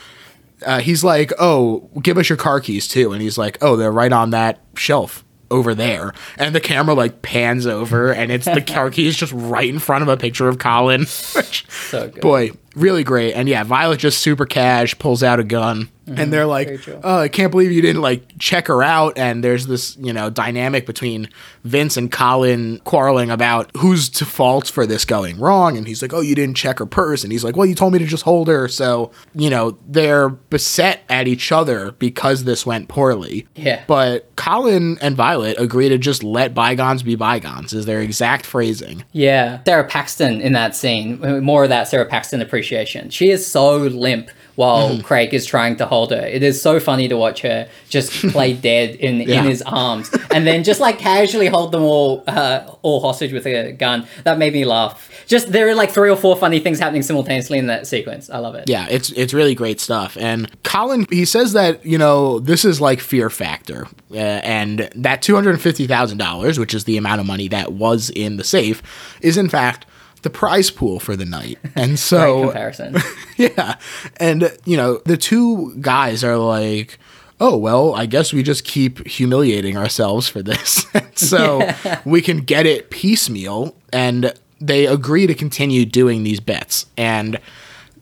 Uh, 0.65 0.79
he's 0.79 1.03
like, 1.03 1.31
"Oh, 1.37 1.87
give 2.01 2.17
us 2.17 2.29
your 2.29 2.37
car 2.37 2.59
keys 2.59 2.87
too," 2.87 3.13
and 3.13 3.21
he's 3.21 3.37
like, 3.37 3.59
"Oh, 3.61 3.75
they're 3.75 3.91
right 3.91 4.11
on 4.11 4.31
that 4.31 4.59
shelf 4.75 5.23
over 5.49 5.73
there 5.73 6.13
and 6.37 6.53
the 6.53 6.59
camera 6.59 6.93
like 6.93 7.21
pans 7.21 7.65
over 7.65 8.11
and 8.11 8.31
it's 8.31 8.45
the 8.45 8.61
car 8.67 8.89
keys 8.89 9.15
just 9.15 9.31
right 9.33 9.69
in 9.69 9.79
front 9.79 10.01
of 10.01 10.07
a 10.07 10.17
picture 10.17 10.47
of 10.47 10.59
colin 10.59 11.05
so 11.05 12.09
good. 12.09 12.21
boy 12.21 12.51
really 12.77 13.03
great 13.03 13.33
and 13.33 13.49
yeah 13.49 13.63
violet 13.63 13.99
just 13.99 14.19
super 14.19 14.45
cash 14.45 14.97
pulls 14.99 15.23
out 15.23 15.39
a 15.39 15.43
gun 15.43 15.89
Mm-hmm. 16.07 16.19
And 16.21 16.33
they're 16.33 16.45
like, 16.45 16.87
"Oh, 17.03 17.19
I 17.19 17.27
can't 17.27 17.51
believe 17.51 17.71
you 17.71 17.81
didn't 17.81 18.01
like 18.01 18.37
check 18.39 18.67
her 18.67 18.81
out." 18.81 19.17
And 19.17 19.43
there's 19.43 19.67
this, 19.67 19.97
you 19.97 20.13
know, 20.13 20.29
dynamic 20.29 20.85
between 20.85 21.29
Vince 21.65 21.97
and 21.97 22.09
Colin 22.09 22.79
quarreling 22.85 23.29
about 23.29 23.69
who's 23.75 24.07
to 24.11 24.25
fault 24.25 24.67
for 24.67 24.85
this 24.85 25.03
going 25.03 25.37
wrong. 25.37 25.77
And 25.77 25.85
he's 25.85 26.01
like, 26.01 26.13
"Oh, 26.13 26.21
you 26.21 26.33
didn't 26.33 26.55
check 26.55 26.79
her 26.79 26.85
purse." 26.85 27.23
And 27.23 27.33
he's 27.33 27.43
like, 27.43 27.57
"Well, 27.57 27.65
you 27.65 27.75
told 27.75 27.91
me 27.91 27.99
to 27.99 28.05
just 28.05 28.23
hold 28.23 28.47
her." 28.47 28.69
So, 28.69 29.11
you 29.35 29.49
know, 29.49 29.77
they're 29.85 30.29
beset 30.29 31.01
at 31.09 31.27
each 31.27 31.51
other 31.51 31.91
because 31.93 32.45
this 32.45 32.65
went 32.65 32.87
poorly. 32.87 33.45
Yeah. 33.55 33.83
But 33.85 34.33
Colin 34.37 34.97
and 35.01 35.17
Violet 35.17 35.59
agree 35.59 35.89
to 35.89 35.97
just 35.97 36.23
let 36.23 36.53
bygones 36.53 37.03
be 37.03 37.15
bygones. 37.15 37.73
Is 37.73 37.85
their 37.85 37.99
exact 37.99 38.45
phrasing. 38.45 39.03
Yeah, 39.11 39.61
Sara 39.65 39.83
Paxton 39.83 40.39
in 40.39 40.53
that 40.53 40.73
scene. 40.73 41.43
More 41.43 41.63
of 41.63 41.69
that 41.69 41.89
Sara 41.89 42.05
Paxton 42.05 42.41
appreciation. 42.41 42.66
She 43.09 43.29
is 43.29 43.45
so 43.45 43.77
limp 43.77 44.29
while 44.57 44.89
mm. 44.89 45.03
Craig 45.03 45.35
is 45.35 45.45
trying 45.45 45.75
to 45.77 45.85
hold 45.85 46.09
her. 46.11 46.25
It 46.25 46.41
is 46.41 46.59
so 46.59 46.79
funny 46.79 47.07
to 47.07 47.15
watch 47.15 47.43
her 47.43 47.69
just 47.89 48.11
play 48.31 48.53
dead 48.69 48.95
in 48.95 49.21
yeah. 49.21 49.39
in 49.39 49.45
his 49.45 49.61
arms, 49.61 50.09
and 50.31 50.45
then 50.45 50.63
just 50.63 50.81
like 50.81 50.97
casually 50.97 51.45
hold 51.45 51.71
them 51.71 51.83
all 51.83 52.23
uh, 52.27 52.73
all 52.81 52.99
hostage 52.99 53.31
with 53.31 53.45
a 53.45 53.71
gun. 53.71 54.07
That 54.23 54.39
made 54.39 54.53
me 54.53 54.65
laugh. 54.65 55.25
Just 55.27 55.51
there 55.51 55.69
are 55.69 55.75
like 55.75 55.91
three 55.91 56.09
or 56.09 56.15
four 56.15 56.35
funny 56.35 56.59
things 56.59 56.79
happening 56.79 57.03
simultaneously 57.03 57.59
in 57.59 57.67
that 57.67 57.85
sequence. 57.85 58.29
I 58.31 58.39
love 58.39 58.55
it. 58.55 58.67
Yeah, 58.67 58.87
it's 58.89 59.11
it's 59.11 59.33
really 59.33 59.53
great 59.53 59.79
stuff. 59.79 60.17
And 60.19 60.51
Colin, 60.63 61.05
he 61.11 61.25
says 61.25 61.53
that 61.53 61.85
you 61.85 61.99
know 61.99 62.39
this 62.39 62.65
is 62.65 62.81
like 62.81 62.99
Fear 62.99 63.29
Factor, 63.29 63.87
uh, 64.11 64.15
and 64.15 64.89
that 64.95 65.21
two 65.21 65.35
hundred 65.35 65.61
fifty 65.61 65.85
thousand 65.85 66.17
dollars, 66.17 66.57
which 66.57 66.73
is 66.73 66.85
the 66.85 66.97
amount 66.97 67.21
of 67.21 67.27
money 67.27 67.47
that 67.49 67.73
was 67.73 68.09
in 68.09 68.37
the 68.37 68.43
safe, 68.43 68.81
is 69.21 69.37
in 69.37 69.49
fact 69.49 69.85
the 70.27 70.31
prize 70.37 70.69
pool 70.69 70.99
for 70.99 71.15
the 71.15 71.23
night. 71.23 71.57
And 71.73 71.97
so 72.11 72.45
comparison. 72.45 72.97
yeah. 73.37 73.75
And 74.17 74.55
you 74.65 74.75
know, 74.75 74.97
the 75.05 75.15
two 75.15 75.75
guys 75.79 76.23
are 76.23 76.37
like, 76.37 76.99
"Oh, 77.39 77.55
well, 77.55 77.95
I 77.95 78.05
guess 78.05 78.33
we 78.33 78.43
just 78.43 78.65
keep 78.65 79.07
humiliating 79.07 79.77
ourselves 79.77 80.27
for 80.27 80.43
this." 80.43 80.85
so 81.15 81.59
yeah. 81.59 82.01
we 82.03 82.21
can 82.21 82.39
get 82.39 82.65
it 82.65 82.89
piecemeal 82.89 83.75
and 83.93 84.33
they 84.59 84.85
agree 84.85 85.27
to 85.27 85.33
continue 85.33 85.85
doing 85.85 86.23
these 86.23 86.41
bets. 86.41 86.87
And 86.97 87.39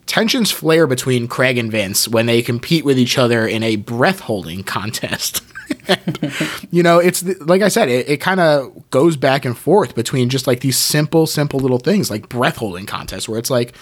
tensions 0.07 0.49
flare 0.49 0.88
between 0.88 1.27
Craig 1.27 1.59
and 1.59 1.71
Vince 1.71 2.07
when 2.07 2.25
they 2.25 2.41
compete 2.41 2.85
with 2.85 2.97
each 2.97 3.19
other 3.19 3.45
in 3.45 3.61
a 3.61 3.75
breath 3.75 4.21
holding 4.21 4.63
contest. 4.63 5.43
you 6.71 6.84
know, 6.84 6.99
it's 6.99 7.23
like 7.41 7.62
I 7.62 7.67
said, 7.67 7.89
it, 7.89 8.10
it 8.10 8.17
kind 8.17 8.39
of 8.39 8.89
goes 8.89 9.17
back 9.17 9.45
and 9.45 9.58
forth 9.58 9.95
between 9.95 10.30
just 10.30 10.47
like 10.47 10.62
these 10.62 10.78
simple, 10.78 11.28
simple 11.28 11.60
little 11.60 11.80
things 11.80 12.10
like 12.10 12.30
breath 12.30 12.58
holding 12.58 12.86
contests 12.86 13.30
where 13.30 13.39
it's 13.39 13.49
like, 13.49 13.75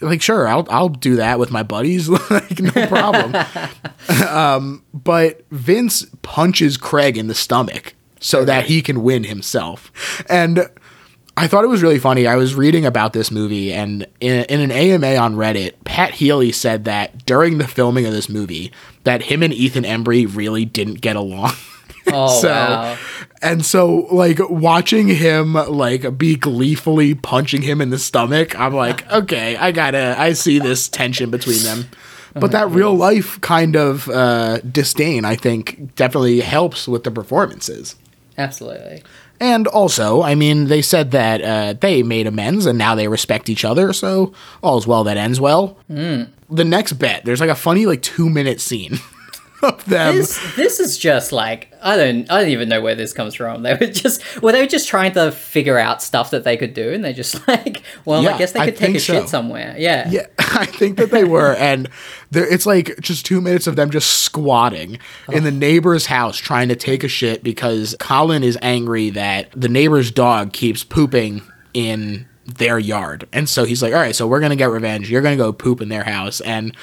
like 0.00 0.22
sure, 0.22 0.46
I'll 0.46 0.66
I'll 0.70 0.88
do 0.88 1.16
that 1.16 1.38
with 1.38 1.50
my 1.50 1.62
buddies, 1.62 2.08
like 2.30 2.60
no 2.60 2.86
problem. 2.86 3.34
um, 4.28 4.84
but 4.92 5.44
Vince 5.50 6.06
punches 6.22 6.76
Craig 6.76 7.16
in 7.16 7.26
the 7.26 7.34
stomach 7.34 7.94
so 8.20 8.44
that 8.44 8.66
he 8.66 8.82
can 8.82 9.02
win 9.02 9.24
himself, 9.24 9.90
and 10.28 10.68
I 11.36 11.46
thought 11.46 11.64
it 11.64 11.68
was 11.68 11.82
really 11.82 11.98
funny. 11.98 12.26
I 12.26 12.36
was 12.36 12.54
reading 12.54 12.84
about 12.84 13.14
this 13.14 13.30
movie, 13.30 13.72
and 13.72 14.06
in, 14.20 14.44
in, 14.44 14.60
an 14.60 14.70
AMA 14.70 15.16
on 15.16 15.36
Reddit, 15.36 15.72
Pat 15.84 16.12
Healy 16.12 16.52
said 16.52 16.84
that 16.84 17.24
during 17.24 17.56
the 17.56 17.66
filming 17.66 18.04
of 18.04 18.12
this 18.12 18.28
movie, 18.28 18.72
that 19.04 19.22
him 19.22 19.42
and 19.42 19.52
Ethan 19.52 19.84
Embry 19.84 20.26
really 20.34 20.64
didn't 20.64 21.00
get 21.00 21.16
along. 21.16 21.52
Oh, 22.12 22.40
so, 22.40 22.48
wow. 22.48 22.98
And 23.42 23.64
so, 23.64 24.08
like, 24.10 24.38
watching 24.48 25.06
him, 25.06 25.52
like, 25.52 26.18
be 26.18 26.34
gleefully 26.34 27.14
punching 27.14 27.62
him 27.62 27.80
in 27.80 27.90
the 27.90 27.98
stomach, 27.98 28.58
I'm 28.58 28.74
like, 28.74 29.08
okay, 29.12 29.56
I 29.56 29.70
gotta, 29.70 30.16
I 30.18 30.32
see 30.32 30.58
this 30.58 30.88
tension 30.88 31.30
between 31.30 31.62
them. 31.62 31.84
But 32.32 32.44
oh 32.44 32.46
that 32.48 32.62
goodness. 32.64 32.76
real 32.76 32.94
life 32.94 33.40
kind 33.42 33.76
of 33.76 34.08
uh, 34.08 34.58
disdain, 34.60 35.24
I 35.24 35.36
think, 35.36 35.94
definitely 35.94 36.40
helps 36.40 36.88
with 36.88 37.04
the 37.04 37.10
performances. 37.10 37.96
Absolutely. 38.38 39.02
And 39.40 39.66
also, 39.66 40.20
I 40.22 40.34
mean, 40.34 40.66
they 40.66 40.82
said 40.82 41.12
that 41.12 41.40
uh, 41.40 41.72
they 41.72 42.02
made 42.02 42.26
amends 42.26 42.66
and 42.66 42.76
now 42.76 42.94
they 42.94 43.08
respect 43.08 43.48
each 43.48 43.64
other, 43.64 43.94
so 43.94 44.34
all's 44.62 44.86
well 44.86 45.02
that 45.04 45.16
ends 45.16 45.40
well. 45.40 45.78
Mm. 45.90 46.28
The 46.50 46.64
next 46.64 46.94
bet, 46.94 47.24
there's 47.24 47.40
like 47.40 47.48
a 47.48 47.54
funny 47.54 47.86
like 47.86 48.02
two 48.02 48.28
minute 48.28 48.60
scene 48.60 48.98
of 49.62 49.84
them. 49.84 50.16
This, 50.16 50.56
this 50.56 50.80
is 50.80 50.98
just 50.98 51.32
like 51.32 51.72
I 51.82 51.96
don't 51.96 52.30
I 52.30 52.40
don't 52.40 52.50
even 52.50 52.68
know 52.68 52.80
where 52.80 52.94
this 52.94 53.12
comes 53.12 53.34
from. 53.34 53.62
They 53.62 53.74
were 53.74 53.86
just 53.86 54.22
well 54.42 54.52
they 54.52 54.60
were 54.60 54.68
just 54.68 54.88
trying 54.88 55.12
to 55.12 55.32
figure 55.32 55.78
out 55.78 56.02
stuff 56.02 56.30
that 56.30 56.44
they 56.44 56.56
could 56.56 56.74
do, 56.74 56.92
and 56.92 57.04
they 57.04 57.12
just 57.12 57.46
like 57.48 57.82
well 58.04 58.22
Yeah, 58.22 58.34
I 58.34 58.38
guess 58.38 58.52
they 58.52 58.60
I 58.60 58.64
could 58.66 58.76
take 58.76 58.96
a 58.96 59.00
so. 59.00 59.14
shit 59.14 59.28
somewhere. 59.28 59.74
Yeah. 59.78 60.08
Yeah, 60.10 60.26
I 60.38 60.66
think 60.66 60.98
that 60.98 61.10
they 61.10 61.24
were, 61.24 61.54
and 61.54 61.88
there, 62.30 62.46
it's 62.46 62.66
like 62.66 62.98
just 63.00 63.24
two 63.26 63.40
minutes 63.40 63.66
of 63.66 63.76
them 63.76 63.90
just 63.90 64.10
squatting 64.20 64.98
in 65.32 65.44
the 65.44 65.50
neighbor's 65.50 66.06
house 66.06 66.36
trying 66.36 66.68
to 66.68 66.76
take 66.76 67.04
a 67.04 67.08
shit 67.08 67.42
because 67.42 67.96
Colin 68.00 68.42
is 68.42 68.58
angry 68.62 69.10
that 69.10 69.48
the 69.54 69.68
neighbor's 69.68 70.10
dog 70.10 70.52
keeps 70.52 70.84
pooping 70.84 71.42
in 71.74 72.26
their 72.46 72.78
yard, 72.80 73.28
and 73.32 73.48
so 73.48 73.64
he's 73.64 73.80
like, 73.82 73.92
"All 73.94 74.00
right, 74.00 74.14
so 74.16 74.26
we're 74.26 74.40
gonna 74.40 74.56
get 74.56 74.70
revenge. 74.70 75.08
You're 75.08 75.22
gonna 75.22 75.36
go 75.36 75.52
poop 75.52 75.80
in 75.80 75.88
their 75.88 76.02
house," 76.02 76.40
and 76.40 76.76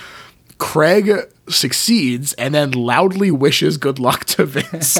Craig 0.57 1.11
succeeds 1.49 2.33
and 2.33 2.53
then 2.53 2.71
loudly 2.71 3.31
wishes 3.31 3.77
good 3.77 3.99
luck 3.99 4.25
to 4.25 4.45
Vince. 4.45 4.99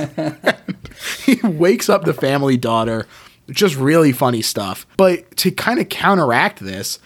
he 1.26 1.36
wakes 1.44 1.90
up 1.90 2.04
the 2.06 2.14
family 2.14 2.58
daughter. 2.58 3.08
Just 3.50 3.76
really 3.76 4.12
funny 4.12 4.42
stuff. 4.42 4.86
But 4.98 5.36
to 5.38 5.52
kind 5.52 5.80
of 5.80 5.90
counteract 5.90 6.60
this, 6.60 7.00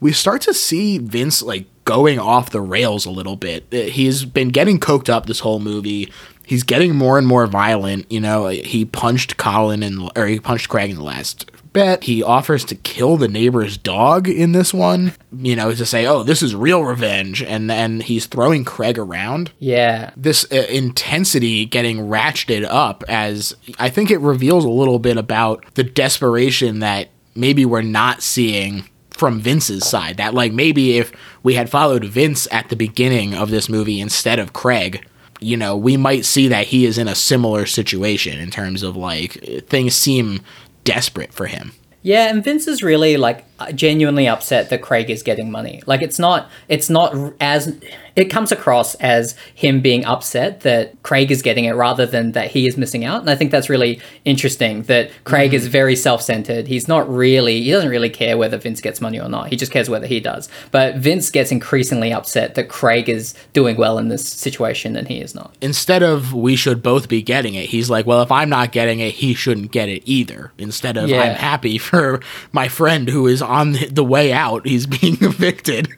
we 0.00 0.12
start 0.12 0.42
to 0.42 0.54
see 0.54 0.98
Vince 0.98 1.42
like 1.42 1.66
going 1.84 2.18
off 2.18 2.50
the 2.50 2.60
rails 2.60 3.06
a 3.06 3.10
little 3.10 3.36
bit. 3.36 3.66
Uh, 3.72 3.90
He's 3.90 4.24
been 4.24 4.48
getting 4.50 4.78
coked 4.78 5.08
up 5.08 5.26
this 5.26 5.40
whole 5.40 5.60
movie. 5.60 6.12
He's 6.44 6.62
getting 6.62 6.94
more 6.94 7.18
and 7.18 7.26
more 7.26 7.46
violent. 7.46 8.10
You 8.10 8.20
know, 8.20 8.48
he 8.48 8.84
punched 8.84 9.36
Colin 9.36 9.82
and 9.82 10.10
or 10.16 10.26
he 10.26 10.38
punched 10.38 10.68
Craig 10.68 10.90
in 10.90 10.96
the 10.96 11.02
last 11.02 11.50
bet. 11.76 12.04
He 12.04 12.22
offers 12.22 12.64
to 12.66 12.74
kill 12.74 13.16
the 13.16 13.28
neighbor's 13.28 13.76
dog 13.76 14.28
in 14.28 14.52
this 14.52 14.74
one. 14.74 15.12
You 15.36 15.54
know, 15.54 15.72
to 15.72 15.86
say, 15.86 16.06
"Oh, 16.06 16.22
this 16.22 16.42
is 16.42 16.54
real 16.54 16.82
revenge," 16.84 17.42
and 17.42 17.70
then 17.70 18.00
he's 18.00 18.26
throwing 18.26 18.64
Craig 18.64 18.98
around 18.98 19.52
Yeah. 19.58 20.10
this 20.16 20.44
uh, 20.50 20.66
intensity 20.68 21.64
getting 21.66 21.98
ratcheted 22.08 22.66
up 22.68 23.04
as 23.08 23.54
I 23.78 23.90
think 23.90 24.10
it 24.10 24.20
reveals 24.20 24.64
a 24.64 24.68
little 24.70 24.98
bit 24.98 25.16
about 25.16 25.64
the 25.74 25.84
desperation 25.84 26.80
that 26.80 27.08
maybe 27.34 27.64
we're 27.64 27.82
not 27.82 28.22
seeing 28.22 28.84
from 29.10 29.40
Vince's 29.40 29.86
side. 29.86 30.16
That 30.16 30.34
like 30.34 30.52
maybe 30.52 30.98
if 30.98 31.12
we 31.42 31.54
had 31.54 31.70
followed 31.70 32.04
Vince 32.04 32.48
at 32.50 32.68
the 32.70 32.76
beginning 32.76 33.34
of 33.34 33.50
this 33.50 33.68
movie 33.68 34.00
instead 34.00 34.38
of 34.38 34.52
Craig, 34.52 35.06
you 35.40 35.56
know, 35.56 35.76
we 35.76 35.96
might 35.98 36.24
see 36.24 36.48
that 36.48 36.66
he 36.68 36.86
is 36.86 36.96
in 36.98 37.08
a 37.08 37.14
similar 37.14 37.66
situation 37.66 38.38
in 38.38 38.50
terms 38.50 38.82
of 38.82 38.96
like 38.96 39.32
things 39.68 39.94
seem 39.94 40.40
desperate 40.86 41.34
for 41.34 41.46
him. 41.46 41.72
Yeah, 42.02 42.30
and 42.30 42.42
Vince 42.42 42.66
is 42.66 42.82
really 42.82 43.16
like 43.16 43.44
Uh, 43.58 43.72
genuinely 43.72 44.28
upset 44.28 44.68
that 44.68 44.82
Craig 44.82 45.08
is 45.08 45.22
getting 45.22 45.50
money. 45.50 45.82
Like 45.86 46.02
it's 46.02 46.18
not 46.18 46.50
it's 46.68 46.90
not 46.90 47.14
as 47.40 47.74
it 48.14 48.26
comes 48.26 48.52
across 48.52 48.94
as 48.96 49.34
him 49.54 49.80
being 49.80 50.04
upset 50.04 50.60
that 50.60 51.02
Craig 51.02 51.30
is 51.30 51.40
getting 51.40 51.64
it 51.64 51.72
rather 51.72 52.04
than 52.04 52.32
that 52.32 52.50
he 52.50 52.66
is 52.66 52.76
missing 52.76 53.04
out. 53.06 53.20
And 53.22 53.30
I 53.30 53.34
think 53.34 53.50
that's 53.50 53.70
really 53.70 53.98
interesting 54.26 54.82
that 54.84 55.10
Craig 55.24 55.54
is 55.54 55.64
mm-hmm. 55.64 55.72
very 55.72 55.96
self-centered. 55.96 56.66
He's 56.66 56.86
not 56.86 57.08
really 57.10 57.62
he 57.62 57.70
doesn't 57.70 57.88
really 57.88 58.10
care 58.10 58.36
whether 58.36 58.58
Vince 58.58 58.82
gets 58.82 59.00
money 59.00 59.18
or 59.18 59.28
not. 59.30 59.48
He 59.48 59.56
just 59.56 59.72
cares 59.72 59.88
whether 59.88 60.06
he 60.06 60.20
does. 60.20 60.50
But 60.70 60.96
Vince 60.96 61.30
gets 61.30 61.50
increasingly 61.50 62.12
upset 62.12 62.56
that 62.56 62.68
Craig 62.68 63.08
is 63.08 63.32
doing 63.54 63.78
well 63.78 63.96
in 63.96 64.08
this 64.08 64.28
situation 64.28 64.96
and 64.96 65.08
he 65.08 65.22
is 65.22 65.34
not. 65.34 65.56
Instead 65.62 66.02
of 66.02 66.34
we 66.34 66.56
should 66.56 66.82
both 66.82 67.08
be 67.08 67.22
getting 67.22 67.54
it, 67.54 67.70
he's 67.70 67.88
like, 67.88 68.04
well, 68.04 68.20
if 68.20 68.30
I'm 68.30 68.50
not 68.50 68.72
getting 68.72 69.00
it, 69.00 69.14
he 69.14 69.32
shouldn't 69.32 69.72
get 69.72 69.88
it 69.88 70.02
either. 70.04 70.52
Instead 70.58 70.98
of 70.98 71.08
Yeah. 71.08 71.22
I'm 71.22 71.36
happy 71.36 71.78
for 71.78 72.20
my 72.52 72.68
friend 72.68 73.08
who 73.08 73.26
is 73.26 73.45
on 73.46 73.76
the 73.90 74.04
way 74.04 74.32
out, 74.32 74.66
he's 74.66 74.86
being 74.98 75.16
evicted. 75.20 75.88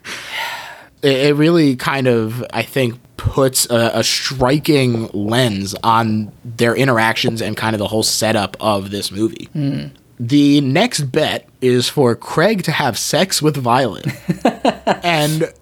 It, 1.03 1.37
really 1.37 1.77
kind 1.77 2.09
of, 2.09 2.45
I 2.53 2.63
think, 2.63 2.99
puts 3.17 3.71
a, 3.71 3.93
a 3.95 4.05
striking 4.05 5.07
lens 5.13 5.75
on 5.85 6.33
their 6.45 6.75
interactions 6.75 7.41
and 7.41 7.57
kind 7.57 7.75
of 7.75 7.79
the 7.79 7.87
whole 7.87 8.03
setup 8.03 8.57
of 8.59 8.91
this 8.91 9.13
movie. 9.13 9.49
Hmm. 9.53 9.87
The 10.19 10.61
next 10.61 11.03
bet 11.13 11.49
is 11.61 11.89
for 11.89 12.17
Craig 12.17 12.65
to 12.65 12.73
have 12.73 12.99
sex 12.99 13.41
with 13.41 13.57
Violet. 13.57 14.07
and, 15.05 15.53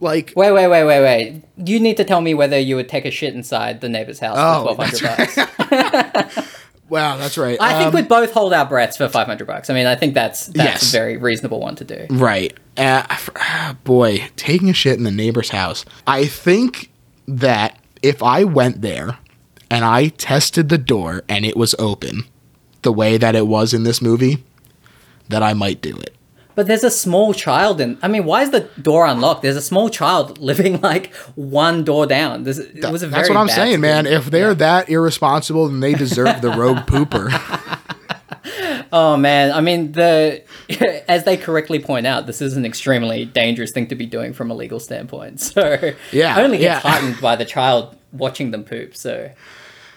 like, 0.00 0.34
Wait, 0.36 0.52
wait, 0.52 0.68
wait, 0.68 0.84
wait, 0.84 1.00
wait. 1.00 1.42
You 1.56 1.80
need 1.80 1.96
to 1.96 2.04
tell 2.04 2.20
me 2.20 2.34
whether 2.34 2.58
you 2.58 2.76
would 2.76 2.90
take 2.90 3.06
a 3.06 3.10
shit 3.10 3.34
inside 3.34 3.80
the 3.80 3.88
neighbor's 3.88 4.18
house 4.18 4.36
Oh, 4.38 4.74
for 4.74 4.76
1200 4.76 6.26
bucks. 6.26 6.48
wow, 6.92 7.16
that's 7.16 7.36
right. 7.38 7.56
I 7.60 7.72
think 7.78 7.88
Um, 7.88 7.94
we'd 7.94 8.08
both 8.08 8.32
hold 8.32 8.52
our 8.52 8.66
breaths 8.66 8.96
for 8.98 9.08
500 9.08 9.46
bucks. 9.46 9.70
I 9.70 9.74
mean, 9.74 9.86
I 9.86 9.94
think 9.96 10.14
that's 10.14 10.46
that's 10.46 10.82
Yes. 10.82 10.88
a 10.90 10.92
very 10.92 11.16
reasonable 11.16 11.58
one 11.60 11.74
to 11.76 11.84
do. 11.84 12.06
Right. 12.10 12.52
Uh, 12.76 13.02
ah, 13.36 13.76
boy, 13.84 14.24
taking 14.36 14.68
a 14.70 14.74
shit 14.74 14.98
in 14.98 15.04
the 15.04 15.10
neighbor's 15.10 15.48
house. 15.50 15.84
I 16.06 16.26
think 16.26 16.90
that 17.26 17.78
if 18.02 18.22
I 18.22 18.44
went 18.44 18.82
there 18.82 19.18
and 19.70 19.84
I 19.84 20.08
tested 20.08 20.68
the 20.68 20.78
door 20.78 21.22
and 21.28 21.44
it 21.44 21.56
was 21.56 21.74
open, 21.78 22.24
the 22.82 22.92
way 22.92 23.16
that 23.16 23.34
it 23.34 23.46
was 23.46 23.72
in 23.72 23.84
this 23.84 24.02
movie, 24.02 24.44
that 25.28 25.42
I 25.42 25.54
might 25.54 25.80
do 25.80 25.96
it. 25.96 26.14
But 26.54 26.66
there's 26.66 26.84
a 26.84 26.90
small 26.90 27.32
child 27.34 27.80
in. 27.80 27.98
I 28.02 28.08
mean, 28.08 28.24
why 28.24 28.42
is 28.42 28.50
the 28.50 28.60
door 28.80 29.06
unlocked? 29.06 29.42
There's 29.42 29.56
a 29.56 29.62
small 29.62 29.88
child 29.88 30.38
living 30.50 30.80
like 30.80 31.14
one 31.34 31.84
door 31.84 32.06
down. 32.06 32.44
This, 32.44 32.58
it 32.58 32.90
was 32.90 33.02
a 33.02 33.08
very 33.08 33.20
That's 33.22 33.28
what 33.28 33.38
I'm 33.38 33.48
saying, 33.48 33.80
man. 33.80 34.06
If 34.06 34.26
they're 34.26 34.54
that 34.54 34.88
irresponsible, 34.88 35.68
then 35.68 35.80
they 35.80 35.94
deserve 35.94 36.40
the 36.42 36.50
rogue 36.50 36.78
pooper. 36.86 37.30
Oh 38.94 39.16
man, 39.16 39.52
I 39.52 39.62
mean 39.62 39.92
the 39.92 40.42
as 41.08 41.24
they 41.24 41.38
correctly 41.38 41.78
point 41.78 42.06
out, 42.06 42.26
this 42.26 42.42
is 42.42 42.56
an 42.58 42.66
extremely 42.66 43.24
dangerous 43.24 43.70
thing 43.72 43.86
to 43.86 43.94
be 43.94 44.04
doing 44.04 44.34
from 44.34 44.50
a 44.50 44.54
legal 44.54 44.80
standpoint. 44.80 45.40
So 45.40 45.94
Yeah, 46.12 46.36
I 46.36 46.42
only 46.42 46.58
gets 46.58 46.84
yeah. 46.84 46.90
heightened 46.90 47.18
by 47.20 47.36
the 47.36 47.46
child 47.46 47.96
watching 48.12 48.50
them 48.50 48.64
poop. 48.64 48.94
So 48.94 49.30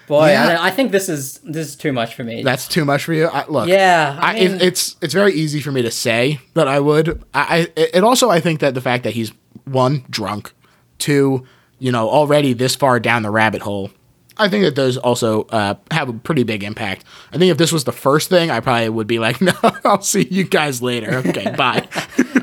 boy, 0.06 0.28
Yeah. 0.30 0.58
I, 0.60 0.68
I 0.68 0.70
think 0.70 0.92
this 0.92 1.08
is 1.08 1.38
this 1.44 1.68
is 1.68 1.76
too 1.76 1.92
much 1.92 2.14
for 2.14 2.24
me. 2.24 2.42
That's 2.42 2.68
too 2.68 2.84
much 2.84 3.04
for 3.04 3.12
you. 3.12 3.26
I, 3.26 3.46
look, 3.48 3.68
Yeah, 3.68 4.18
I 4.20 4.32
I 4.32 4.36
it- 4.36 4.62
it's 4.62 4.96
it's 5.02 5.14
very 5.14 5.32
easy 5.34 5.60
for 5.60 5.72
me 5.72 5.82
to 5.82 5.90
say 5.90 6.40
that 6.54 6.68
I 6.68 6.80
would. 6.80 7.22
I, 7.34 7.68
I 7.76 7.80
it 7.96 8.04
also 8.04 8.30
I 8.30 8.40
think 8.40 8.60
that 8.60 8.74
the 8.74 8.80
fact 8.80 9.04
that 9.04 9.14
he's 9.14 9.32
one 9.64 10.04
drunk, 10.10 10.52
two, 10.98 11.46
you 11.78 11.92
know, 11.92 12.08
already 12.08 12.52
this 12.52 12.74
far 12.76 13.00
down 13.00 13.22
the 13.22 13.30
rabbit 13.30 13.62
hole. 13.62 13.90
I 14.38 14.50
think 14.50 14.64
that 14.64 14.74
those 14.74 14.98
also 14.98 15.44
uh, 15.44 15.76
have 15.90 16.10
a 16.10 16.12
pretty 16.12 16.42
big 16.42 16.62
impact. 16.62 17.04
I 17.32 17.38
think 17.38 17.50
if 17.50 17.56
this 17.56 17.72
was 17.72 17.84
the 17.84 17.92
first 17.92 18.28
thing, 18.28 18.50
I 18.50 18.60
probably 18.60 18.90
would 18.90 19.06
be 19.06 19.18
like, 19.18 19.40
"No, 19.40 19.54
I'll 19.84 20.02
see 20.02 20.26
you 20.30 20.44
guys 20.44 20.82
later. 20.82 21.22
Okay, 21.26 21.50
bye." 21.56 21.88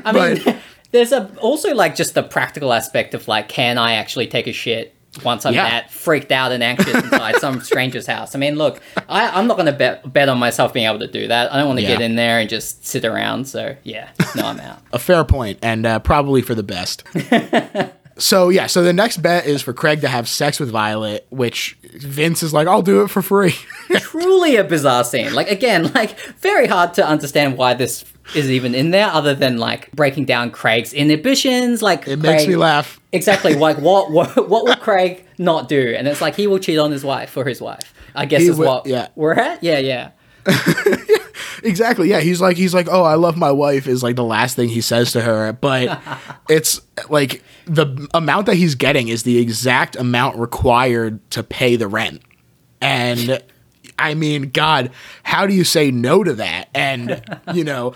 I 0.04 0.10
mean, 0.12 0.58
there's 0.90 1.12
a 1.12 1.30
also 1.38 1.72
like 1.72 1.94
just 1.94 2.14
the 2.14 2.22
practical 2.24 2.72
aspect 2.72 3.14
of 3.14 3.28
like, 3.28 3.48
can 3.48 3.78
I 3.78 3.94
actually 3.94 4.26
take 4.26 4.48
a 4.48 4.52
shit 4.52 4.93
once 5.22 5.46
I'm 5.46 5.54
Yeah. 5.54 5.68
that 5.68 5.90
freaked 5.90 6.32
out 6.32 6.50
and 6.52 6.62
anxious 6.62 6.94
inside 6.94 7.36
some 7.36 7.60
stranger's 7.62 8.06
house? 8.06 8.34
I 8.34 8.38
mean, 8.38 8.56
look, 8.56 8.80
I, 9.08 9.28
I'm 9.28 9.46
not 9.46 9.56
going 9.56 9.66
to 9.66 9.72
bet 9.72 10.12
bet 10.12 10.28
on 10.28 10.38
myself 10.38 10.72
being 10.72 10.86
able 10.86 10.98
to 11.00 11.06
do 11.06 11.28
that. 11.28 11.52
I 11.52 11.58
don't 11.58 11.66
want 11.68 11.78
to 11.78 11.82
Yeah. 11.84 11.92
get 11.92 12.00
in 12.00 12.16
there 12.16 12.38
and 12.40 12.48
just 12.48 12.84
sit 12.86 13.04
around. 13.04 13.46
So 13.46 13.76
yeah, 13.84 14.10
no, 14.34 14.46
I'm 14.46 14.60
out. 14.60 14.80
a 14.92 14.98
fair 14.98 15.24
point, 15.24 15.58
and 15.62 15.84
uh, 15.86 15.98
probably 16.00 16.42
for 16.42 16.54
the 16.54 16.62
best. 16.62 17.04
so 18.18 18.48
yeah, 18.48 18.66
so 18.66 18.82
the 18.82 18.92
next 18.92 19.18
bet 19.18 19.46
is 19.46 19.62
for 19.62 19.72
Craig 19.72 20.00
to 20.02 20.08
have 20.08 20.28
sex 20.28 20.60
with 20.60 20.70
Violet, 20.70 21.26
which 21.30 21.76
Vince 21.94 22.42
is 22.42 22.52
like, 22.52 22.66
"I'll 22.68 22.82
do 22.82 23.02
it 23.02 23.08
for 23.08 23.22
free." 23.22 23.54
Truly 23.98 24.56
a 24.56 24.64
bizarre 24.64 25.04
scene. 25.04 25.34
Like 25.34 25.50
again, 25.50 25.92
like 25.94 26.18
very 26.38 26.66
hard 26.66 26.94
to 26.94 27.06
understand 27.06 27.56
why 27.56 27.74
this 27.74 28.04
is 28.34 28.50
even 28.50 28.74
in 28.74 28.90
there, 28.90 29.08
other 29.08 29.34
than 29.34 29.58
like 29.58 29.90
breaking 29.92 30.24
down 30.26 30.50
Craig's 30.50 30.92
inhibitions. 30.92 31.82
Like 31.82 32.06
It 32.08 32.18
makes 32.18 32.46
me 32.46 32.56
laugh. 32.56 33.00
Exactly. 33.14 33.54
Like 33.54 33.78
what, 33.78 34.10
what 34.10 34.48
what 34.48 34.64
will 34.64 34.74
Craig 34.74 35.24
not 35.38 35.68
do? 35.68 35.94
And 35.96 36.08
it's 36.08 36.20
like 36.20 36.34
he 36.34 36.48
will 36.48 36.58
cheat 36.58 36.80
on 36.80 36.90
his 36.90 37.04
wife 37.04 37.30
for 37.30 37.44
his 37.44 37.60
wife. 37.60 37.94
I 38.12 38.26
guess 38.26 38.42
He 38.42 38.48
is 38.48 38.56
will- 38.58 38.66
what 38.66 38.86
yeah. 38.86 39.06
we're 39.14 39.34
at. 39.34 39.62
Yeah, 39.62 39.78
yeah. 39.78 40.10
Exactly. 41.64 42.10
Yeah, 42.10 42.20
he's 42.20 42.42
like 42.42 42.58
he's 42.58 42.74
like, 42.74 42.88
"Oh, 42.90 43.02
I 43.04 43.14
love 43.14 43.38
my 43.38 43.50
wife" 43.50 43.88
is 43.88 44.02
like 44.02 44.16
the 44.16 44.24
last 44.24 44.54
thing 44.54 44.68
he 44.68 44.82
says 44.82 45.12
to 45.12 45.22
her, 45.22 45.52
but 45.54 45.98
it's 46.48 46.82
like 47.08 47.42
the 47.64 48.06
amount 48.12 48.46
that 48.46 48.56
he's 48.56 48.74
getting 48.74 49.08
is 49.08 49.22
the 49.22 49.38
exact 49.38 49.96
amount 49.96 50.36
required 50.36 51.18
to 51.30 51.42
pay 51.42 51.76
the 51.76 51.88
rent. 51.88 52.20
And 52.82 53.42
I 53.98 54.12
mean, 54.12 54.50
god, 54.50 54.90
how 55.22 55.46
do 55.46 55.54
you 55.54 55.64
say 55.64 55.90
no 55.90 56.22
to 56.22 56.34
that? 56.34 56.68
And 56.74 57.24
you 57.54 57.64
know, 57.70 57.94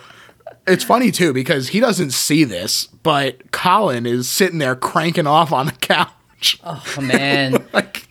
it's 0.66 0.84
funny 0.84 1.10
too 1.10 1.34
because 1.34 1.68
he 1.68 1.78
doesn't 1.78 2.12
see 2.12 2.44
this, 2.44 2.86
but 2.86 3.52
Colin 3.52 4.06
is 4.06 4.30
sitting 4.30 4.58
there 4.58 4.76
cranking 4.76 5.26
off 5.26 5.52
on 5.52 5.66
the 5.66 5.72
couch. 5.72 6.58
Oh 6.64 6.82
man. 7.02 7.66
like 7.74 8.07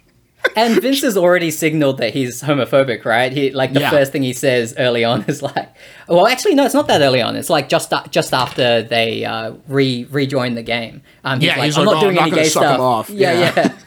and 0.58 0.82
Vince 0.82 1.02
has 1.04 1.16
already 1.16 1.52
signaled 1.52 2.00
that 2.00 2.14
he's 2.14 2.42
homophobic, 2.42 3.06
right? 3.06 3.32
He 3.32 3.52
like 3.52 3.72
the 3.74 3.80
Yeah. 3.82 3.90
first 3.92 4.12
thing 4.12 4.24
he 4.24 4.34
says 4.34 4.74
early 4.78 5.04
on 5.06 5.24
is 5.28 5.42
like, 5.42 5.70
well, 6.10 6.28
actually, 6.28 6.56
no, 6.56 6.66
it's 6.66 6.74
not 6.74 6.88
that 6.90 7.00
early 7.02 7.22
on. 7.22 7.36
It's 7.38 7.50
like 7.50 7.70
just 7.70 7.94
a- 7.94 8.04
just 8.10 8.34
after 8.34 8.82
they 8.84 9.24
uh, 9.24 9.54
re 9.68 10.06
rejoin 10.12 10.56
the 10.56 10.64
game. 10.64 11.02
Um, 11.24 11.40
Yeah, 11.42 11.64
he's 11.64 11.78
I'm 11.78 11.86
like, 11.86 11.94
not 11.94 12.04
"Oh, 12.04 12.06
doing 12.08 12.18
I'm 12.18 12.24
any 12.24 12.32
not 12.32 12.36
gonna 12.36 12.44
gay 12.44 12.50
stuff. 12.50 12.76
him 12.76 12.82
off." 12.82 13.10
Yeah, 13.10 13.32
Yeah. 13.40 13.54
yeah. 13.56 13.72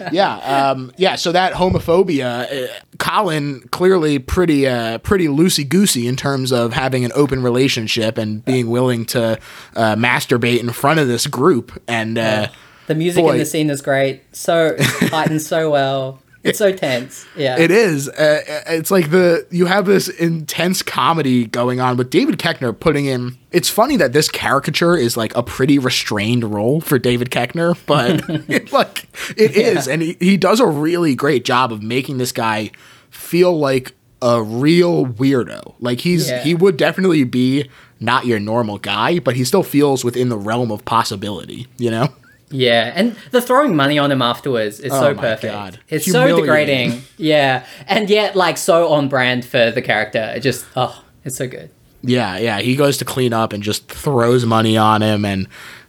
yeah, 0.12 0.36
um, 0.70 0.92
yeah. 0.96 1.16
So 1.16 1.32
that 1.32 1.54
homophobia, 1.54 2.46
uh, 2.68 2.72
Colin 2.98 3.62
clearly 3.72 4.20
pretty 4.20 4.64
uh, 4.66 4.98
pretty 4.98 5.26
loosey 5.26 5.68
goosey 5.68 6.06
in 6.06 6.14
terms 6.14 6.52
of 6.52 6.72
having 6.72 7.04
an 7.04 7.10
open 7.16 7.42
relationship 7.42 8.16
and 8.16 8.44
being 8.44 8.70
willing 8.70 9.04
to 9.06 9.38
uh, 9.74 9.96
masturbate 9.96 10.60
in 10.60 10.70
front 10.70 11.00
of 11.00 11.08
this 11.08 11.26
group. 11.26 11.72
And 11.88 12.16
uh, 12.16 12.46
the 12.88 12.94
music 12.94 13.22
boy, 13.22 13.32
in 13.32 13.38
the 13.38 13.44
scene 13.44 13.70
is 13.70 13.80
great. 13.82 14.22
So 14.34 14.74
heightened 14.80 15.42
so 15.42 15.70
well. 15.70 16.20
It's 16.42 16.58
so 16.58 16.72
tense. 16.72 17.26
Yeah. 17.36 17.58
It 17.58 17.70
is. 17.70 18.08
Uh, 18.08 18.40
it's 18.68 18.90
like 18.90 19.10
the 19.10 19.46
you 19.50 19.66
have 19.66 19.86
this 19.86 20.08
intense 20.08 20.82
comedy 20.82 21.46
going 21.46 21.80
on 21.80 21.96
with 21.96 22.10
David 22.10 22.38
Koechner 22.38 22.78
putting 22.78 23.06
in 23.06 23.36
it's 23.50 23.68
funny 23.68 23.96
that 23.96 24.12
this 24.12 24.28
caricature 24.28 24.96
is 24.96 25.16
like 25.16 25.36
a 25.36 25.42
pretty 25.42 25.78
restrained 25.78 26.44
role 26.44 26.80
for 26.80 26.98
David 26.98 27.30
Koechner, 27.30 27.78
but 27.86 28.24
it, 28.48 28.72
like 28.72 29.06
it 29.36 29.56
yeah. 29.56 29.66
is, 29.66 29.88
and 29.88 30.00
he, 30.00 30.16
he 30.20 30.36
does 30.36 30.60
a 30.60 30.66
really 30.66 31.14
great 31.14 31.44
job 31.44 31.72
of 31.72 31.82
making 31.82 32.18
this 32.18 32.32
guy 32.32 32.70
feel 33.10 33.58
like 33.58 33.92
a 34.22 34.42
real 34.42 35.06
weirdo. 35.06 35.74
Like 35.80 36.00
he's 36.00 36.30
yeah. 36.30 36.42
he 36.42 36.54
would 36.54 36.76
definitely 36.76 37.24
be 37.24 37.68
not 38.00 38.26
your 38.26 38.38
normal 38.38 38.78
guy, 38.78 39.18
but 39.18 39.36
he 39.36 39.44
still 39.44 39.62
feels 39.62 40.04
within 40.04 40.28
the 40.28 40.38
realm 40.38 40.70
of 40.70 40.84
possibility, 40.84 41.66
you 41.78 41.90
know? 41.90 42.08
Yeah, 42.50 42.92
and 42.94 43.16
the 43.30 43.42
throwing 43.42 43.76
money 43.76 43.98
on 43.98 44.10
him 44.10 44.22
afterwards 44.22 44.80
is 44.80 44.92
oh 44.92 45.00
so 45.00 45.14
perfect. 45.14 45.52
God. 45.52 45.80
It's 45.88 46.10
so 46.10 46.40
degrading. 46.40 47.02
Yeah, 47.16 47.66
and 47.86 48.08
yet 48.08 48.36
like 48.36 48.56
so 48.56 48.88
on 48.88 49.08
brand 49.08 49.44
for 49.44 49.70
the 49.70 49.82
character. 49.82 50.32
It 50.34 50.40
just 50.40 50.64
oh, 50.74 51.04
it's 51.24 51.36
so 51.36 51.46
good. 51.46 51.70
Yeah, 52.02 52.38
yeah. 52.38 52.60
He 52.60 52.76
goes 52.76 52.96
to 52.98 53.04
clean 53.04 53.32
up 53.32 53.52
and 53.52 53.62
just 53.62 53.88
throws 53.88 54.46
money 54.46 54.76
on 54.76 55.02
him 55.02 55.24
and 55.24 55.48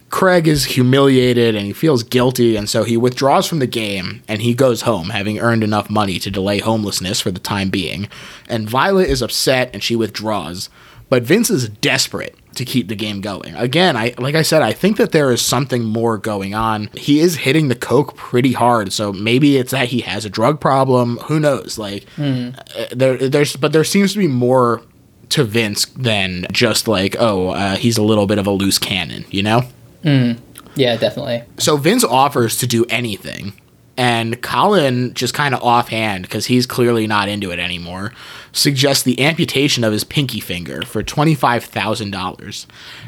Craig 0.10 0.48
is 0.48 0.66
humiliated 0.66 1.56
and 1.56 1.66
he 1.66 1.74
feels 1.74 2.04
guilty, 2.04 2.56
and 2.56 2.68
so 2.68 2.84
he 2.84 2.98
withdraws 2.98 3.46
from 3.46 3.60
the 3.60 3.68
game 3.68 4.24
and 4.28 4.42
he 4.42 4.54
goes 4.54 4.82
home, 4.82 5.10
having 5.10 5.40
earned 5.40 5.64
enough 5.64 5.90
money 5.90 6.18
to 6.20 6.32
delay 6.32 6.60
homelessness 6.60 7.22
for 7.22 7.32
the 7.32 7.40
time 7.40 7.70
being. 7.70 8.10
And 8.48 8.70
Violet 8.70 9.08
is 9.08 9.22
upset 9.22 9.70
and 9.72 9.84
she 9.84 9.96
withdraws, 9.96 10.70
but 11.10 11.24
Vince 11.24 11.50
is 11.50 11.70
desperate 11.70 12.36
to 12.56 12.66
keep 12.66 12.88
the 12.88 12.96
game 12.96 13.22
going. 13.22 13.56
Again, 13.56 13.96
I 13.96 14.14
like 14.18 14.36
I 14.36 14.42
said, 14.42 14.62
I 14.62 14.74
think 14.74 14.98
that 14.98 15.12
there 15.12 15.32
is 15.32 15.42
something 15.42 15.84
more 15.84 16.18
going 16.18 16.54
on. 16.54 16.90
He 16.96 17.20
is 17.20 17.38
hitting 17.38 17.68
the 17.68 17.76
coke 17.76 18.16
pretty 18.16 18.54
hard, 18.54 18.92
so 18.92 19.14
maybe 19.14 19.58
it's 19.58 19.72
that 19.72 19.90
he 19.90 20.02
has 20.02 20.26
a 20.26 20.30
drug 20.30 20.60
problem. 20.60 21.18
Who 21.24 21.40
knows? 21.40 21.78
Like 21.78 22.06
mm. 22.16 22.56
there, 22.90 23.18
there's, 23.18 23.56
but 23.56 23.72
there 23.72 23.84
seems 23.84 24.14
to 24.14 24.20
be 24.20 24.28
more 24.28 24.82
to 25.30 25.44
Vince 25.44 25.86
than 25.86 26.48
just 26.52 26.88
like, 26.88 27.16
oh, 27.20 27.50
uh, 27.50 27.76
he's 27.76 27.98
a 27.98 28.04
little 28.04 28.26
bit 28.26 28.38
of 28.38 28.48
a 28.48 28.52
loose 28.52 28.80
cannon, 28.80 29.26
you 29.30 29.44
know? 29.44 29.62
Mm. 30.04 30.40
Yeah, 30.76 30.98
definitely. 30.98 31.44
So 31.58 31.78
Vince 31.78 32.04
offers 32.04 32.58
to 32.58 32.68
do 32.68 32.86
anything 32.90 33.54
and 34.00 34.42
Colin, 34.42 35.14
just 35.14 35.34
kind 35.34 35.54
of 35.54 35.62
offhand, 35.62 36.22
because 36.22 36.46
he's 36.46 36.66
clearly 36.66 37.06
not 37.06 37.28
into 37.28 37.52
it 37.52 37.60
anymore, 37.60 38.14
suggests 38.54 39.04
the 39.04 39.20
amputation 39.20 39.84
of 39.84 39.92
his 39.92 40.06
pinky 40.06 40.40
finger 40.40 40.84
for 40.84 41.04
$25,000. 41.04 42.66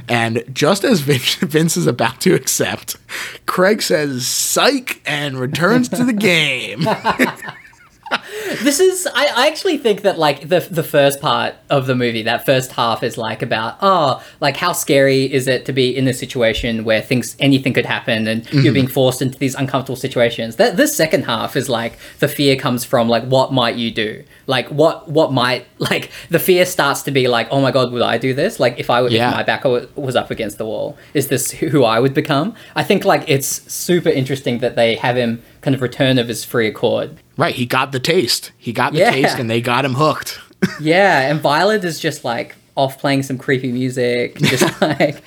And 0.10 0.44
just 0.52 0.84
as 0.84 1.00
Vince 1.00 1.78
is 1.78 1.88
about 1.88 2.20
to 2.22 2.34
accept, 2.34 2.98
Craig 3.46 3.82
says, 3.82 4.28
psych, 4.28 5.02
and 5.06 5.39
returns 5.39 5.88
to 5.88 6.04
the 6.04 6.12
game. 6.12 6.86
this 8.64 8.80
is 8.80 9.07
I, 9.14 9.26
I 9.26 9.47
actually 9.47 9.78
think 9.78 10.01
that 10.01 10.20
like 10.20 10.49
the 10.49 10.59
the 10.59 10.84
first 10.84 11.22
part 11.22 11.55
of 11.70 11.88
the 11.88 11.95
movie 11.95 12.24
that 12.24 12.45
first 12.45 12.72
half 12.74 13.03
is 13.03 13.18
like 13.18 13.41
about 13.41 13.78
oh 13.82 14.24
like 14.39 14.57
how 14.57 14.74
scary 14.74 15.32
is 15.32 15.47
it 15.47 15.66
to 15.66 15.74
be 15.74 15.95
in 15.95 16.07
a 16.07 16.14
situation 16.14 16.84
where 16.84 17.01
things 17.01 17.36
anything 17.39 17.74
could 17.74 17.86
happen 17.86 18.28
and 18.28 18.43
mm-hmm. 18.43 18.59
you're 18.59 18.74
being 18.74 18.88
forced 18.88 19.22
into 19.22 19.38
these 19.39 19.55
uncomfortable 19.55 19.95
situations 19.95 20.57
that 20.57 20.78
this 20.78 20.95
second 20.95 21.24
half 21.24 21.55
is 21.55 21.70
like 21.70 21.97
the 22.20 22.28
fear 22.28 22.55
comes 22.55 22.84
from 22.84 23.07
like 23.07 23.24
what 23.24 23.53
might 23.53 23.76
you 23.76 23.91
do 23.91 24.24
like 24.47 24.68
what 24.70 25.07
what 25.09 25.32
might 25.32 25.66
like 25.78 26.12
the 26.30 26.39
fear 26.39 26.66
starts 26.66 27.03
to 27.03 27.12
be 27.12 27.28
like 27.28 27.47
oh 27.51 27.62
my 27.62 27.72
god 27.72 27.91
would 27.91 28.01
i 28.01 28.18
do 28.18 28.34
this 28.34 28.59
like 28.59 28.78
if 28.78 28.89
i 28.89 29.01
yeah. 29.07 29.30
if 29.30 29.36
my 29.36 29.43
back 29.43 29.64
was 29.64 30.16
up 30.16 30.32
against 30.32 30.57
the 30.57 30.66
wall 30.66 30.97
is 31.14 31.28
this 31.28 31.51
who 31.51 31.84
i 31.84 31.99
would 31.99 32.14
become 32.14 32.53
i 32.76 32.84
think 32.84 33.05
like 33.05 33.24
it's 33.28 33.47
super 33.72 34.09
interesting 34.09 34.59
that 34.59 34.76
they 34.76 34.95
have 34.95 35.16
him 35.16 35.41
kind 35.62 35.74
of 35.76 35.82
return 35.82 36.18
of 36.18 36.28
his 36.28 36.43
free 36.43 36.68
accord 36.68 37.18
Right, 37.41 37.55
he 37.55 37.66
got 37.66 37.91
the 37.91 37.99
taste. 37.99 38.51
He 38.55 38.72
got 38.72 38.93
the 38.93 38.99
yeah. 38.99 39.09
taste, 39.09 39.39
and 39.39 39.49
they 39.49 39.62
got 39.62 39.84
him 39.84 39.95
hooked. 39.95 40.39
yeah, 40.80 41.22
and 41.22 41.39
Violet 41.41 41.84
is 41.84 41.99
just 41.99 42.24
like 42.24 42.55
off 42.82 42.97
playing 42.97 43.23
some 43.23 43.38
creepy 43.38 43.71
music, 43.71 44.38
just 44.38 44.82
like 44.82 45.23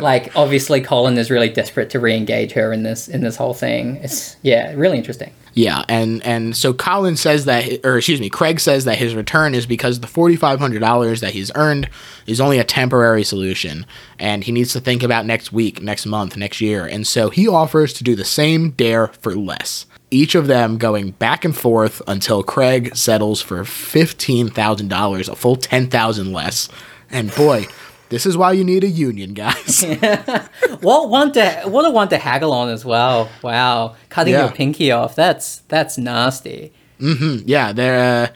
like 0.00 0.34
obviously 0.34 0.80
Colin 0.80 1.18
is 1.18 1.30
really 1.30 1.48
desperate 1.48 1.90
to 1.90 2.00
re-engage 2.00 2.52
her 2.52 2.72
in 2.72 2.82
this 2.82 3.08
in 3.08 3.20
this 3.20 3.36
whole 3.36 3.54
thing. 3.54 3.96
It's 3.96 4.36
yeah, 4.42 4.72
really 4.74 4.96
interesting. 4.96 5.32
Yeah, 5.52 5.84
and 5.88 6.24
and 6.24 6.56
so 6.56 6.72
Colin 6.74 7.16
says 7.16 7.44
that, 7.44 7.84
or 7.84 7.98
excuse 7.98 8.20
me, 8.20 8.28
Craig 8.28 8.58
says 8.58 8.86
that 8.86 8.98
his 8.98 9.14
return 9.14 9.54
is 9.54 9.66
because 9.66 10.00
the 10.00 10.06
forty 10.06 10.34
five 10.34 10.58
hundred 10.58 10.80
dollars 10.80 11.20
that 11.20 11.32
he's 11.32 11.52
earned 11.54 11.88
is 12.26 12.40
only 12.40 12.58
a 12.58 12.64
temporary 12.64 13.22
solution, 13.22 13.86
and 14.18 14.44
he 14.44 14.52
needs 14.52 14.72
to 14.72 14.80
think 14.80 15.02
about 15.02 15.26
next 15.26 15.52
week, 15.52 15.82
next 15.82 16.06
month, 16.06 16.36
next 16.36 16.60
year, 16.60 16.86
and 16.86 17.06
so 17.06 17.30
he 17.30 17.46
offers 17.46 17.92
to 17.94 18.04
do 18.04 18.16
the 18.16 18.24
same 18.24 18.70
dare 18.70 19.08
for 19.08 19.34
less 19.34 19.86
each 20.14 20.36
of 20.36 20.46
them 20.46 20.78
going 20.78 21.10
back 21.10 21.44
and 21.44 21.56
forth 21.56 22.00
until 22.06 22.42
Craig 22.42 22.94
settles 22.96 23.42
for 23.42 23.60
$15,000, 23.64 25.28
a 25.28 25.34
full 25.34 25.56
10,000 25.56 26.32
less. 26.32 26.68
And 27.14 27.34
boy, 27.34 27.66
this 28.08 28.26
is 28.26 28.36
why 28.36 28.52
you 28.52 28.64
need 28.64 28.84
a 28.84 28.88
union, 28.88 29.34
guys. 29.34 29.82
what 30.80 31.08
one 31.08 31.32
to 31.32 31.62
what 31.66 31.86
a 31.86 31.90
one 31.90 32.08
to 32.08 32.18
haggle 32.18 32.52
on 32.52 32.68
as 32.68 32.84
well. 32.84 33.30
Wow, 33.42 33.96
cutting 34.08 34.34
yeah. 34.34 34.44
your 34.44 34.52
pinky 34.52 34.90
off. 34.90 35.14
That's 35.14 35.58
that's 35.68 35.96
nasty. 35.96 36.72
Mm-hmm. 37.00 37.48
Yeah, 37.48 37.72
they're. 37.72 38.24
Uh, 38.24 38.32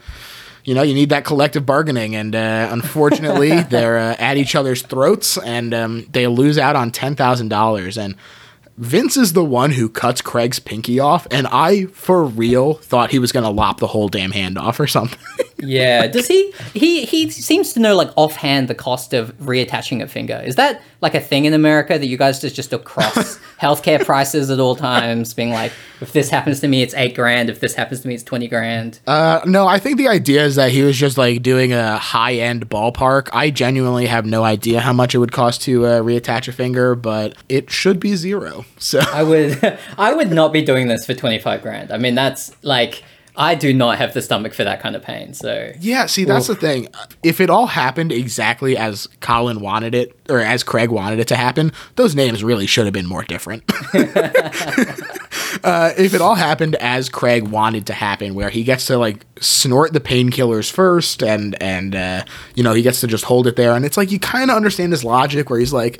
you 0.65 0.75
know, 0.75 0.81
you 0.83 0.93
need 0.93 1.09
that 1.09 1.25
collective 1.25 1.65
bargaining, 1.65 2.15
and 2.15 2.35
uh, 2.35 2.67
unfortunately, 2.71 3.61
they're 3.69 3.97
uh, 3.97 4.15
at 4.19 4.37
each 4.37 4.55
other's 4.55 4.81
throats, 4.81 5.37
and 5.37 5.73
um, 5.73 6.05
they 6.11 6.27
lose 6.27 6.57
out 6.57 6.75
on 6.75 6.91
ten 6.91 7.15
thousand 7.15 7.47
dollars. 7.49 7.97
And 7.97 8.15
Vince 8.77 9.17
is 9.17 9.33
the 9.33 9.43
one 9.43 9.71
who 9.71 9.89
cuts 9.89 10.21
Craig's 10.21 10.59
pinky 10.59 10.99
off, 10.99 11.27
and 11.31 11.47
I, 11.47 11.85
for 11.87 12.23
real, 12.23 12.75
thought 12.75 13.11
he 13.11 13.19
was 13.19 13.31
gonna 13.31 13.49
lop 13.49 13.79
the 13.79 13.87
whole 13.87 14.09
damn 14.09 14.31
hand 14.31 14.57
off 14.57 14.79
or 14.79 14.87
something. 14.87 15.19
yeah. 15.61 16.07
Does 16.07 16.27
he? 16.27 16.51
He 16.73 17.05
he 17.05 17.29
seems 17.29 17.73
to 17.73 17.79
know 17.79 17.95
like 17.95 18.09
offhand 18.15 18.67
the 18.67 18.75
cost 18.75 19.13
of 19.13 19.35
reattaching 19.37 20.01
a 20.01 20.07
finger. 20.07 20.41
Is 20.43 20.55
that 20.55 20.81
like 21.01 21.15
a 21.15 21.19
thing 21.19 21.45
in 21.45 21.53
America 21.53 21.97
that 21.97 22.07
you 22.07 22.17
guys 22.17 22.41
just 22.41 22.55
just 22.55 22.73
across 22.73 23.37
healthcare 23.61 24.03
prices 24.03 24.49
at 24.49 24.59
all 24.59 24.75
times, 24.75 25.33
being 25.33 25.51
like, 25.51 25.71
if 26.01 26.13
this 26.13 26.29
happens 26.29 26.59
to 26.61 26.67
me, 26.67 26.81
it's 26.81 26.93
eight 26.93 27.15
grand. 27.15 27.49
If 27.49 27.59
this 27.59 27.75
happens 27.75 28.01
to 28.01 28.07
me, 28.07 28.15
it's 28.15 28.23
twenty 28.23 28.47
grand. 28.47 28.99
Uh, 29.07 29.41
no, 29.45 29.67
I 29.67 29.79
think 29.79 29.97
the 29.97 30.07
idea 30.07 30.43
is 30.43 30.55
that 30.55 30.71
he 30.71 30.81
was 30.81 30.97
just 30.97 31.17
like 31.17 31.41
doing 31.41 31.73
a 31.73 31.97
high 31.97 32.35
end 32.35 32.69
ballpark. 32.69 33.29
I 33.33 33.49
genuinely 33.49 34.07
have 34.07 34.25
no 34.25 34.43
idea 34.43 34.79
how 34.79 34.93
much 34.93 35.15
it 35.15 35.17
would 35.19 35.31
cost 35.31 35.61
to 35.63 35.85
uh, 35.85 35.99
reattach 36.01 36.47
a 36.47 36.51
finger, 36.51 36.95
but 36.95 37.35
it 37.47 37.69
should 37.69 37.99
be 37.99 38.15
zero. 38.15 38.65
So 38.77 38.99
I 38.99 39.23
would 39.23 39.79
I 39.97 40.13
would 40.13 40.31
not 40.31 40.53
be 40.53 40.61
doing 40.61 40.87
this 40.87 41.05
for 41.05 41.13
twenty 41.13 41.39
five 41.39 41.61
grand. 41.61 41.91
I 41.91 41.97
mean, 41.97 42.15
that's 42.15 42.51
like 42.63 43.03
I 43.39 43.55
do 43.55 43.73
not 43.73 43.97
have 43.97 44.13
the 44.13 44.21
stomach 44.21 44.53
for 44.53 44.65
that 44.65 44.81
kind 44.81 44.97
of 44.97 45.01
pain. 45.01 45.33
So 45.33 45.71
yeah, 45.79 46.07
see, 46.07 46.25
that's 46.25 46.49
Oof. 46.49 46.59
the 46.59 46.67
thing. 46.67 46.89
If 47.23 47.39
it 47.39 47.49
all 47.49 47.67
happened 47.67 48.11
exactly 48.11 48.75
as 48.75 49.07
Colin 49.21 49.61
wanted 49.61 49.95
it, 49.95 50.13
or 50.29 50.41
as 50.41 50.61
Craig 50.61 50.89
wanted 50.89 51.19
it 51.19 51.29
to 51.29 51.37
happen, 51.37 51.71
those 51.95 52.15
names 52.15 52.43
really 52.43 52.67
should 52.67 52.83
have 52.83 52.93
been 52.93 53.05
more 53.07 53.23
different. 53.23 53.63
uh, 55.63 55.93
if 55.97 56.13
it 56.13 56.19
all 56.19 56.35
happened 56.35 56.75
as 56.75 57.07
Craig 57.07 57.47
wanted 57.47 57.87
to 57.87 57.93
happen, 57.93 58.35
where 58.35 58.49
he 58.49 58.65
gets 58.65 58.87
to 58.87 58.97
like 58.97 59.25
snort 59.39 59.93
the 59.93 60.01
painkillers 60.01 60.69
first, 60.69 61.23
and 61.23 61.55
and 61.63 61.95
uh, 61.95 62.25
you 62.55 62.63
know 62.63 62.73
he 62.73 62.81
gets 62.81 62.99
to 62.99 63.07
just 63.07 63.23
hold 63.23 63.47
it 63.47 63.55
there, 63.55 63.71
and 63.71 63.85
it's 63.85 63.95
like 63.95 64.11
you 64.11 64.19
kind 64.19 64.51
of 64.51 64.57
understand 64.57 64.91
his 64.91 65.05
logic, 65.05 65.49
where 65.49 65.59
he's 65.59 65.73
like. 65.73 65.99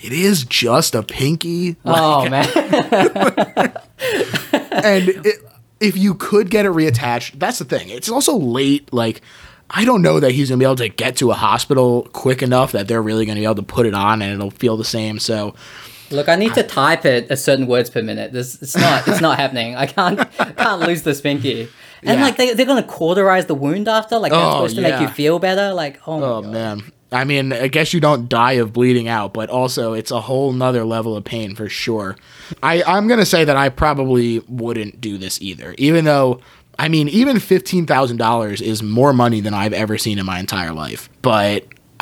It 0.00 0.12
is 0.12 0.44
just 0.44 0.94
a 0.94 1.02
pinky. 1.02 1.74
Oh 1.84 2.28
man! 2.30 2.46
and 4.70 5.08
it, 5.08 5.42
if 5.80 5.96
you 5.96 6.14
could 6.14 6.50
get 6.50 6.66
it 6.66 6.72
reattached, 6.72 7.38
that's 7.38 7.58
the 7.58 7.64
thing. 7.64 7.88
It's 7.88 8.08
also 8.08 8.36
late. 8.36 8.92
Like, 8.92 9.22
I 9.70 9.84
don't 9.84 10.02
know 10.02 10.20
that 10.20 10.32
he's 10.32 10.48
gonna 10.48 10.58
be 10.58 10.64
able 10.64 10.76
to 10.76 10.88
get 10.88 11.16
to 11.16 11.30
a 11.30 11.34
hospital 11.34 12.08
quick 12.12 12.42
enough 12.42 12.72
that 12.72 12.88
they're 12.88 13.02
really 13.02 13.26
gonna 13.26 13.40
be 13.40 13.44
able 13.44 13.56
to 13.56 13.62
put 13.62 13.86
it 13.86 13.94
on 13.94 14.22
and 14.22 14.32
it'll 14.32 14.50
feel 14.50 14.76
the 14.76 14.84
same. 14.84 15.18
So, 15.18 15.54
look, 16.10 16.28
I 16.28 16.36
need 16.36 16.54
to 16.54 16.62
type 16.62 17.04
it 17.04 17.30
a 17.30 17.36
certain 17.36 17.66
words 17.66 17.90
per 17.90 18.02
minute. 18.02 18.32
This 18.32 18.60
it's 18.62 18.76
not 18.76 19.06
it's 19.06 19.20
not 19.20 19.38
happening. 19.40 19.76
I 19.76 19.86
can't 19.86 20.18
can't 20.56 20.80
lose 20.80 21.02
the 21.02 21.14
spinky. 21.14 21.68
And 22.02 22.20
yeah. 22.20 22.24
like 22.24 22.36
they 22.36 22.54
they're 22.54 22.66
gonna 22.66 22.82
cauterize 22.82 23.46
the 23.46 23.54
wound 23.54 23.88
after. 23.88 24.18
Like 24.18 24.32
that's 24.32 24.44
oh, 24.44 24.52
supposed 24.52 24.76
to 24.76 24.82
yeah. 24.82 25.00
make 25.00 25.08
you 25.08 25.14
feel 25.14 25.38
better. 25.38 25.74
Like 25.74 26.00
oh, 26.06 26.22
oh 26.22 26.42
man. 26.42 26.82
I 27.10 27.24
mean, 27.24 27.52
I 27.52 27.68
guess 27.68 27.94
you 27.94 28.00
don't 28.00 28.28
die 28.28 28.52
of 28.52 28.72
bleeding 28.72 29.08
out, 29.08 29.32
but 29.32 29.48
also 29.48 29.94
it's 29.94 30.10
a 30.10 30.20
whole 30.20 30.52
nother 30.52 30.84
level 30.84 31.16
of 31.16 31.24
pain 31.24 31.54
for 31.54 31.68
sure. 31.68 32.16
I, 32.62 32.82
I'm 32.82 33.08
going 33.08 33.20
to 33.20 33.26
say 33.26 33.44
that 33.44 33.56
I 33.56 33.70
probably 33.70 34.40
wouldn't 34.40 35.00
do 35.00 35.16
this 35.16 35.40
either, 35.40 35.74
even 35.78 36.04
though, 36.04 36.40
I 36.78 36.88
mean, 36.88 37.08
even 37.08 37.36
$15,000 37.36 38.60
is 38.60 38.82
more 38.82 39.12
money 39.12 39.40
than 39.40 39.54
I've 39.54 39.72
ever 39.72 39.96
seen 39.96 40.18
in 40.18 40.26
my 40.26 40.38
entire 40.38 40.72
life. 40.72 41.08
But 41.22 41.66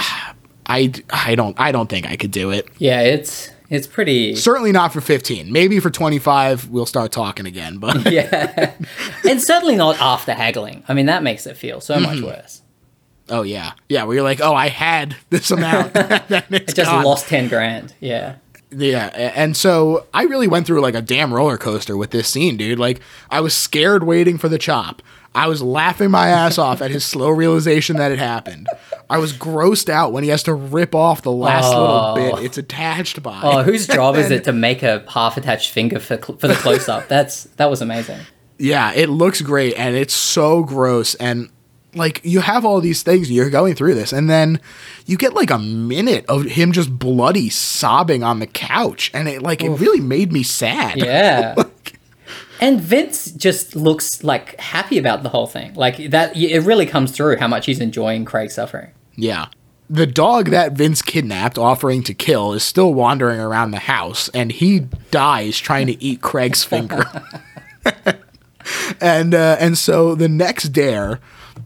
I, 0.68 0.92
I 1.10 1.36
don't 1.36 1.58
I 1.60 1.70
don't 1.70 1.88
think 1.88 2.10
I 2.10 2.16
could 2.16 2.32
do 2.32 2.50
it. 2.50 2.66
Yeah, 2.78 3.02
it's 3.02 3.52
It's 3.68 3.86
pretty. 3.86 4.36
Certainly 4.36 4.72
not 4.72 4.92
for 4.92 5.00
15. 5.00 5.52
Maybe 5.52 5.80
for 5.80 5.90
25, 5.90 6.68
we'll 6.70 6.86
start 6.86 7.12
talking 7.12 7.46
again. 7.46 7.78
But 7.78 8.10
yeah. 8.12 8.72
and 9.24 9.42
certainly 9.42 9.76
not 9.76 10.00
after 10.00 10.32
haggling. 10.34 10.84
I 10.88 10.94
mean, 10.94 11.06
that 11.06 11.22
makes 11.22 11.46
it 11.46 11.56
feel 11.56 11.80
so 11.80 11.94
mm-hmm. 11.94 12.04
much 12.04 12.20
worse. 12.20 12.62
Oh, 13.28 13.42
yeah. 13.42 13.72
Yeah, 13.88 14.04
where 14.04 14.14
you're 14.16 14.24
like, 14.24 14.40
oh, 14.40 14.54
I 14.54 14.68
had 14.68 15.16
this 15.30 15.50
amount. 15.50 15.92
it's 15.96 16.72
Just 16.74 16.90
gone. 16.90 17.04
lost 17.04 17.28
10 17.28 17.48
grand. 17.48 17.94
Yeah. 18.00 18.36
Yeah, 18.72 19.06
and 19.36 19.56
so 19.56 20.06
I 20.12 20.24
really 20.24 20.48
went 20.48 20.66
through 20.66 20.80
like 20.80 20.96
a 20.96 21.00
damn 21.00 21.32
roller 21.32 21.56
coaster 21.56 21.96
with 21.96 22.10
this 22.10 22.28
scene, 22.28 22.56
dude. 22.56 22.80
Like 22.80 23.00
I 23.30 23.40
was 23.40 23.54
scared 23.54 24.02
waiting 24.02 24.38
for 24.38 24.48
the 24.48 24.58
chop. 24.58 25.02
I 25.36 25.46
was 25.46 25.62
laughing 25.62 26.10
my 26.10 26.28
ass 26.28 26.58
off 26.58 26.82
at 26.82 26.90
his 26.90 27.04
slow 27.12 27.30
realization 27.30 27.96
that 27.96 28.10
it 28.10 28.18
happened. 28.18 28.66
I 29.08 29.18
was 29.18 29.32
grossed 29.32 29.88
out 29.88 30.12
when 30.12 30.24
he 30.24 30.30
has 30.30 30.42
to 30.44 30.52
rip 30.54 30.96
off 30.96 31.22
the 31.22 31.30
last 31.30 31.72
Oh. 31.72 32.14
little 32.14 32.36
bit 32.38 32.44
it's 32.44 32.58
attached 32.58 33.22
by. 33.22 33.40
Oh, 33.42 33.62
whose 33.62 33.86
job 33.86 34.16
is 34.16 34.32
it 34.32 34.42
to 34.44 34.52
make 34.52 34.82
a 34.82 35.04
half 35.08 35.36
attached 35.36 35.70
finger 35.70 36.00
for, 36.00 36.16
cl- 36.20 36.36
for 36.36 36.48
the 36.48 36.54
close 36.54 36.88
up? 36.88 37.06
That's 37.06 37.44
That 37.58 37.70
was 37.70 37.80
amazing. 37.80 38.18
Yeah, 38.58 38.92
it 38.94 39.08
looks 39.10 39.42
great 39.42 39.74
and 39.74 39.94
it's 39.94 40.14
so 40.14 40.64
gross 40.64 41.14
and 41.14 41.50
like 41.96 42.20
you 42.24 42.40
have 42.40 42.64
all 42.64 42.80
these 42.80 43.02
things 43.02 43.30
you're 43.30 43.50
going 43.50 43.74
through 43.74 43.94
this 43.94 44.12
and 44.12 44.28
then 44.28 44.60
you 45.06 45.16
get 45.16 45.34
like 45.34 45.50
a 45.50 45.58
minute 45.58 46.24
of 46.26 46.44
him 46.44 46.72
just 46.72 46.98
bloody 46.98 47.48
sobbing 47.48 48.22
on 48.22 48.38
the 48.38 48.46
couch 48.46 49.10
and 49.14 49.28
it 49.28 49.42
like 49.42 49.62
it 49.62 49.70
really 49.70 50.00
made 50.00 50.32
me 50.32 50.42
sad. 50.42 50.98
Yeah. 50.98 51.54
And 52.60 52.80
Vince 52.80 53.30
just 53.32 53.76
looks 53.76 54.24
like 54.24 54.58
happy 54.58 54.98
about 54.98 55.22
the 55.22 55.28
whole 55.28 55.46
thing. 55.46 55.74
Like 55.74 56.10
that, 56.10 56.36
it 56.36 56.60
really 56.60 56.86
comes 56.86 57.12
through 57.12 57.36
how 57.36 57.48
much 57.48 57.66
he's 57.66 57.80
enjoying 57.80 58.24
Craig's 58.24 58.54
suffering. 58.54 58.92
Yeah. 59.14 59.48
The 59.88 60.06
dog 60.06 60.48
that 60.50 60.72
Vince 60.72 61.02
kidnapped, 61.02 61.58
offering 61.58 62.02
to 62.04 62.14
kill, 62.14 62.54
is 62.54 62.62
still 62.64 62.92
wandering 62.94 63.38
around 63.38 63.70
the 63.70 63.78
house, 63.78 64.28
and 64.30 64.50
he 64.50 64.80
dies 65.10 65.58
trying 65.58 65.86
to 65.86 66.02
eat 66.02 66.22
Craig's 66.22 66.64
finger. 66.64 67.04
and 69.00 69.34
uh, 69.34 69.56
and 69.58 69.76
so 69.76 70.14
the 70.14 70.28
next 70.28 70.70
dare 70.70 71.20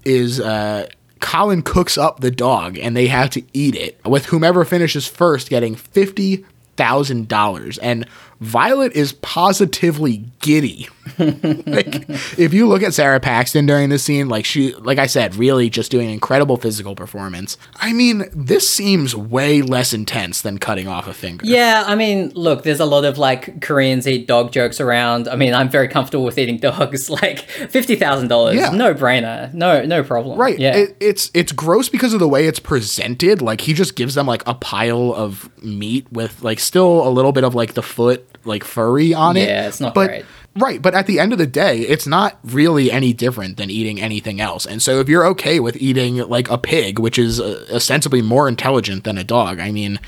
is 0.05 0.41
uh, 0.41 0.87
Colin 1.20 1.62
cooks 1.62 1.99
up 1.99 2.20
the 2.20 2.31
dog, 2.31 2.78
and 2.78 2.97
they 2.97 3.07
have 3.09 3.31
to 3.31 3.43
eat 3.53 3.74
it. 3.74 4.01
With 4.05 4.26
whomever 4.26 4.64
finishes 4.64 5.07
first 5.07 5.49
getting 5.49 5.74
fifty 5.74 6.45
thousand 6.76 7.28
dollars, 7.28 7.78
and 7.78 8.07
Violet 8.41 8.93
is 8.93 9.12
positively 9.12 10.24
giddy. 10.41 10.88
like 11.18 12.09
if 12.38 12.55
you 12.55 12.66
look 12.66 12.82
at 12.82 12.95
Sara 12.95 13.20
Paxton 13.20 13.66
during 13.66 13.91
this 13.91 14.03
scene, 14.03 14.28
like 14.28 14.45
she, 14.45 14.74
like 14.76 14.99
I 14.99 15.07
said, 15.07 15.34
really 15.34 15.68
just 15.68 15.91
doing 15.91 16.07
an 16.07 16.12
incredible 16.14 16.57
physical 16.57 16.95
performance. 16.95 17.59
I 17.76 17.93
mean, 17.93 18.24
this 18.32 18.68
seems 18.68 19.14
way 19.14 19.61
less 19.61 19.93
intense 19.93 20.41
than 20.41 20.59
cutting 20.59 20.88
off 20.88 21.07
a 21.07 21.12
finger. 21.12 21.45
Yeah, 21.45 21.84
I 21.86 21.95
mean, 21.97 22.30
look, 22.34 22.62
there's 22.62 22.80
a 22.80 22.86
lot 22.86 23.05
of 23.05 23.18
like 23.18 23.61
Koreans 23.61 24.07
eat 24.09 24.26
dog 24.26 24.53
jokes 24.53 24.80
around. 24.80 25.28
I 25.28 25.36
mean, 25.36 25.53
I'm 25.53 25.68
very 25.68 25.88
comfortable 25.88 26.24
with 26.24 26.38
eating 26.38 26.59
dogs. 26.61 27.11
Like 27.11 27.41
fifty 27.41 27.97
thousand 27.97 28.28
dollars, 28.28 28.57
Yeah. 28.57 28.70
no 28.70 28.95
brainer, 28.95 29.53
no 29.53 29.84
no 29.84 30.03
problem. 30.03 30.38
Right. 30.38 30.59
Yeah. 30.59 30.76
It, 30.76 30.97
it's 31.01 31.30
it's 31.34 31.53
gross 31.53 31.88
because 31.91 32.14
of 32.14 32.20
the 32.20 32.28
way 32.28 32.47
it's 32.47 32.61
presented. 32.61 33.43
Like 33.43 33.61
he 33.62 33.74
just 33.74 33.97
gives 33.97 34.14
them 34.14 34.26
like 34.26 34.43
a 34.47 34.55
pile 34.55 35.12
of 35.14 35.51
meat 35.62 36.07
with 36.11 36.43
like 36.43 36.59
still 36.61 37.07
a 37.07 37.11
little 37.11 37.32
bit 37.32 37.45
of 37.45 37.55
like 37.55 37.74
the 37.74 37.82
foot 37.82 38.26
like 38.45 38.64
furry 38.64 39.14
on 39.14 39.36
it. 39.36 39.49
Yeah, 39.49 39.68
it's 39.68 39.80
not 39.80 39.95
but, 39.95 40.09
great. 40.09 40.24
Right, 40.57 40.82
but 40.82 40.95
at 40.95 41.07
the 41.07 41.20
end 41.20 41.32
of 41.32 41.38
the 41.38 41.47
day, 41.47 41.80
it's 41.80 42.07
not 42.07 42.38
really 42.43 42.91
any 42.91 43.12
different 43.12 43.57
than 43.57 43.70
eating 43.70 44.01
anything 44.01 44.41
else. 44.41 44.66
And 44.66 44.82
so 44.82 44.99
if 44.99 45.09
you're 45.09 45.24
okay 45.28 45.61
with 45.61 45.76
eating 45.76 46.16
like 46.16 46.51
a 46.51 46.59
pig, 46.59 46.99
which 46.99 47.18
is 47.18 47.41
uh, 47.41 47.66
ostensibly 47.72 48.20
more 48.20 48.49
intelligent 48.49 49.05
than 49.05 49.16
a 49.16 49.22
dog, 49.22 49.61
I 49.61 49.70
mean, 49.70 50.01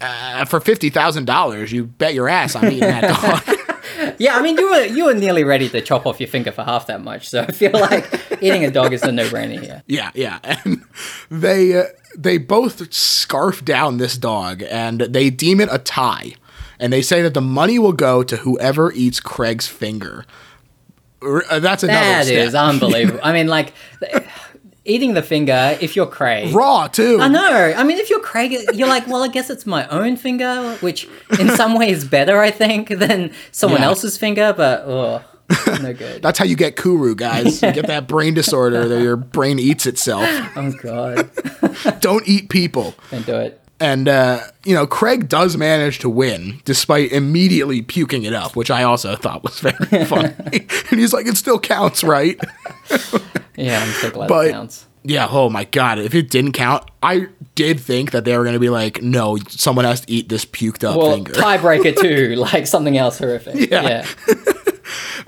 uh, 0.00 0.44
for 0.44 0.60
fifty 0.60 0.90
thousand 0.90 1.26
dollars, 1.26 1.70
you 1.72 1.84
bet 1.84 2.14
your 2.14 2.28
ass 2.28 2.56
I'm 2.56 2.66
eating 2.66 2.80
that 2.80 3.46
dog. 3.46 3.56
yeah, 4.18 4.36
I 4.36 4.42
mean, 4.42 4.56
you 4.56 4.70
were 4.70 4.84
you 4.84 5.04
were 5.06 5.14
nearly 5.14 5.44
ready 5.44 5.68
to 5.68 5.80
chop 5.80 6.06
off 6.06 6.20
your 6.20 6.28
finger 6.28 6.52
for 6.52 6.64
half 6.64 6.86
that 6.86 7.02
much. 7.02 7.28
So 7.28 7.42
I 7.42 7.52
feel 7.52 7.72
like 7.74 8.06
eating 8.40 8.64
a 8.64 8.70
dog 8.70 8.92
is 8.92 9.02
a 9.02 9.12
no 9.12 9.26
brainer 9.28 9.60
here. 9.60 9.82
Yeah, 9.86 10.10
yeah. 10.14 10.38
And 10.42 10.84
they 11.30 11.78
uh, 11.78 11.84
they 12.16 12.38
both 12.38 12.92
scarf 12.92 13.64
down 13.64 13.98
this 13.98 14.16
dog 14.16 14.62
and 14.62 15.00
they 15.00 15.30
deem 15.30 15.60
it 15.60 15.68
a 15.70 15.78
tie. 15.78 16.32
And 16.78 16.92
they 16.92 17.02
say 17.02 17.22
that 17.22 17.34
the 17.34 17.40
money 17.40 17.78
will 17.78 17.92
go 17.94 18.22
to 18.22 18.36
whoever 18.38 18.92
eats 18.92 19.20
Craig's 19.20 19.66
finger. 19.66 20.24
Uh, 21.22 21.58
That's 21.58 21.82
another 21.82 21.98
That 22.24 22.28
is 22.28 22.54
unbelievable. 22.54 23.20
I 23.22 23.32
mean, 23.32 23.46
like 23.48 23.72
eating 24.84 25.14
the 25.14 25.22
finger. 25.22 25.76
If 25.80 25.96
you're 25.96 26.06
Craig, 26.06 26.54
raw 26.54 26.86
too. 26.88 27.18
I 27.20 27.28
know. 27.28 27.74
I 27.76 27.82
mean, 27.82 27.98
if 27.98 28.10
you're 28.10 28.20
Craig, 28.20 28.56
you're 28.74 28.88
like, 28.88 29.06
well, 29.08 29.22
I 29.22 29.28
guess 29.28 29.50
it's 29.50 29.66
my 29.66 29.86
own 29.88 30.16
finger, 30.16 30.76
which 30.80 31.08
in 31.40 31.48
some 31.50 31.74
ways 31.78 32.04
better, 32.04 32.40
I 32.40 32.50
think, 32.50 32.88
than 32.88 33.32
someone 33.52 33.80
Yeah. 33.80 33.88
else's 33.88 34.16
finger. 34.18 34.52
But 34.56 34.82
oh, 34.86 35.24
no 35.80 35.92
good. 35.94 36.22
That's 36.22 36.38
how 36.38 36.44
you 36.44 36.56
get 36.56 36.76
kuru, 36.76 37.14
guys. 37.14 37.62
You 37.62 37.72
get 37.72 37.86
that 37.86 38.06
brain 38.06 38.34
disorder 38.34 38.86
that 38.86 39.02
your 39.02 39.16
brain 39.16 39.58
eats 39.58 39.86
itself. 39.86 40.28
oh 40.56 40.72
god, 40.82 41.30
Don't 42.00 42.26
eat 42.28 42.48
people. 42.50 42.94
don't 43.10 43.26
do 43.26 43.36
it. 43.36 43.60
And 43.78 44.08
uh, 44.08 44.40
you 44.64 44.74
know, 44.74 44.86
Craig 44.86 45.28
does 45.28 45.56
manage 45.56 45.98
to 45.98 46.08
win 46.08 46.60
despite 46.64 47.12
immediately 47.12 47.82
puking 47.82 48.22
it 48.22 48.32
up, 48.32 48.56
which 48.56 48.70
I 48.70 48.82
also 48.84 49.16
thought 49.16 49.42
was 49.42 49.60
very 49.60 50.04
funny. 50.06 50.34
and 50.90 50.98
he's 51.00 51.12
like, 51.12 51.26
"It 51.26 51.36
still 51.36 51.58
counts, 51.60 52.02
right?" 52.02 52.40
Yeah, 53.56 53.82
I'm 53.82 53.88
so 53.92 54.10
glad 54.10 54.28
But- 54.28 54.46
it 54.48 54.52
counts. 54.52 54.86
Yeah, 55.08 55.28
oh 55.30 55.48
my 55.48 55.62
god, 55.62 56.00
if 56.00 56.16
it 56.16 56.30
didn't 56.30 56.50
count, 56.50 56.82
I 57.00 57.28
did 57.54 57.78
think 57.78 58.10
that 58.10 58.24
they 58.24 58.36
were 58.36 58.42
going 58.42 58.54
to 58.54 58.58
be 58.60 58.70
like, 58.70 59.02
no, 59.02 59.36
someone 59.48 59.84
has 59.84 60.00
to 60.00 60.12
eat 60.12 60.28
this 60.28 60.44
puked 60.44 60.82
up 60.82 60.96
Well, 60.96 61.12
finger. 61.14 61.32
tiebreaker 61.32 61.96
too, 62.00 62.34
like 62.34 62.66
something 62.66 62.98
else 62.98 63.18
horrific. 63.18 63.70
Yeah. 63.70 64.04
yeah. 64.26 64.34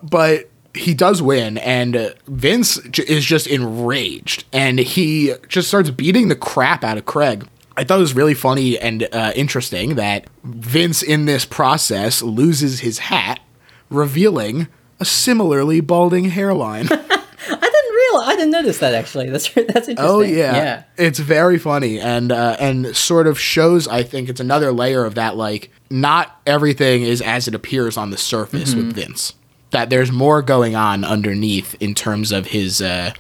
but 0.03 0.51
he 0.75 0.95
does 0.95 1.23
win, 1.23 1.59
and 1.59 1.95
uh, 1.97 2.11
Vince 2.27 2.79
is 2.99 3.25
just 3.25 3.47
enraged, 3.47 4.45
and 4.53 4.81
he 4.81 5.35
just 5.49 5.69
starts 5.69 5.91
beating 5.91 6.27
the 6.27 6.35
crap 6.37 6.83
out 6.83 6.99
of 6.99 7.05
Craig. 7.07 7.47
I 7.79 7.85
thought 7.85 7.99
it 7.99 8.03
was 8.03 8.15
really 8.15 8.35
funny 8.35 8.79
and 8.79 9.09
uh, 9.13 9.33
interesting 9.37 9.95
that 9.95 10.27
Vince, 10.45 11.03
in 11.03 11.25
this 11.27 11.45
process, 11.45 12.23
loses 12.23 12.81
his 12.81 12.99
hat, 12.99 13.41
revealing 13.89 14.67
a 15.01 15.05
similarly 15.05 15.81
balding 15.81 16.25
hairline. 16.31 16.89
I 16.91 16.97
didn't 16.97 17.95
realize. 17.95 18.29
I 18.29 18.35
didn't 18.37 18.51
notice 18.51 18.79
that 18.79 18.95
actually. 18.95 19.31
That's 19.31 19.49
that's 19.55 19.89
interesting. 19.89 19.97
Oh 19.99 20.21
yeah. 20.21 20.57
yeah. 20.57 20.83
it's 20.97 21.19
very 21.21 21.57
funny 21.59 22.01
and 22.01 22.33
uh, 22.33 22.57
and 22.59 22.97
sort 22.97 23.27
of 23.29 23.39
shows. 23.39 23.87
I 23.87 24.03
think 24.03 24.29
it's 24.29 24.41
another 24.41 24.73
layer 24.73 25.05
of 25.05 25.15
that. 25.15 25.37
Like, 25.37 25.71
not 25.89 26.41
everything 26.47 27.03
is 27.03 27.23
as 27.23 27.47
it 27.49 27.55
appears 27.55 27.97
on 27.97 28.11
the 28.11 28.19
surface 28.19 28.75
Mm-hmm. 28.75 28.89
with 28.89 28.97
Vince. 28.97 29.35
That 29.71 29.89
there's 29.91 30.11
more 30.11 30.43
going 30.43 30.75
on 30.75 31.05
underneath 31.05 31.77
in 31.81 31.95
terms 31.95 32.33
of 32.33 32.47
his 32.47 32.83
uh, 32.83 33.13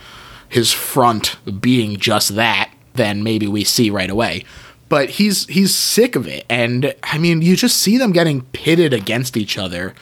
his 0.48 0.72
front 0.72 1.36
being 1.60 1.96
just 1.98 2.34
that 2.34 2.70
than 2.94 3.22
maybe 3.22 3.46
we 3.46 3.64
see 3.64 3.90
right 3.90 4.10
away. 4.10 4.44
But 4.88 5.10
he's 5.10 5.46
he's 5.46 5.74
sick 5.74 6.16
of 6.16 6.26
it, 6.26 6.46
and 6.48 6.94
I 7.02 7.18
mean, 7.18 7.42
you 7.42 7.56
just 7.56 7.76
see 7.76 7.98
them 7.98 8.10
getting 8.12 8.42
pitted 8.52 8.94
against 8.94 9.36
each 9.36 9.58
other, 9.58 9.94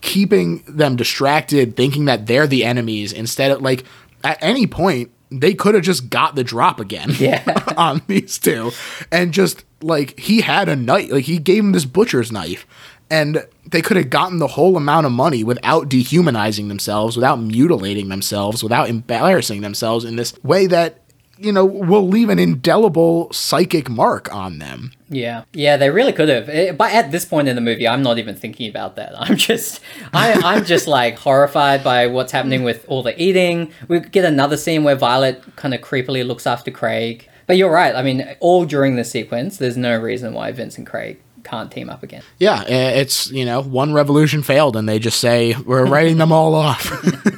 keeping 0.00 0.62
them 0.66 0.96
distracted, 0.96 1.76
thinking 1.76 2.06
that 2.06 2.26
they're 2.26 2.46
the 2.46 2.64
enemies 2.64 3.12
instead 3.12 3.50
of 3.50 3.60
like 3.60 3.84
at 4.24 4.38
any 4.40 4.66
point 4.66 5.10
they 5.32 5.54
could 5.54 5.74
have 5.76 5.84
just 5.84 6.10
got 6.10 6.34
the 6.34 6.42
drop 6.42 6.80
again 6.80 7.10
Yeah. 7.16 7.44
on 7.76 8.02
these 8.08 8.36
two 8.38 8.72
and 9.12 9.32
just 9.32 9.64
like 9.80 10.18
he 10.18 10.40
had 10.40 10.68
a 10.68 10.74
knife 10.74 11.12
like 11.12 11.24
he 11.24 11.38
gave 11.38 11.62
him 11.62 11.70
this 11.72 11.84
butcher's 11.84 12.32
knife 12.32 12.66
and 13.10 13.46
they 13.64 13.80
could 13.80 13.96
have 13.96 14.10
gotten 14.10 14.38
the 14.38 14.48
whole 14.48 14.76
amount 14.76 15.06
of 15.06 15.12
money 15.12 15.44
without 15.44 15.88
dehumanizing 15.88 16.66
themselves 16.66 17.14
without 17.16 17.36
mutilating 17.40 18.08
themselves 18.08 18.64
without 18.64 18.88
embarrassing 18.88 19.60
themselves 19.60 20.04
in 20.04 20.16
this 20.16 20.34
way 20.42 20.66
that 20.66 20.98
you 21.40 21.52
know 21.52 21.64
will 21.64 22.06
leave 22.06 22.28
an 22.28 22.38
indelible 22.38 23.32
psychic 23.32 23.88
mark 23.88 24.32
on 24.34 24.58
them 24.58 24.92
Yeah, 25.08 25.42
yeah, 25.52 25.76
they 25.76 25.90
really 25.90 26.12
could 26.12 26.28
have. 26.28 26.48
Eh, 26.48 26.70
But 26.72 26.92
at 26.92 27.10
this 27.10 27.24
point 27.24 27.48
in 27.48 27.56
the 27.56 27.60
movie, 27.60 27.88
I'm 27.88 28.02
not 28.02 28.18
even 28.18 28.36
thinking 28.36 28.70
about 28.70 28.94
that. 28.96 29.12
I'm 29.18 29.36
just, 29.36 29.80
I, 30.12 30.32
I'm 30.34 30.64
just 30.64 30.86
like 30.86 31.18
horrified 31.26 31.82
by 31.82 32.06
what's 32.06 32.30
happening 32.30 32.62
with 32.62 32.84
all 32.88 33.02
the 33.02 33.14
eating. 33.20 33.72
We 33.88 33.98
get 34.00 34.24
another 34.24 34.56
scene 34.56 34.84
where 34.84 34.94
Violet 34.94 35.42
kind 35.56 35.74
of 35.74 35.80
creepily 35.80 36.24
looks 36.24 36.46
after 36.46 36.70
Craig. 36.70 37.28
But 37.48 37.56
you're 37.56 37.72
right. 37.72 37.96
I 37.96 38.02
mean, 38.02 38.36
all 38.38 38.64
during 38.64 38.94
the 38.94 39.02
sequence, 39.04 39.56
there's 39.58 39.76
no 39.76 39.98
reason 39.98 40.32
why 40.32 40.52
Vince 40.52 40.78
and 40.78 40.86
Craig 40.86 41.18
can't 41.42 41.72
team 41.72 41.88
up 41.88 42.02
again. 42.02 42.22
yeah 42.38 42.62
eh, 42.68 43.00
it's 43.00 43.30
you 43.30 43.46
know 43.46 43.62
one 43.62 43.94
revolution 43.94 44.42
failed 44.42 44.76
and 44.76 44.86
they 44.86 44.98
just 44.98 45.18
say 45.18 45.56
we're 45.64 45.86
writing 45.86 46.18
them 46.18 46.30
all 46.32 46.54
off 46.54 46.84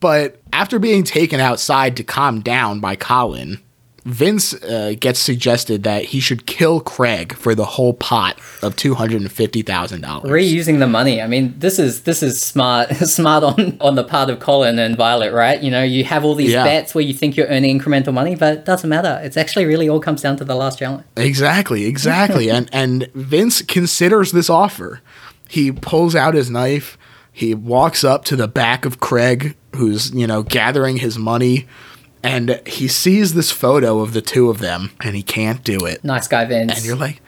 but 0.00 0.40
after 0.52 0.78
being 0.78 1.04
taken 1.04 1.40
outside 1.40 1.96
to 1.96 2.04
calm 2.04 2.40
down 2.40 2.80
by 2.80 2.96
colin 2.96 3.60
Vince 4.06 4.54
uh, 4.62 4.94
gets 5.00 5.18
suggested 5.18 5.82
that 5.82 6.04
he 6.04 6.20
should 6.20 6.46
kill 6.46 6.80
Craig 6.80 7.34
for 7.34 7.56
the 7.56 7.64
whole 7.64 7.92
pot 7.92 8.38
of 8.62 8.76
two 8.76 8.94
hundred 8.94 9.20
and 9.20 9.32
fifty 9.32 9.62
thousand 9.62 10.02
dollars. 10.02 10.30
Reusing 10.30 10.78
the 10.78 10.86
money. 10.86 11.20
I 11.20 11.26
mean, 11.26 11.58
this 11.58 11.80
is 11.80 12.04
this 12.04 12.22
is 12.22 12.40
smart 12.40 12.90
smart 12.94 13.42
on 13.42 13.76
on 13.80 13.96
the 13.96 14.04
part 14.04 14.30
of 14.30 14.38
Colin 14.38 14.78
and 14.78 14.96
Violet, 14.96 15.32
right? 15.32 15.60
You 15.60 15.72
know, 15.72 15.82
you 15.82 16.04
have 16.04 16.24
all 16.24 16.36
these 16.36 16.52
yeah. 16.52 16.62
bets 16.62 16.94
where 16.94 17.02
you 17.02 17.12
think 17.12 17.36
you're 17.36 17.48
earning 17.48 17.80
incremental 17.80 18.14
money, 18.14 18.36
but 18.36 18.58
it 18.58 18.64
doesn't 18.64 18.88
matter. 18.88 19.20
It's 19.24 19.36
actually 19.36 19.64
really 19.64 19.88
all 19.88 19.98
comes 19.98 20.22
down 20.22 20.36
to 20.36 20.44
the 20.44 20.54
last 20.54 20.78
challenge. 20.78 21.04
Exactly, 21.16 21.86
exactly. 21.86 22.48
and 22.50 22.70
and 22.72 23.10
Vince 23.12 23.60
considers 23.60 24.30
this 24.30 24.48
offer. 24.48 25.00
He 25.48 25.72
pulls 25.72 26.14
out 26.14 26.34
his 26.34 26.48
knife. 26.48 26.96
He 27.32 27.54
walks 27.54 28.04
up 28.04 28.24
to 28.26 28.36
the 28.36 28.48
back 28.48 28.84
of 28.86 29.00
Craig, 29.00 29.56
who's 29.76 30.10
you 30.12 30.26
know 30.26 30.42
gathering 30.42 30.96
his 30.98 31.16
money 31.18 31.66
and 32.22 32.60
he 32.66 32.88
sees 32.88 33.34
this 33.34 33.50
photo 33.52 34.00
of 34.00 34.12
the 34.12 34.20
two 34.22 34.50
of 34.50 34.58
them 34.58 34.90
and 35.00 35.14
he 35.14 35.22
can't 35.22 35.62
do 35.62 35.78
it. 35.86 36.02
Nice 36.02 36.26
guy, 36.26 36.44
Vince. 36.44 36.76
And 36.76 36.84
you're 36.84 36.96
like, 36.96 37.22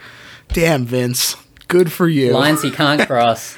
damn, 0.49 0.85
Vince, 0.85 1.37
good 1.69 1.93
for 1.93 2.09
you. 2.09 2.33
Lines 2.33 2.63
he 2.63 2.71
can't 2.71 3.01
cross. 3.07 3.57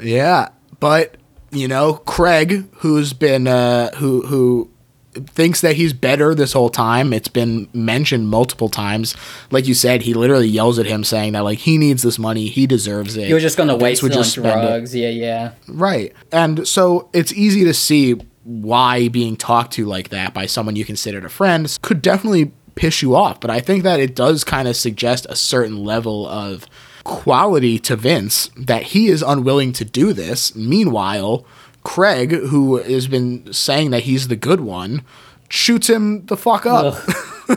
yeah, 0.00 0.48
but 0.80 1.16
you 1.50 1.68
know, 1.68 1.94
Craig, 1.94 2.66
who's 2.78 3.12
been 3.12 3.46
uh, 3.46 3.94
who 3.96 4.26
who 4.26 4.70
thinks 5.14 5.60
that 5.60 5.76
he's 5.76 5.92
better 5.92 6.34
this 6.34 6.52
whole 6.52 6.70
time. 6.70 7.12
It's 7.12 7.28
been 7.28 7.68
mentioned 7.72 8.28
multiple 8.28 8.68
times. 8.68 9.16
Like 9.50 9.66
you 9.66 9.74
said, 9.74 10.02
he 10.02 10.14
literally 10.14 10.48
yells 10.48 10.78
at 10.78 10.86
him 10.86 11.04
saying 11.04 11.32
that 11.32 11.44
like 11.44 11.60
he 11.60 11.78
needs 11.78 12.02
this 12.02 12.18
money, 12.18 12.48
he 12.48 12.66
deserves 12.66 13.16
it. 13.16 13.28
You're 13.28 13.40
just 13.40 13.56
gonna 13.56 13.76
waste 13.76 14.02
it 14.02 14.16
on 14.16 14.42
drugs. 14.42 14.94
It. 14.94 15.00
Yeah, 15.00 15.08
yeah. 15.08 15.52
Right. 15.68 16.12
And 16.32 16.66
so 16.66 17.08
it's 17.12 17.32
easy 17.32 17.64
to 17.64 17.74
see 17.74 18.14
why 18.44 19.08
being 19.08 19.36
talked 19.36 19.72
to 19.72 19.86
like 19.86 20.10
that 20.10 20.34
by 20.34 20.46
someone 20.46 20.76
you 20.76 20.84
considered 20.84 21.24
a 21.24 21.30
friend 21.30 21.78
could 21.82 22.02
definitely 22.02 22.52
piss 22.74 23.02
you 23.02 23.16
off. 23.16 23.40
But 23.40 23.50
I 23.50 23.60
think 23.60 23.82
that 23.84 24.00
it 24.00 24.14
does 24.14 24.44
kind 24.44 24.68
of 24.68 24.76
suggest 24.76 25.26
a 25.28 25.36
certain 25.36 25.84
level 25.84 26.26
of 26.26 26.66
quality 27.04 27.78
to 27.78 27.96
Vince 27.96 28.50
that 28.56 28.82
he 28.82 29.08
is 29.08 29.22
unwilling 29.22 29.72
to 29.74 29.84
do 29.84 30.12
this. 30.12 30.54
Meanwhile, 30.54 31.44
Craig, 31.84 32.32
who 32.32 32.78
has 32.78 33.06
been 33.06 33.52
saying 33.52 33.90
that 33.90 34.02
he's 34.02 34.28
the 34.28 34.36
good 34.36 34.60
one, 34.60 35.02
shoots 35.48 35.88
him 35.88 36.26
the 36.26 36.36
fuck 36.36 36.66
up. 36.66 36.94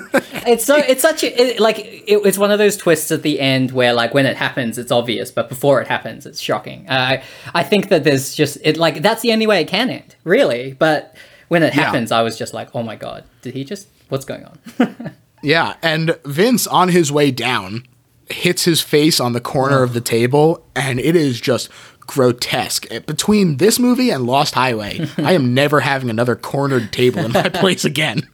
it's 0.45 0.65
so 0.65 0.75
it's 0.75 1.01
such 1.01 1.23
a 1.23 1.41
it, 1.41 1.59
like 1.59 1.79
it, 1.79 2.21
it's 2.25 2.37
one 2.37 2.51
of 2.51 2.59
those 2.59 2.77
twists 2.77 3.11
at 3.11 3.23
the 3.23 3.39
end 3.39 3.71
where 3.71 3.93
like 3.93 4.13
when 4.13 4.25
it 4.25 4.37
happens 4.37 4.77
it's 4.77 4.91
obvious, 4.91 5.31
but 5.31 5.49
before 5.49 5.81
it 5.81 5.87
happens 5.87 6.25
it's 6.25 6.39
shocking. 6.39 6.87
Uh, 6.89 7.23
I 7.55 7.63
think 7.63 7.89
that 7.89 8.03
there's 8.03 8.35
just 8.35 8.57
it 8.63 8.77
like 8.77 9.01
that's 9.01 9.21
the 9.21 9.31
only 9.31 9.47
way 9.47 9.61
it 9.61 9.67
can 9.67 9.89
end, 9.89 10.15
really. 10.23 10.73
But 10.73 11.15
when 11.47 11.63
it 11.63 11.73
happens, 11.73 12.11
yeah. 12.11 12.19
I 12.19 12.21
was 12.21 12.37
just 12.37 12.53
like, 12.53 12.75
oh 12.75 12.83
my 12.83 12.95
god, 12.95 13.23
did 13.41 13.53
he 13.53 13.63
just 13.63 13.87
what's 14.09 14.25
going 14.25 14.45
on? 14.45 15.15
yeah, 15.41 15.75
and 15.81 16.17
Vince 16.25 16.67
on 16.67 16.89
his 16.89 17.11
way 17.11 17.31
down 17.31 17.83
hits 18.29 18.65
his 18.65 18.81
face 18.81 19.21
on 19.21 19.31
the 19.31 19.39
corner 19.39 19.79
oh. 19.79 19.83
of 19.83 19.93
the 19.93 20.01
table, 20.01 20.65
and 20.75 20.99
it 20.99 21.15
is 21.15 21.39
just 21.39 21.69
grotesque. 22.07 22.87
Eh, 22.89 22.99
between 22.99 23.57
this 23.57 23.77
movie 23.79 24.09
and 24.09 24.25
Lost 24.25 24.55
Highway, 24.55 25.07
I 25.17 25.33
am 25.33 25.53
never 25.53 25.81
having 25.81 26.09
another 26.09 26.35
cornered 26.35 26.91
table 26.91 27.19
in 27.19 27.33
my 27.33 27.49
place 27.53 27.85
again. 27.85 28.27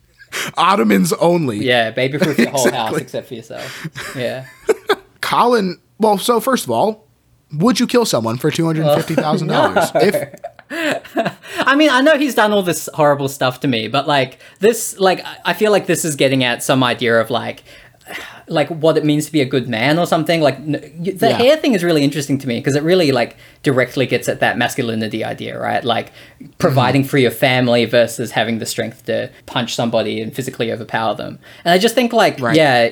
Ottomans 0.55 1.13
only. 1.13 1.57
Yeah, 1.57 1.91
baby 1.91 2.17
proof 2.17 2.37
the 2.37 2.49
whole 2.49 2.65
exactly. 2.65 2.77
house 2.77 2.97
except 2.97 3.27
for 3.27 3.33
yourself. 3.35 4.15
Yeah. 4.15 4.47
Colin, 5.21 5.79
well, 5.99 6.17
so 6.17 6.39
first 6.39 6.65
of 6.65 6.71
all, 6.71 7.07
would 7.51 7.79
you 7.79 7.85
kill 7.87 8.05
someone 8.05 8.37
for 8.37 8.49
two 8.49 8.65
hundred 8.65 8.93
fifty 8.95 9.15
thousand 9.15 9.49
dollars? 9.49 9.91
If 10.75 11.37
I 11.59 11.75
mean, 11.75 11.91
I 11.91 12.01
know 12.01 12.17
he's 12.17 12.33
done 12.33 12.51
all 12.51 12.63
this 12.63 12.89
horrible 12.95 13.27
stuff 13.27 13.59
to 13.59 13.67
me, 13.67 13.87
but 13.87 14.07
like 14.07 14.39
this, 14.59 14.97
like 14.97 15.23
I 15.45 15.53
feel 15.53 15.71
like 15.71 15.85
this 15.85 16.03
is 16.03 16.15
getting 16.15 16.43
at 16.43 16.63
some 16.63 16.83
idea 16.83 17.19
of 17.19 17.29
like 17.29 17.63
like 18.47 18.69
what 18.69 18.97
it 18.97 19.05
means 19.05 19.25
to 19.25 19.31
be 19.31 19.41
a 19.41 19.45
good 19.45 19.67
man 19.67 19.97
or 19.97 20.05
something 20.05 20.41
like 20.41 20.63
the 20.65 20.91
yeah. 21.19 21.37
hair 21.37 21.57
thing 21.57 21.73
is 21.73 21.83
really 21.83 22.03
interesting 22.03 22.37
to 22.37 22.47
me 22.47 22.59
because 22.59 22.75
it 22.75 22.83
really 22.83 23.11
like 23.11 23.37
directly 23.63 24.05
gets 24.05 24.27
at 24.27 24.39
that 24.39 24.57
masculinity 24.57 25.23
idea 25.23 25.59
right 25.59 25.83
like 25.83 26.11
providing 26.57 27.03
mm. 27.03 27.07
for 27.07 27.17
your 27.17 27.31
family 27.31 27.85
versus 27.85 28.31
having 28.31 28.59
the 28.59 28.65
strength 28.65 29.05
to 29.05 29.29
punch 29.45 29.75
somebody 29.75 30.21
and 30.21 30.35
physically 30.35 30.71
overpower 30.71 31.15
them 31.15 31.39
and 31.63 31.73
i 31.73 31.77
just 31.77 31.95
think 31.95 32.11
like 32.11 32.39
right. 32.39 32.55
yeah 32.55 32.89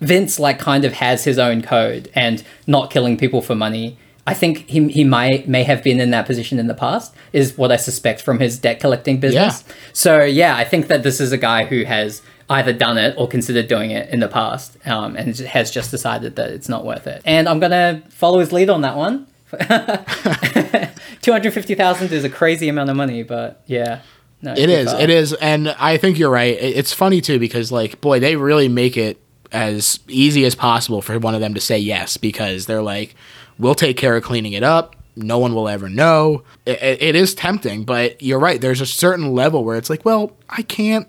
vince 0.00 0.38
like 0.38 0.58
kind 0.58 0.84
of 0.84 0.92
has 0.94 1.24
his 1.24 1.38
own 1.38 1.62
code 1.62 2.10
and 2.14 2.42
not 2.66 2.90
killing 2.90 3.16
people 3.16 3.42
for 3.42 3.54
money 3.54 3.96
I 4.24 4.34
think 4.34 4.68
he, 4.68 4.88
he 4.88 5.04
might 5.04 5.48
may 5.48 5.64
have 5.64 5.82
been 5.82 6.00
in 6.00 6.10
that 6.10 6.26
position 6.26 6.58
in 6.58 6.68
the 6.68 6.74
past 6.74 7.12
is 7.32 7.58
what 7.58 7.72
I 7.72 7.76
suspect 7.76 8.20
from 8.20 8.38
his 8.38 8.56
debt 8.56 8.78
collecting 8.78 9.18
business. 9.18 9.64
Yeah. 9.66 9.74
So 9.92 10.22
yeah, 10.22 10.56
I 10.56 10.64
think 10.64 10.86
that 10.86 11.02
this 11.02 11.20
is 11.20 11.32
a 11.32 11.38
guy 11.38 11.64
who 11.64 11.82
has 11.84 12.22
either 12.52 12.72
done 12.72 12.98
it 12.98 13.14
or 13.18 13.26
considered 13.28 13.68
doing 13.68 13.90
it 13.90 14.08
in 14.10 14.20
the 14.20 14.28
past 14.28 14.76
um, 14.86 15.16
and 15.16 15.36
has 15.38 15.70
just 15.70 15.90
decided 15.90 16.36
that 16.36 16.50
it's 16.50 16.68
not 16.68 16.84
worth 16.84 17.06
it. 17.06 17.22
And 17.24 17.48
I'm 17.48 17.60
going 17.60 17.70
to 17.70 18.02
follow 18.10 18.38
his 18.38 18.52
lead 18.52 18.70
on 18.70 18.82
that 18.82 18.96
one. 18.96 19.26
250,000 21.22 22.12
is 22.12 22.24
a 22.24 22.30
crazy 22.30 22.68
amount 22.68 22.90
of 22.90 22.96
money, 22.96 23.22
but 23.22 23.62
yeah. 23.66 24.00
No, 24.40 24.52
it 24.52 24.70
is. 24.70 24.90
Far. 24.90 25.00
It 25.00 25.10
is. 25.10 25.32
And 25.34 25.68
I 25.78 25.96
think 25.98 26.18
you're 26.18 26.30
right. 26.30 26.56
It's 26.58 26.92
funny 26.92 27.20
too 27.20 27.38
because 27.38 27.70
like 27.70 28.00
boy, 28.00 28.18
they 28.18 28.36
really 28.36 28.68
make 28.68 28.96
it 28.96 29.20
as 29.52 30.00
easy 30.08 30.44
as 30.44 30.54
possible 30.54 31.02
for 31.02 31.18
one 31.18 31.34
of 31.34 31.40
them 31.40 31.54
to 31.54 31.60
say 31.60 31.78
yes 31.78 32.16
because 32.16 32.64
they're 32.66 32.82
like 32.82 33.14
we'll 33.58 33.74
take 33.74 33.98
care 33.98 34.16
of 34.16 34.22
cleaning 34.24 34.54
it 34.54 34.62
up 34.62 34.96
no 35.16 35.38
one 35.38 35.54
will 35.54 35.68
ever 35.68 35.88
know. 35.88 36.42
It, 36.66 37.02
it 37.02 37.16
is 37.16 37.34
tempting, 37.34 37.84
but 37.84 38.20
you're 38.22 38.38
right. 38.38 38.60
There's 38.60 38.80
a 38.80 38.86
certain 38.86 39.32
level 39.32 39.64
where 39.64 39.76
it's 39.76 39.90
like, 39.90 40.04
well, 40.04 40.32
I 40.48 40.62
can't 40.62 41.08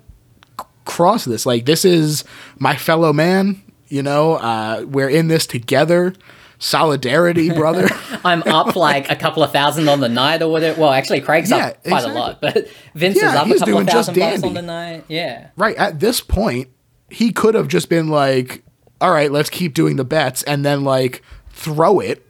cross 0.86 1.26
this. 1.26 1.46
Like 1.46 1.66
this 1.66 1.86
is 1.86 2.24
my 2.60 2.76
fellow 2.76 3.14
man. 3.14 3.62
You 3.88 4.02
know, 4.02 4.36
uh, 4.36 4.86
we're 4.88 5.10
in 5.10 5.28
this 5.28 5.46
together. 5.46 6.14
Solidarity, 6.60 7.50
brother. 7.54 7.90
I'm 8.24 8.42
up 8.44 8.76
like 8.76 9.12
a 9.12 9.16
couple 9.16 9.44
of 9.44 9.52
thousand 9.52 9.90
on 9.90 10.00
the 10.00 10.10
night 10.10 10.42
or 10.42 10.50
whatever. 10.50 10.82
Well, 10.82 10.92
actually, 10.92 11.22
Craig's 11.22 11.50
yeah, 11.52 11.68
up 11.68 11.84
quite 11.84 11.98
exactly. 11.98 12.12
a 12.12 12.16
lot, 12.16 12.42
but 12.42 12.68
Vince 12.96 13.18
yeah, 13.18 13.30
is 13.30 13.36
up 13.36 13.48
a 13.48 13.60
couple 13.60 13.78
of 13.80 13.88
thousand 13.88 14.16
bucks 14.18 14.44
on 14.44 14.54
the 14.54 14.62
night. 14.62 15.06
Yeah. 15.08 15.50
Right. 15.56 15.76
At 15.76 16.00
this 16.00 16.22
point, 16.22 16.70
he 17.10 17.32
could 17.32 17.56
have 17.56 17.68
just 17.68 17.90
been 17.90 18.08
like, 18.08 18.64
all 19.02 19.12
right, 19.12 19.32
let's 19.32 19.50
keep 19.50 19.74
doing 19.74 19.98
the 19.98 20.06
bets 20.06 20.44
and 20.44 20.66
then 20.66 20.84
like 20.84 21.22
throw 21.50 22.00
it 22.00 22.26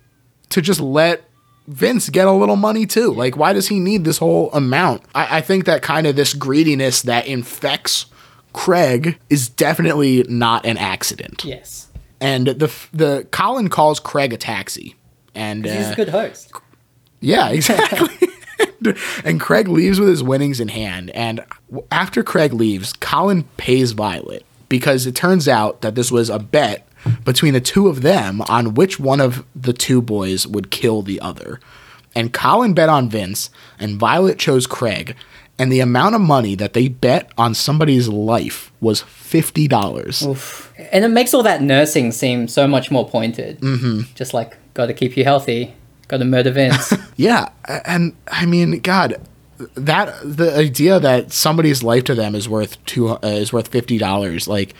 to 0.50 0.62
just 0.62 0.80
let 0.80 1.24
Vince 1.68 2.10
get 2.10 2.28
a 2.28 2.32
little 2.32 2.56
money 2.56 2.86
too. 2.86 3.12
Like, 3.12 3.38
why 3.38 3.54
does 3.54 3.68
he 3.68 3.80
need 3.80 4.04
this 4.04 4.18
whole 4.18 4.52
amount? 4.52 5.04
I, 5.16 5.38
I 5.38 5.42
think 5.42 5.66
that 5.66 5.82
kind 5.82 6.06
of 6.08 6.16
this 6.16 6.34
greediness 6.34 7.04
that 7.04 7.26
infects 7.26 8.08
Craig 8.54 9.20
is 9.30 9.50
definitely 9.50 10.24
not 10.30 10.66
an 10.66 10.78
accident. 10.78 11.44
Yes. 11.44 11.88
And 12.22 12.48
the 12.48 12.74
the 12.94 13.28
Colin 13.32 13.70
calls 13.70 14.00
Craig 14.00 14.32
a 14.32 14.38
taxi, 14.38 14.96
and 15.36 15.66
he's 15.66 15.88
uh, 15.88 15.92
a 15.94 15.96
good 15.96 16.10
host. 16.10 16.54
Yeah, 17.20 17.50
exactly. 17.52 18.30
and 19.26 19.40
Craig 19.40 19.68
leaves 19.68 20.00
with 20.00 20.10
his 20.10 20.24
winnings 20.24 20.60
in 20.60 20.70
hand. 20.70 21.10
And 21.12 21.44
after 21.92 22.24
Craig 22.24 22.54
leaves, 22.54 22.94
Colin 22.94 23.44
pays 23.58 23.92
Violet 23.92 24.46
because 24.70 25.06
it 25.06 25.16
turns 25.16 25.48
out 25.48 25.82
that 25.82 25.96
this 25.96 26.12
was 26.12 26.30
a 26.30 26.40
bet 26.40 26.88
between 27.26 27.54
the 27.54 27.62
two 27.62 27.88
of 27.88 28.02
them 28.02 28.42
on 28.44 28.74
which 28.74 29.00
one 29.00 29.20
of 29.20 29.46
the 29.56 29.74
two 29.74 30.02
boys 30.02 30.48
would 30.48 30.72
kill 30.72 31.02
the 31.02 31.20
other. 31.20 31.60
And 32.16 32.32
Colin 32.32 32.74
bet 32.74 32.90
on 32.90 33.10
Vince, 33.10 33.50
and 33.80 34.00
Violet 34.00 34.38
chose 34.38 34.68
Craig 34.68 35.16
and 35.60 35.72
the 35.72 35.80
amount 35.80 36.16
of 36.16 36.22
money 36.22 36.56
that 36.56 36.74
they 36.74 36.88
bet 36.88 37.32
on 37.38 37.54
somebody's 37.54 38.08
life 38.08 38.72
was 38.82 39.02
fifty 39.02 39.68
dollars. 39.68 40.24
And 40.92 41.06
it 41.06 41.10
makes 41.10 41.34
all 41.34 41.44
that 41.44 41.62
nursing 41.62 42.12
seem 42.12 42.48
so 42.48 42.68
much 42.68 42.92
more 42.92 43.08
pointed. 43.08 43.60
Mm-hmm. 43.60 44.14
Just 44.16 44.34
like, 44.34 44.58
got 44.74 44.88
to 44.88 44.94
keep 44.94 45.16
you 45.16 45.24
healthy, 45.24 45.74
got 46.08 46.18
to 46.18 46.26
murder 46.26 46.52
Vince. 46.52 46.94
yeah, 47.16 47.50
and 47.86 48.16
I 48.28 48.46
mean, 48.46 48.80
God, 48.80 49.22
that 49.76 50.16
the 50.24 50.58
idea 50.58 51.00
that 51.00 51.32
somebody's 51.32 51.84
life 51.84 52.04
to 52.06 52.16
them 52.16 52.36
is 52.36 52.50
worth 52.50 52.84
two 52.86 53.10
uh, 53.10 53.20
is 53.24 53.54
worth 53.54 53.68
fifty 53.68 53.98
dollars, 53.98 54.48
like 54.48 54.74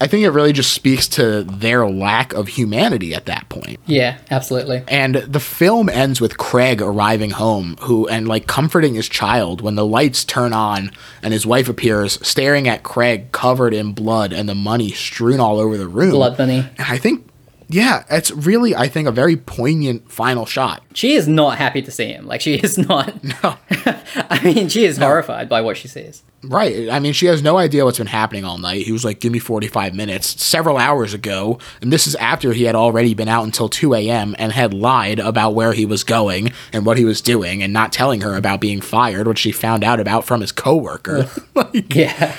I 0.00 0.06
think 0.06 0.24
it 0.24 0.30
really 0.30 0.52
just 0.52 0.72
speaks 0.72 1.08
to 1.08 1.42
their 1.44 1.86
lack 1.88 2.32
of 2.32 2.48
humanity 2.48 3.14
at 3.14 3.26
that 3.26 3.48
point. 3.48 3.78
Yeah, 3.86 4.18
absolutely. 4.30 4.82
And 4.88 5.14
the 5.16 5.40
film 5.40 5.88
ends 5.88 6.20
with 6.20 6.36
Craig 6.36 6.82
arriving 6.82 7.30
home, 7.30 7.76
who 7.82 8.08
and 8.08 8.26
like 8.26 8.46
comforting 8.46 8.94
his 8.94 9.08
child 9.08 9.60
when 9.60 9.74
the 9.74 9.86
lights 9.86 10.24
turn 10.24 10.52
on 10.52 10.90
and 11.22 11.32
his 11.32 11.46
wife 11.46 11.68
appears, 11.68 12.24
staring 12.26 12.68
at 12.68 12.82
Craig 12.82 13.32
covered 13.32 13.74
in 13.74 13.92
blood 13.92 14.32
and 14.32 14.48
the 14.48 14.54
money 14.54 14.90
strewn 14.90 15.40
all 15.40 15.58
over 15.58 15.76
the 15.76 15.88
room. 15.88 16.10
Blood 16.10 16.38
money. 16.38 16.66
And 16.78 16.86
I 16.88 16.98
think 16.98 17.28
yeah, 17.68 18.04
it's 18.10 18.30
really, 18.30 18.74
I 18.74 18.88
think, 18.88 19.08
a 19.08 19.12
very 19.12 19.36
poignant 19.36 20.10
final 20.10 20.46
shot. 20.46 20.82
She 20.94 21.14
is 21.14 21.26
not 21.26 21.58
happy 21.58 21.82
to 21.82 21.90
see 21.90 22.06
him. 22.06 22.26
Like, 22.26 22.40
she 22.40 22.54
is 22.54 22.78
not. 22.78 23.14
No. 23.42 23.56
I 23.70 24.40
mean, 24.44 24.68
she 24.68 24.84
is 24.84 24.98
no. 24.98 25.06
horrified 25.06 25.48
by 25.48 25.60
what 25.60 25.76
she 25.76 25.88
sees. 25.88 26.22
Right. 26.42 26.90
I 26.90 26.98
mean, 26.98 27.12
she 27.12 27.26
has 27.26 27.42
no 27.42 27.56
idea 27.56 27.84
what's 27.84 27.98
been 27.98 28.06
happening 28.06 28.44
all 28.44 28.58
night. 28.58 28.82
He 28.82 28.92
was 28.92 29.04
like, 29.04 29.20
give 29.20 29.32
me 29.32 29.38
45 29.38 29.94
minutes 29.94 30.42
several 30.42 30.76
hours 30.76 31.14
ago. 31.14 31.58
And 31.80 31.92
this 31.92 32.06
is 32.06 32.14
after 32.16 32.52
he 32.52 32.64
had 32.64 32.74
already 32.74 33.14
been 33.14 33.28
out 33.28 33.44
until 33.44 33.68
2 33.68 33.94
a.m. 33.94 34.36
and 34.38 34.52
had 34.52 34.74
lied 34.74 35.18
about 35.18 35.54
where 35.54 35.72
he 35.72 35.86
was 35.86 36.04
going 36.04 36.52
and 36.72 36.84
what 36.84 36.98
he 36.98 37.04
was 37.04 37.20
doing 37.20 37.62
and 37.62 37.72
not 37.72 37.92
telling 37.92 38.20
her 38.20 38.36
about 38.36 38.60
being 38.60 38.80
fired, 38.80 39.26
which 39.26 39.38
she 39.38 39.52
found 39.52 39.82
out 39.82 40.00
about 40.00 40.24
from 40.24 40.40
his 40.40 40.52
coworker. 40.52 41.28
like, 41.54 41.94
yeah. 41.94 42.36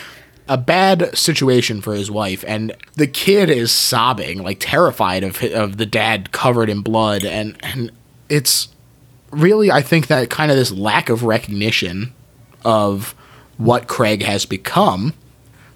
A 0.48 0.58
bad 0.58 1.18
situation 1.18 1.82
for 1.82 1.94
his 1.94 2.12
wife, 2.12 2.44
and 2.48 2.76
the 2.94 3.08
kid 3.08 3.50
is 3.50 3.72
sobbing, 3.72 4.44
like 4.44 4.58
terrified 4.60 5.24
of 5.24 5.42
of 5.44 5.78
the 5.78 5.86
dad 5.86 6.32
covered 6.32 6.70
in 6.70 6.82
blood, 6.82 7.24
and 7.26 7.58
and 7.62 7.92
it's 8.30 8.70
really 9.32 9.72
I 9.72 9.82
think 9.82 10.08
that 10.08 10.30
kind 10.30 10.52
of 10.52 10.58
this 10.58 10.72
lack 10.72 11.10
of 11.10 11.24
recognition 11.24 12.14
of 12.64 13.16
what 13.58 13.88
Craig 13.88 14.24
has 14.24 14.46
become 14.46 15.14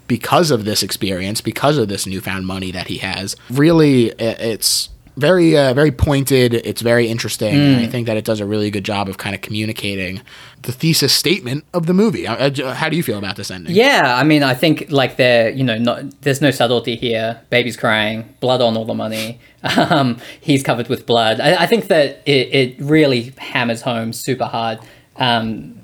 because 0.07 0.49
of 0.51 0.65
this 0.65 0.83
experience, 0.83 1.39
because 1.39 1.77
of 1.77 1.87
this 1.87 2.07
newfound 2.07 2.45
money 2.45 2.71
that 2.71 2.87
he 2.87 2.97
has. 2.97 3.35
Really, 3.49 4.07
it's 4.19 4.89
very 5.19 5.57
uh, 5.57 5.73
very 5.73 5.91
pointed. 5.91 6.53
It's 6.53 6.81
very 6.81 7.07
interesting. 7.07 7.53
Mm. 7.53 7.83
I 7.83 7.87
think 7.87 8.07
that 8.07 8.17
it 8.17 8.25
does 8.25 8.39
a 8.39 8.45
really 8.45 8.71
good 8.71 8.83
job 8.83 9.09
of 9.09 9.17
kind 9.17 9.35
of 9.35 9.41
communicating 9.41 10.21
the 10.63 10.71
thesis 10.71 11.13
statement 11.13 11.65
of 11.73 11.85
the 11.85 11.93
movie. 11.93 12.25
Uh, 12.25 12.49
uh, 12.49 12.73
how 12.73 12.89
do 12.89 12.95
you 12.95 13.03
feel 13.03 13.17
about 13.17 13.35
this 13.35 13.51
ending? 13.51 13.75
Yeah, 13.75 14.15
I 14.15 14.23
mean, 14.23 14.43
I 14.43 14.53
think 14.53 14.89
like 14.89 15.17
there, 15.17 15.49
you 15.49 15.63
know, 15.63 15.77
not 15.77 16.21
there's 16.21 16.41
no 16.41 16.51
subtlety 16.51 16.95
here. 16.95 17.41
Baby's 17.49 17.77
crying, 17.77 18.33
blood 18.39 18.61
on 18.61 18.75
all 18.77 18.85
the 18.85 18.93
money. 18.93 19.39
Um, 19.89 20.19
he's 20.39 20.63
covered 20.63 20.87
with 20.87 21.05
blood. 21.05 21.41
I, 21.41 21.63
I 21.63 21.65
think 21.65 21.87
that 21.87 22.21
it, 22.25 22.53
it 22.53 22.75
really 22.79 23.33
hammers 23.37 23.81
home 23.81 24.13
super 24.13 24.45
hard. 24.45 24.79
Um, 25.17 25.81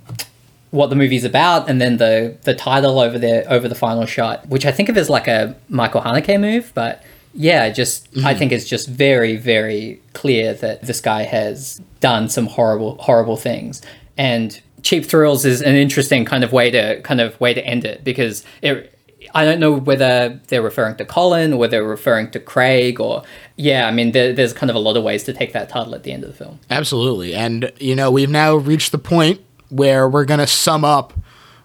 what 0.72 0.90
the 0.90 0.96
movie's 0.96 1.24
about, 1.24 1.70
and 1.70 1.82
then 1.82 1.98
the 1.98 2.38
the 2.44 2.54
title 2.54 3.00
over 3.00 3.18
there 3.18 3.46
over 3.50 3.68
the 3.68 3.76
final 3.76 4.06
shot, 4.06 4.48
which 4.48 4.66
I 4.66 4.72
think 4.72 4.90
of 4.90 4.98
as 4.98 5.10
like 5.10 5.28
a 5.28 5.56
Michael 5.70 6.02
Haneke 6.02 6.40
move, 6.40 6.72
but 6.74 7.04
yeah, 7.36 7.70
just 7.70 8.12
mm-hmm. 8.14 8.26
I 8.26 8.34
think 8.34 8.52
it's 8.52 8.66
just 8.66 8.88
very, 8.88 9.36
very 9.36 10.02
clear 10.14 10.54
that 10.56 10.84
this 10.84 11.02
guy 11.02 11.24
has 11.24 11.82
done 12.00 12.30
some 12.30 12.48
horrible, 12.48 12.98
horrible 12.98 13.36
things. 13.36 13.82
And 14.18 14.60
cheap 14.84 15.06
thrills 15.06 15.44
is 15.44 15.62
an 15.62 15.76
interesting 15.76 16.24
kind 16.24 16.44
of 16.44 16.54
way 16.54 16.72
to 16.72 17.02
kind 17.02 17.20
of 17.20 17.40
way 17.42 17.54
to 17.54 17.64
end 17.66 17.86
it 17.86 18.04
because 18.04 18.44
it. 18.62 18.92
I 19.34 19.44
don't 19.44 19.60
know 19.60 19.74
whether 19.74 20.40
they're 20.48 20.62
referring 20.62 20.98
to 20.98 21.06
Colin 21.06 21.54
or 21.54 21.58
whether 21.58 21.72
they're 21.72 21.84
referring 21.84 22.30
to 22.32 22.40
Craig 22.40 23.00
or 23.02 23.24
yeah, 23.58 23.88
I 23.88 23.92
mean 23.92 24.12
there, 24.12 24.32
there's 24.34 24.54
kind 24.54 24.70
of 24.70 24.76
a 24.76 24.80
lot 24.80 24.96
of 24.96 25.04
ways 25.04 25.24
to 25.24 25.34
take 25.34 25.52
that 25.54 25.68
title 25.68 25.96
at 25.96 26.04
the 26.04 26.12
end 26.12 26.24
of 26.24 26.30
the 26.30 26.36
film. 26.36 26.60
Absolutely, 26.70 27.34
and 27.34 27.72
you 27.80 27.96
know 27.96 28.12
we've 28.12 28.30
now 28.30 28.56
reached 28.56 28.92
the 28.92 29.00
point 29.00 29.42
where 29.70 30.08
we're 30.08 30.26
gonna 30.26 30.48
sum 30.48 30.86
up 30.86 31.12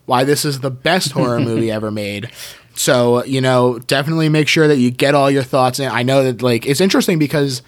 why 0.06 0.24
this 0.24 0.44
is 0.44 0.60
the 0.60 0.70
best 0.70 1.12
horror 1.12 1.38
movie 1.50 1.70
ever 1.70 1.90
made. 1.90 2.30
So, 2.80 3.22
you 3.24 3.42
know, 3.42 3.78
definitely 3.78 4.30
make 4.30 4.48
sure 4.48 4.66
that 4.66 4.78
you 4.78 4.90
get 4.90 5.14
all 5.14 5.30
your 5.30 5.42
thoughts 5.42 5.78
in. 5.78 5.90
I 5.90 6.02
know 6.02 6.24
that 6.24 6.40
like 6.40 6.64
it's 6.64 6.80
interesting 6.80 7.18
because 7.18 7.60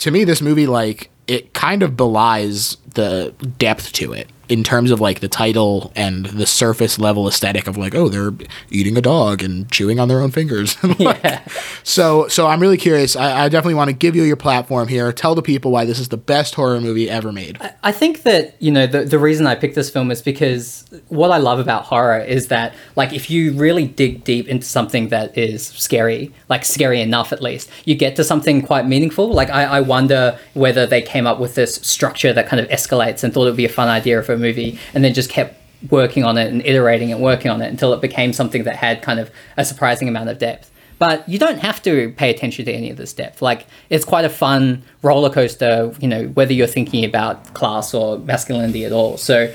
to 0.00 0.10
me 0.10 0.24
this 0.24 0.42
movie 0.42 0.66
like 0.66 1.08
it 1.26 1.54
kind 1.54 1.82
of 1.82 1.96
belies 1.96 2.76
the 2.92 3.32
depth 3.56 3.90
to 3.94 4.12
it 4.12 4.28
in 4.50 4.64
terms 4.64 4.90
of 4.90 5.00
like 5.00 5.20
the 5.20 5.28
title 5.28 5.92
and 5.94 6.26
the 6.26 6.44
surface 6.44 6.98
level 6.98 7.28
aesthetic 7.28 7.68
of 7.68 7.76
like 7.76 7.94
oh 7.94 8.08
they're 8.08 8.32
eating 8.70 8.98
a 8.98 9.00
dog 9.00 9.42
and 9.42 9.70
chewing 9.70 10.00
on 10.00 10.08
their 10.08 10.20
own 10.20 10.30
fingers. 10.30 10.76
Like, 11.00 11.22
yeah. 11.22 11.46
so 11.84 12.26
so 12.28 12.48
i'm 12.48 12.60
really 12.60 12.76
curious. 12.76 13.14
I, 13.14 13.44
I 13.44 13.48
definitely 13.48 13.74
want 13.74 13.88
to 13.88 13.94
give 13.94 14.16
you 14.16 14.24
your 14.24 14.36
platform 14.36 14.88
here. 14.88 15.12
Tell 15.12 15.34
the 15.36 15.40
people 15.40 15.70
why 15.70 15.84
this 15.84 16.00
is 16.00 16.08
the 16.08 16.16
best 16.16 16.56
horror 16.56 16.80
movie 16.80 17.08
ever 17.08 17.32
made. 17.32 17.58
I, 17.60 17.74
I 17.84 17.92
think 17.92 18.24
that 18.24 18.60
you 18.60 18.72
know 18.72 18.86
the, 18.88 19.04
the 19.04 19.18
reason 19.18 19.46
i 19.46 19.54
picked 19.54 19.76
this 19.76 19.88
film 19.88 20.10
is 20.10 20.20
because 20.20 20.84
what 21.08 21.30
i 21.30 21.38
love 21.38 21.60
about 21.60 21.84
horror 21.84 22.18
is 22.18 22.48
that 22.48 22.74
like 22.96 23.12
if 23.12 23.30
you 23.30 23.52
really 23.52 23.86
dig 23.86 24.24
deep 24.24 24.48
into 24.48 24.66
something 24.66 25.08
that 25.08 25.38
is 25.38 25.68
scary 25.68 26.32
like 26.48 26.64
scary 26.64 27.00
enough 27.00 27.32
at 27.32 27.40
least 27.40 27.70
you 27.84 27.94
get 27.94 28.16
to 28.16 28.24
something 28.24 28.60
quite 28.62 28.86
meaningful. 28.86 29.32
Like 29.32 29.50
i, 29.50 29.62
I 29.62 29.80
wonder 29.80 30.38
whether 30.54 30.86
they 30.86 31.02
came 31.02 31.26
up 31.26 31.38
with 31.38 31.54
this 31.54 31.76
structure 31.76 32.32
that 32.32 32.48
kind 32.48 32.60
of 32.60 32.68
escalates 32.68 33.22
and 33.22 33.32
thought 33.32 33.44
it 33.44 33.50
would 33.50 33.56
be 33.56 33.64
a 33.64 33.70
fun 33.70 33.88
idea 33.88 34.22
for 34.22 34.32
a 34.32 34.39
movie 34.40 34.78
and 34.94 35.04
then 35.04 35.14
just 35.14 35.30
kept 35.30 35.56
working 35.88 36.24
on 36.24 36.36
it 36.36 36.52
and 36.52 36.64
iterating 36.66 37.12
and 37.12 37.22
working 37.22 37.50
on 37.50 37.62
it 37.62 37.68
until 37.68 37.92
it 37.92 38.00
became 38.00 38.32
something 38.32 38.64
that 38.64 38.76
had 38.76 39.02
kind 39.02 39.18
of 39.18 39.30
a 39.56 39.64
surprising 39.64 40.08
amount 40.08 40.28
of 40.28 40.38
depth. 40.38 40.70
But 40.98 41.26
you 41.26 41.38
don't 41.38 41.60
have 41.60 41.82
to 41.84 42.12
pay 42.12 42.28
attention 42.28 42.66
to 42.66 42.72
any 42.72 42.90
of 42.90 42.98
this 42.98 43.14
depth. 43.14 43.40
Like 43.40 43.66
it's 43.88 44.04
quite 44.04 44.26
a 44.26 44.28
fun 44.28 44.82
roller 45.02 45.30
coaster, 45.30 45.94
you 45.98 46.06
know, 46.06 46.26
whether 46.26 46.52
you're 46.52 46.66
thinking 46.66 47.06
about 47.06 47.54
class 47.54 47.94
or 47.94 48.18
masculinity 48.18 48.84
at 48.84 48.92
all. 48.92 49.16
So, 49.16 49.50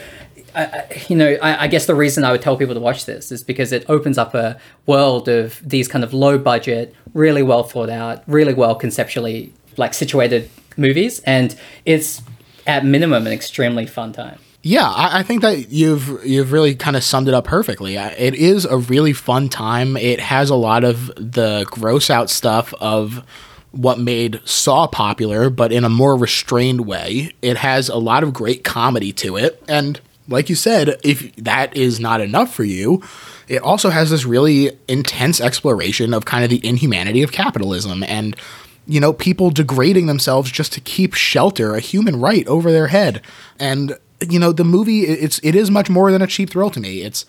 I, 0.56 0.86
you 1.08 1.16
know, 1.16 1.38
I, 1.44 1.66
I 1.66 1.68
guess 1.68 1.86
the 1.86 1.94
reason 1.94 2.24
I 2.24 2.32
would 2.32 2.42
tell 2.42 2.58
people 2.58 2.74
to 2.74 2.80
watch 2.80 3.06
this 3.06 3.32
is 3.32 3.44
because 3.44 3.72
it 3.72 3.86
opens 3.88 4.18
up 4.18 4.34
a 4.34 4.60
world 4.88 5.28
of 5.28 5.62
these 5.64 5.88
kind 5.88 6.04
of 6.04 6.14
low 6.14 6.40
budget, 6.40 6.96
really 7.14 7.44
well 7.44 7.62
thought 7.62 7.92
out, 7.92 8.24
really 8.26 8.56
well 8.56 8.74
conceptually 8.74 9.54
like 9.78 9.94
situated 9.94 10.50
movies, 10.78 11.20
and 11.20 11.56
it's 11.86 12.24
at 12.66 12.86
minimum 12.86 13.28
an 13.28 13.34
extremely 13.34 13.86
fun 13.86 14.14
time. 14.14 14.40
Yeah, 14.68 14.90
I, 14.90 15.20
I, 15.20 15.24
think 15.24 15.44
that 15.44 15.72
you've 15.72 16.26
you've 16.26 16.52
really 16.52 16.74
kind 16.74 16.98
of 16.98 17.04
summed 17.04 17.28
it 17.28 17.36
up 17.36 17.46
perfectly. 17.46 17.98
It 17.98 18.34
is 18.34 18.66
a 18.66 18.78
really 18.78 19.14
fun 19.14 19.48
time. 19.48 19.96
It 19.96 20.20
has 20.20 20.50
a 20.50 20.56
lot 20.56 20.84
of 20.84 21.06
the 21.18 21.68
gross 21.70 22.10
out 22.10 22.32
stuff 22.32 22.74
of 22.82 23.24
what 23.70 24.00
made 24.00 24.42
Saw 24.44 24.88
popular, 24.88 25.52
but 25.52 25.72
in 25.72 25.84
a 25.84 25.90
more 25.90 26.18
restrained 26.18 26.88
way. 26.88 27.36
It 27.44 27.58
has 27.58 27.90
a 27.90 27.98
lot 27.98 28.24
of 28.24 28.34
great 28.34 28.64
comedy 28.64 29.14
to 29.14 29.38
it, 29.38 29.62
and 29.68 30.02
like 30.28 30.50
you 30.50 30.56
said, 30.56 31.00
if 31.04 31.36
that 31.36 31.78
is 31.78 32.00
not 32.00 32.20
enough 32.20 32.52
for 32.52 32.64
you, 32.64 33.04
it 33.48 33.62
also 33.62 33.92
has 33.92 34.10
this 34.10 34.26
really 34.26 34.76
intense 34.88 35.40
exploration 35.40 36.12
of 36.12 36.26
kind 36.26 36.44
of 36.44 36.50
the 36.50 36.66
inhumanity 36.68 37.22
of 37.22 37.32
capitalism 37.32 38.04
and 38.04 38.36
you 38.88 39.00
know 39.00 39.14
people 39.14 39.52
degrading 39.52 40.08
themselves 40.08 40.50
just 40.50 40.74
to 40.74 40.82
keep 40.82 41.14
shelter, 41.14 41.76
a 41.76 41.80
human 41.80 42.20
right 42.20 42.48
over 42.48 42.72
their 42.72 42.88
head. 42.88 43.22
And 43.60 43.96
you 44.22 44.40
know, 44.40 44.52
the 44.52 44.64
movie 44.64 45.02
it's 45.02 45.40
it 45.44 45.56
is 45.56 45.70
much 45.70 45.90
more 45.90 46.12
than 46.12 46.22
a 46.22 46.28
cheap 46.28 46.50
thrill 46.50 46.70
to 46.72 46.80
me. 46.80 47.02
It's 47.02 47.26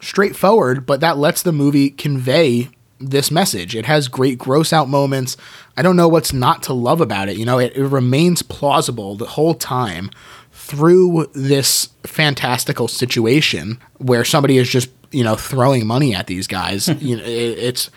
straightforward, 0.00 0.86
but 0.86 1.00
that 1.00 1.18
lets 1.18 1.42
the 1.42 1.52
movie 1.52 1.90
convey 1.90 2.68
this 2.98 3.30
message. 3.30 3.74
It 3.74 3.86
has 3.86 4.08
great 4.08 4.38
gross 4.38 4.72
out 4.72 4.88
moments. 4.88 5.36
I 5.76 5.82
don't 5.82 5.96
know 5.96 6.08
what's 6.08 6.32
not 6.32 6.62
to 6.64 6.72
love 6.72 7.00
about 7.00 7.28
it. 7.28 7.36
You 7.36 7.44
know, 7.44 7.58
it, 7.58 7.74
it 7.74 7.86
remains 7.86 8.42
plausible 8.42 9.16
the 9.16 9.26
whole 9.26 9.54
time 9.54 10.10
through 10.52 11.26
this 11.34 11.88
fantastical 12.04 12.88
situation 12.88 13.80
where 13.98 14.24
somebody 14.24 14.58
is 14.58 14.68
just, 14.68 14.90
you 15.10 15.24
know, 15.24 15.34
throwing 15.34 15.86
money 15.86 16.14
at 16.14 16.26
these 16.26 16.46
guys. 16.46 16.88
you 17.00 17.16
know, 17.16 17.24
it, 17.24 17.58
it's 17.58 17.90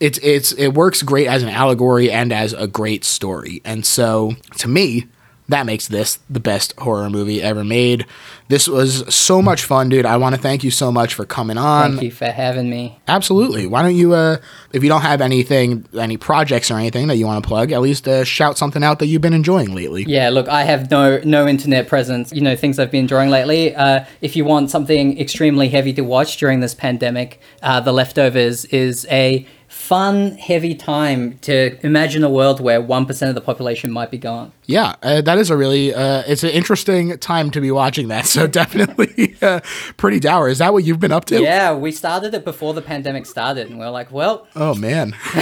it's 0.00 0.18
it's 0.22 0.52
it 0.52 0.68
works 0.68 1.02
great 1.02 1.26
as 1.26 1.42
an 1.42 1.48
allegory 1.48 2.10
and 2.10 2.32
as 2.32 2.52
a 2.52 2.66
great 2.66 3.04
story. 3.04 3.60
And 3.64 3.84
so 3.84 4.34
to 4.58 4.68
me, 4.68 5.06
that 5.48 5.64
makes 5.64 5.88
this 5.88 6.18
the 6.28 6.40
best 6.40 6.74
horror 6.78 7.08
movie 7.08 7.42
ever 7.42 7.64
made. 7.64 8.06
This 8.48 8.68
was 8.68 9.14
so 9.14 9.42
much 9.42 9.64
fun, 9.64 9.88
dude. 9.88 10.06
I 10.06 10.16
want 10.16 10.34
to 10.34 10.40
thank 10.40 10.62
you 10.62 10.70
so 10.70 10.92
much 10.92 11.14
for 11.14 11.24
coming 11.24 11.58
on. 11.58 11.92
Thank 11.92 12.02
you 12.02 12.10
for 12.10 12.26
having 12.26 12.68
me. 12.70 12.98
Absolutely. 13.08 13.66
Why 13.66 13.82
don't 13.82 13.96
you, 13.96 14.14
uh, 14.14 14.38
if 14.72 14.82
you 14.82 14.88
don't 14.88 15.02
have 15.02 15.20
anything, 15.20 15.86
any 15.98 16.16
projects 16.16 16.70
or 16.70 16.74
anything 16.78 17.08
that 17.08 17.16
you 17.16 17.26
want 17.26 17.42
to 17.42 17.48
plug, 17.48 17.72
at 17.72 17.80
least 17.80 18.06
uh, 18.06 18.24
shout 18.24 18.58
something 18.58 18.84
out 18.84 18.98
that 18.98 19.06
you've 19.06 19.22
been 19.22 19.34
enjoying 19.34 19.74
lately. 19.74 20.04
Yeah, 20.06 20.28
look, 20.30 20.48
I 20.48 20.64
have 20.64 20.90
no 20.90 21.20
no 21.24 21.46
internet 21.46 21.88
presence. 21.88 22.32
You 22.32 22.42
know, 22.42 22.54
things 22.54 22.78
I've 22.78 22.90
been 22.90 23.00
enjoying 23.00 23.30
lately. 23.30 23.74
Uh, 23.74 24.04
if 24.20 24.36
you 24.36 24.44
want 24.44 24.70
something 24.70 25.18
extremely 25.18 25.68
heavy 25.68 25.92
to 25.94 26.02
watch 26.02 26.36
during 26.36 26.60
this 26.60 26.74
pandemic, 26.74 27.40
uh, 27.62 27.80
The 27.80 27.92
Leftovers 27.92 28.66
is 28.66 29.06
a 29.10 29.46
fun, 29.88 30.32
heavy 30.32 30.74
time 30.74 31.38
to 31.38 31.78
imagine 31.82 32.22
a 32.22 32.28
world 32.28 32.60
where 32.60 32.78
1% 32.78 33.28
of 33.30 33.34
the 33.34 33.40
population 33.40 33.90
might 33.90 34.10
be 34.10 34.18
gone. 34.18 34.52
Yeah, 34.66 34.96
uh, 35.02 35.22
that 35.22 35.38
is 35.38 35.48
a 35.48 35.56
really, 35.56 35.94
uh, 35.94 36.24
it's 36.26 36.44
an 36.44 36.50
interesting 36.50 37.16
time 37.16 37.50
to 37.52 37.60
be 37.62 37.70
watching 37.70 38.08
that. 38.08 38.26
So 38.38 38.46
definitely 38.46 39.36
uh, 39.40 39.60
pretty 39.96 40.20
dour. 40.20 40.48
Is 40.48 40.58
that 40.58 40.72
what 40.74 40.84
you've 40.84 41.00
been 41.00 41.12
up 41.12 41.24
to? 41.24 41.40
Yeah, 41.40 41.74
we 41.74 41.90
started 41.90 42.34
it 42.34 42.44
before 42.44 42.74
the 42.74 42.82
pandemic 42.82 43.24
started 43.24 43.68
and 43.68 43.78
we 43.78 43.84
are 43.84 43.90
like, 43.90 44.12
well. 44.12 44.46
Oh, 44.54 44.74
man. 44.74 45.16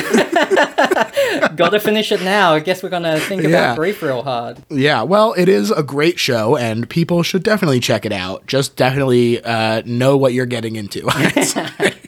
Gotta 1.56 1.80
finish 1.80 2.12
it 2.12 2.22
now. 2.22 2.54
I 2.54 2.60
guess 2.60 2.82
we're 2.84 2.90
going 2.90 3.02
to 3.02 3.18
think 3.18 3.42
about 3.42 3.50
yeah. 3.50 3.74
brief 3.74 4.00
real 4.02 4.22
hard. 4.22 4.62
Yeah, 4.70 5.02
well, 5.02 5.34
it 5.36 5.48
is 5.48 5.72
a 5.72 5.82
great 5.82 6.20
show 6.20 6.56
and 6.56 6.88
people 6.88 7.24
should 7.24 7.42
definitely 7.42 7.80
check 7.80 8.06
it 8.06 8.12
out. 8.12 8.46
Just 8.46 8.76
definitely 8.76 9.42
uh, 9.42 9.82
know 9.84 10.16
what 10.16 10.32
you're 10.32 10.46
getting 10.46 10.76
into. 10.76 11.02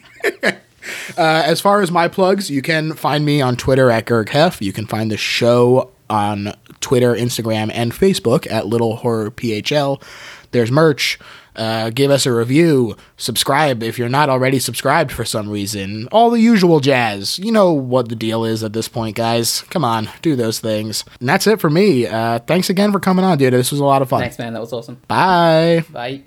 Uh, 1.17 1.43
as 1.45 1.61
far 1.61 1.81
as 1.81 1.91
my 1.91 2.09
plugs, 2.09 2.51
you 2.51 2.63
can 2.63 2.95
find 2.95 3.25
me 3.25 3.41
on 3.41 3.57
Twitter 3.57 3.91
at 3.91 4.07
GergHef. 4.07 4.61
You 4.61 4.73
can 4.73 4.87
find 4.87 5.11
the 5.11 5.17
show 5.17 5.91
on 6.11 6.55
Twitter, 6.81 7.15
Instagram, 7.15 7.71
and 7.73 7.93
Facebook 7.93 8.51
at 8.51 8.67
Little 8.67 8.97
Horror 8.97 9.31
PHL. 9.31 10.03
There's 10.51 10.71
merch. 10.71 11.19
Uh, 11.57 11.91
give 11.91 12.11
us 12.11 12.25
a 12.25 12.33
review. 12.33 12.97
Subscribe 13.17 13.83
if 13.83 13.99
you're 13.99 14.09
not 14.09 14.29
already 14.31 14.61
subscribed 14.61 15.11
for 15.11 15.25
some 15.25 15.51
reason. 15.51 16.07
All 16.13 16.31
the 16.31 16.41
usual 16.41 16.79
jazz. 16.79 17.37
You 17.41 17.51
know 17.51 17.73
what 17.73 18.09
the 18.09 18.15
deal 18.15 18.45
is 18.45 18.63
at 18.63 18.73
this 18.73 18.87
point, 18.87 19.17
guys. 19.17 19.63
Come 19.63 19.85
on, 19.85 20.09
do 20.23 20.37
those 20.37 20.61
things. 20.61 21.05
And 21.19 21.29
that's 21.29 21.49
it 21.49 21.61
for 21.61 21.69
me. 21.69 22.07
Uh, 22.07 22.39
thanks 22.39 22.71
again 22.71 22.93
for 22.93 23.01
coming 23.01 23.25
on, 23.25 23.39
dude. 23.39 23.53
This 23.53 23.73
was 23.73 23.81
a 23.81 23.85
lot 23.85 24.03
of 24.03 24.09
fun. 24.09 24.21
Thanks, 24.21 24.39
man. 24.39 24.53
That 24.53 24.61
was 24.61 24.73
awesome. 24.73 25.01
Bye. 25.09 25.85
Bye. 25.91 26.23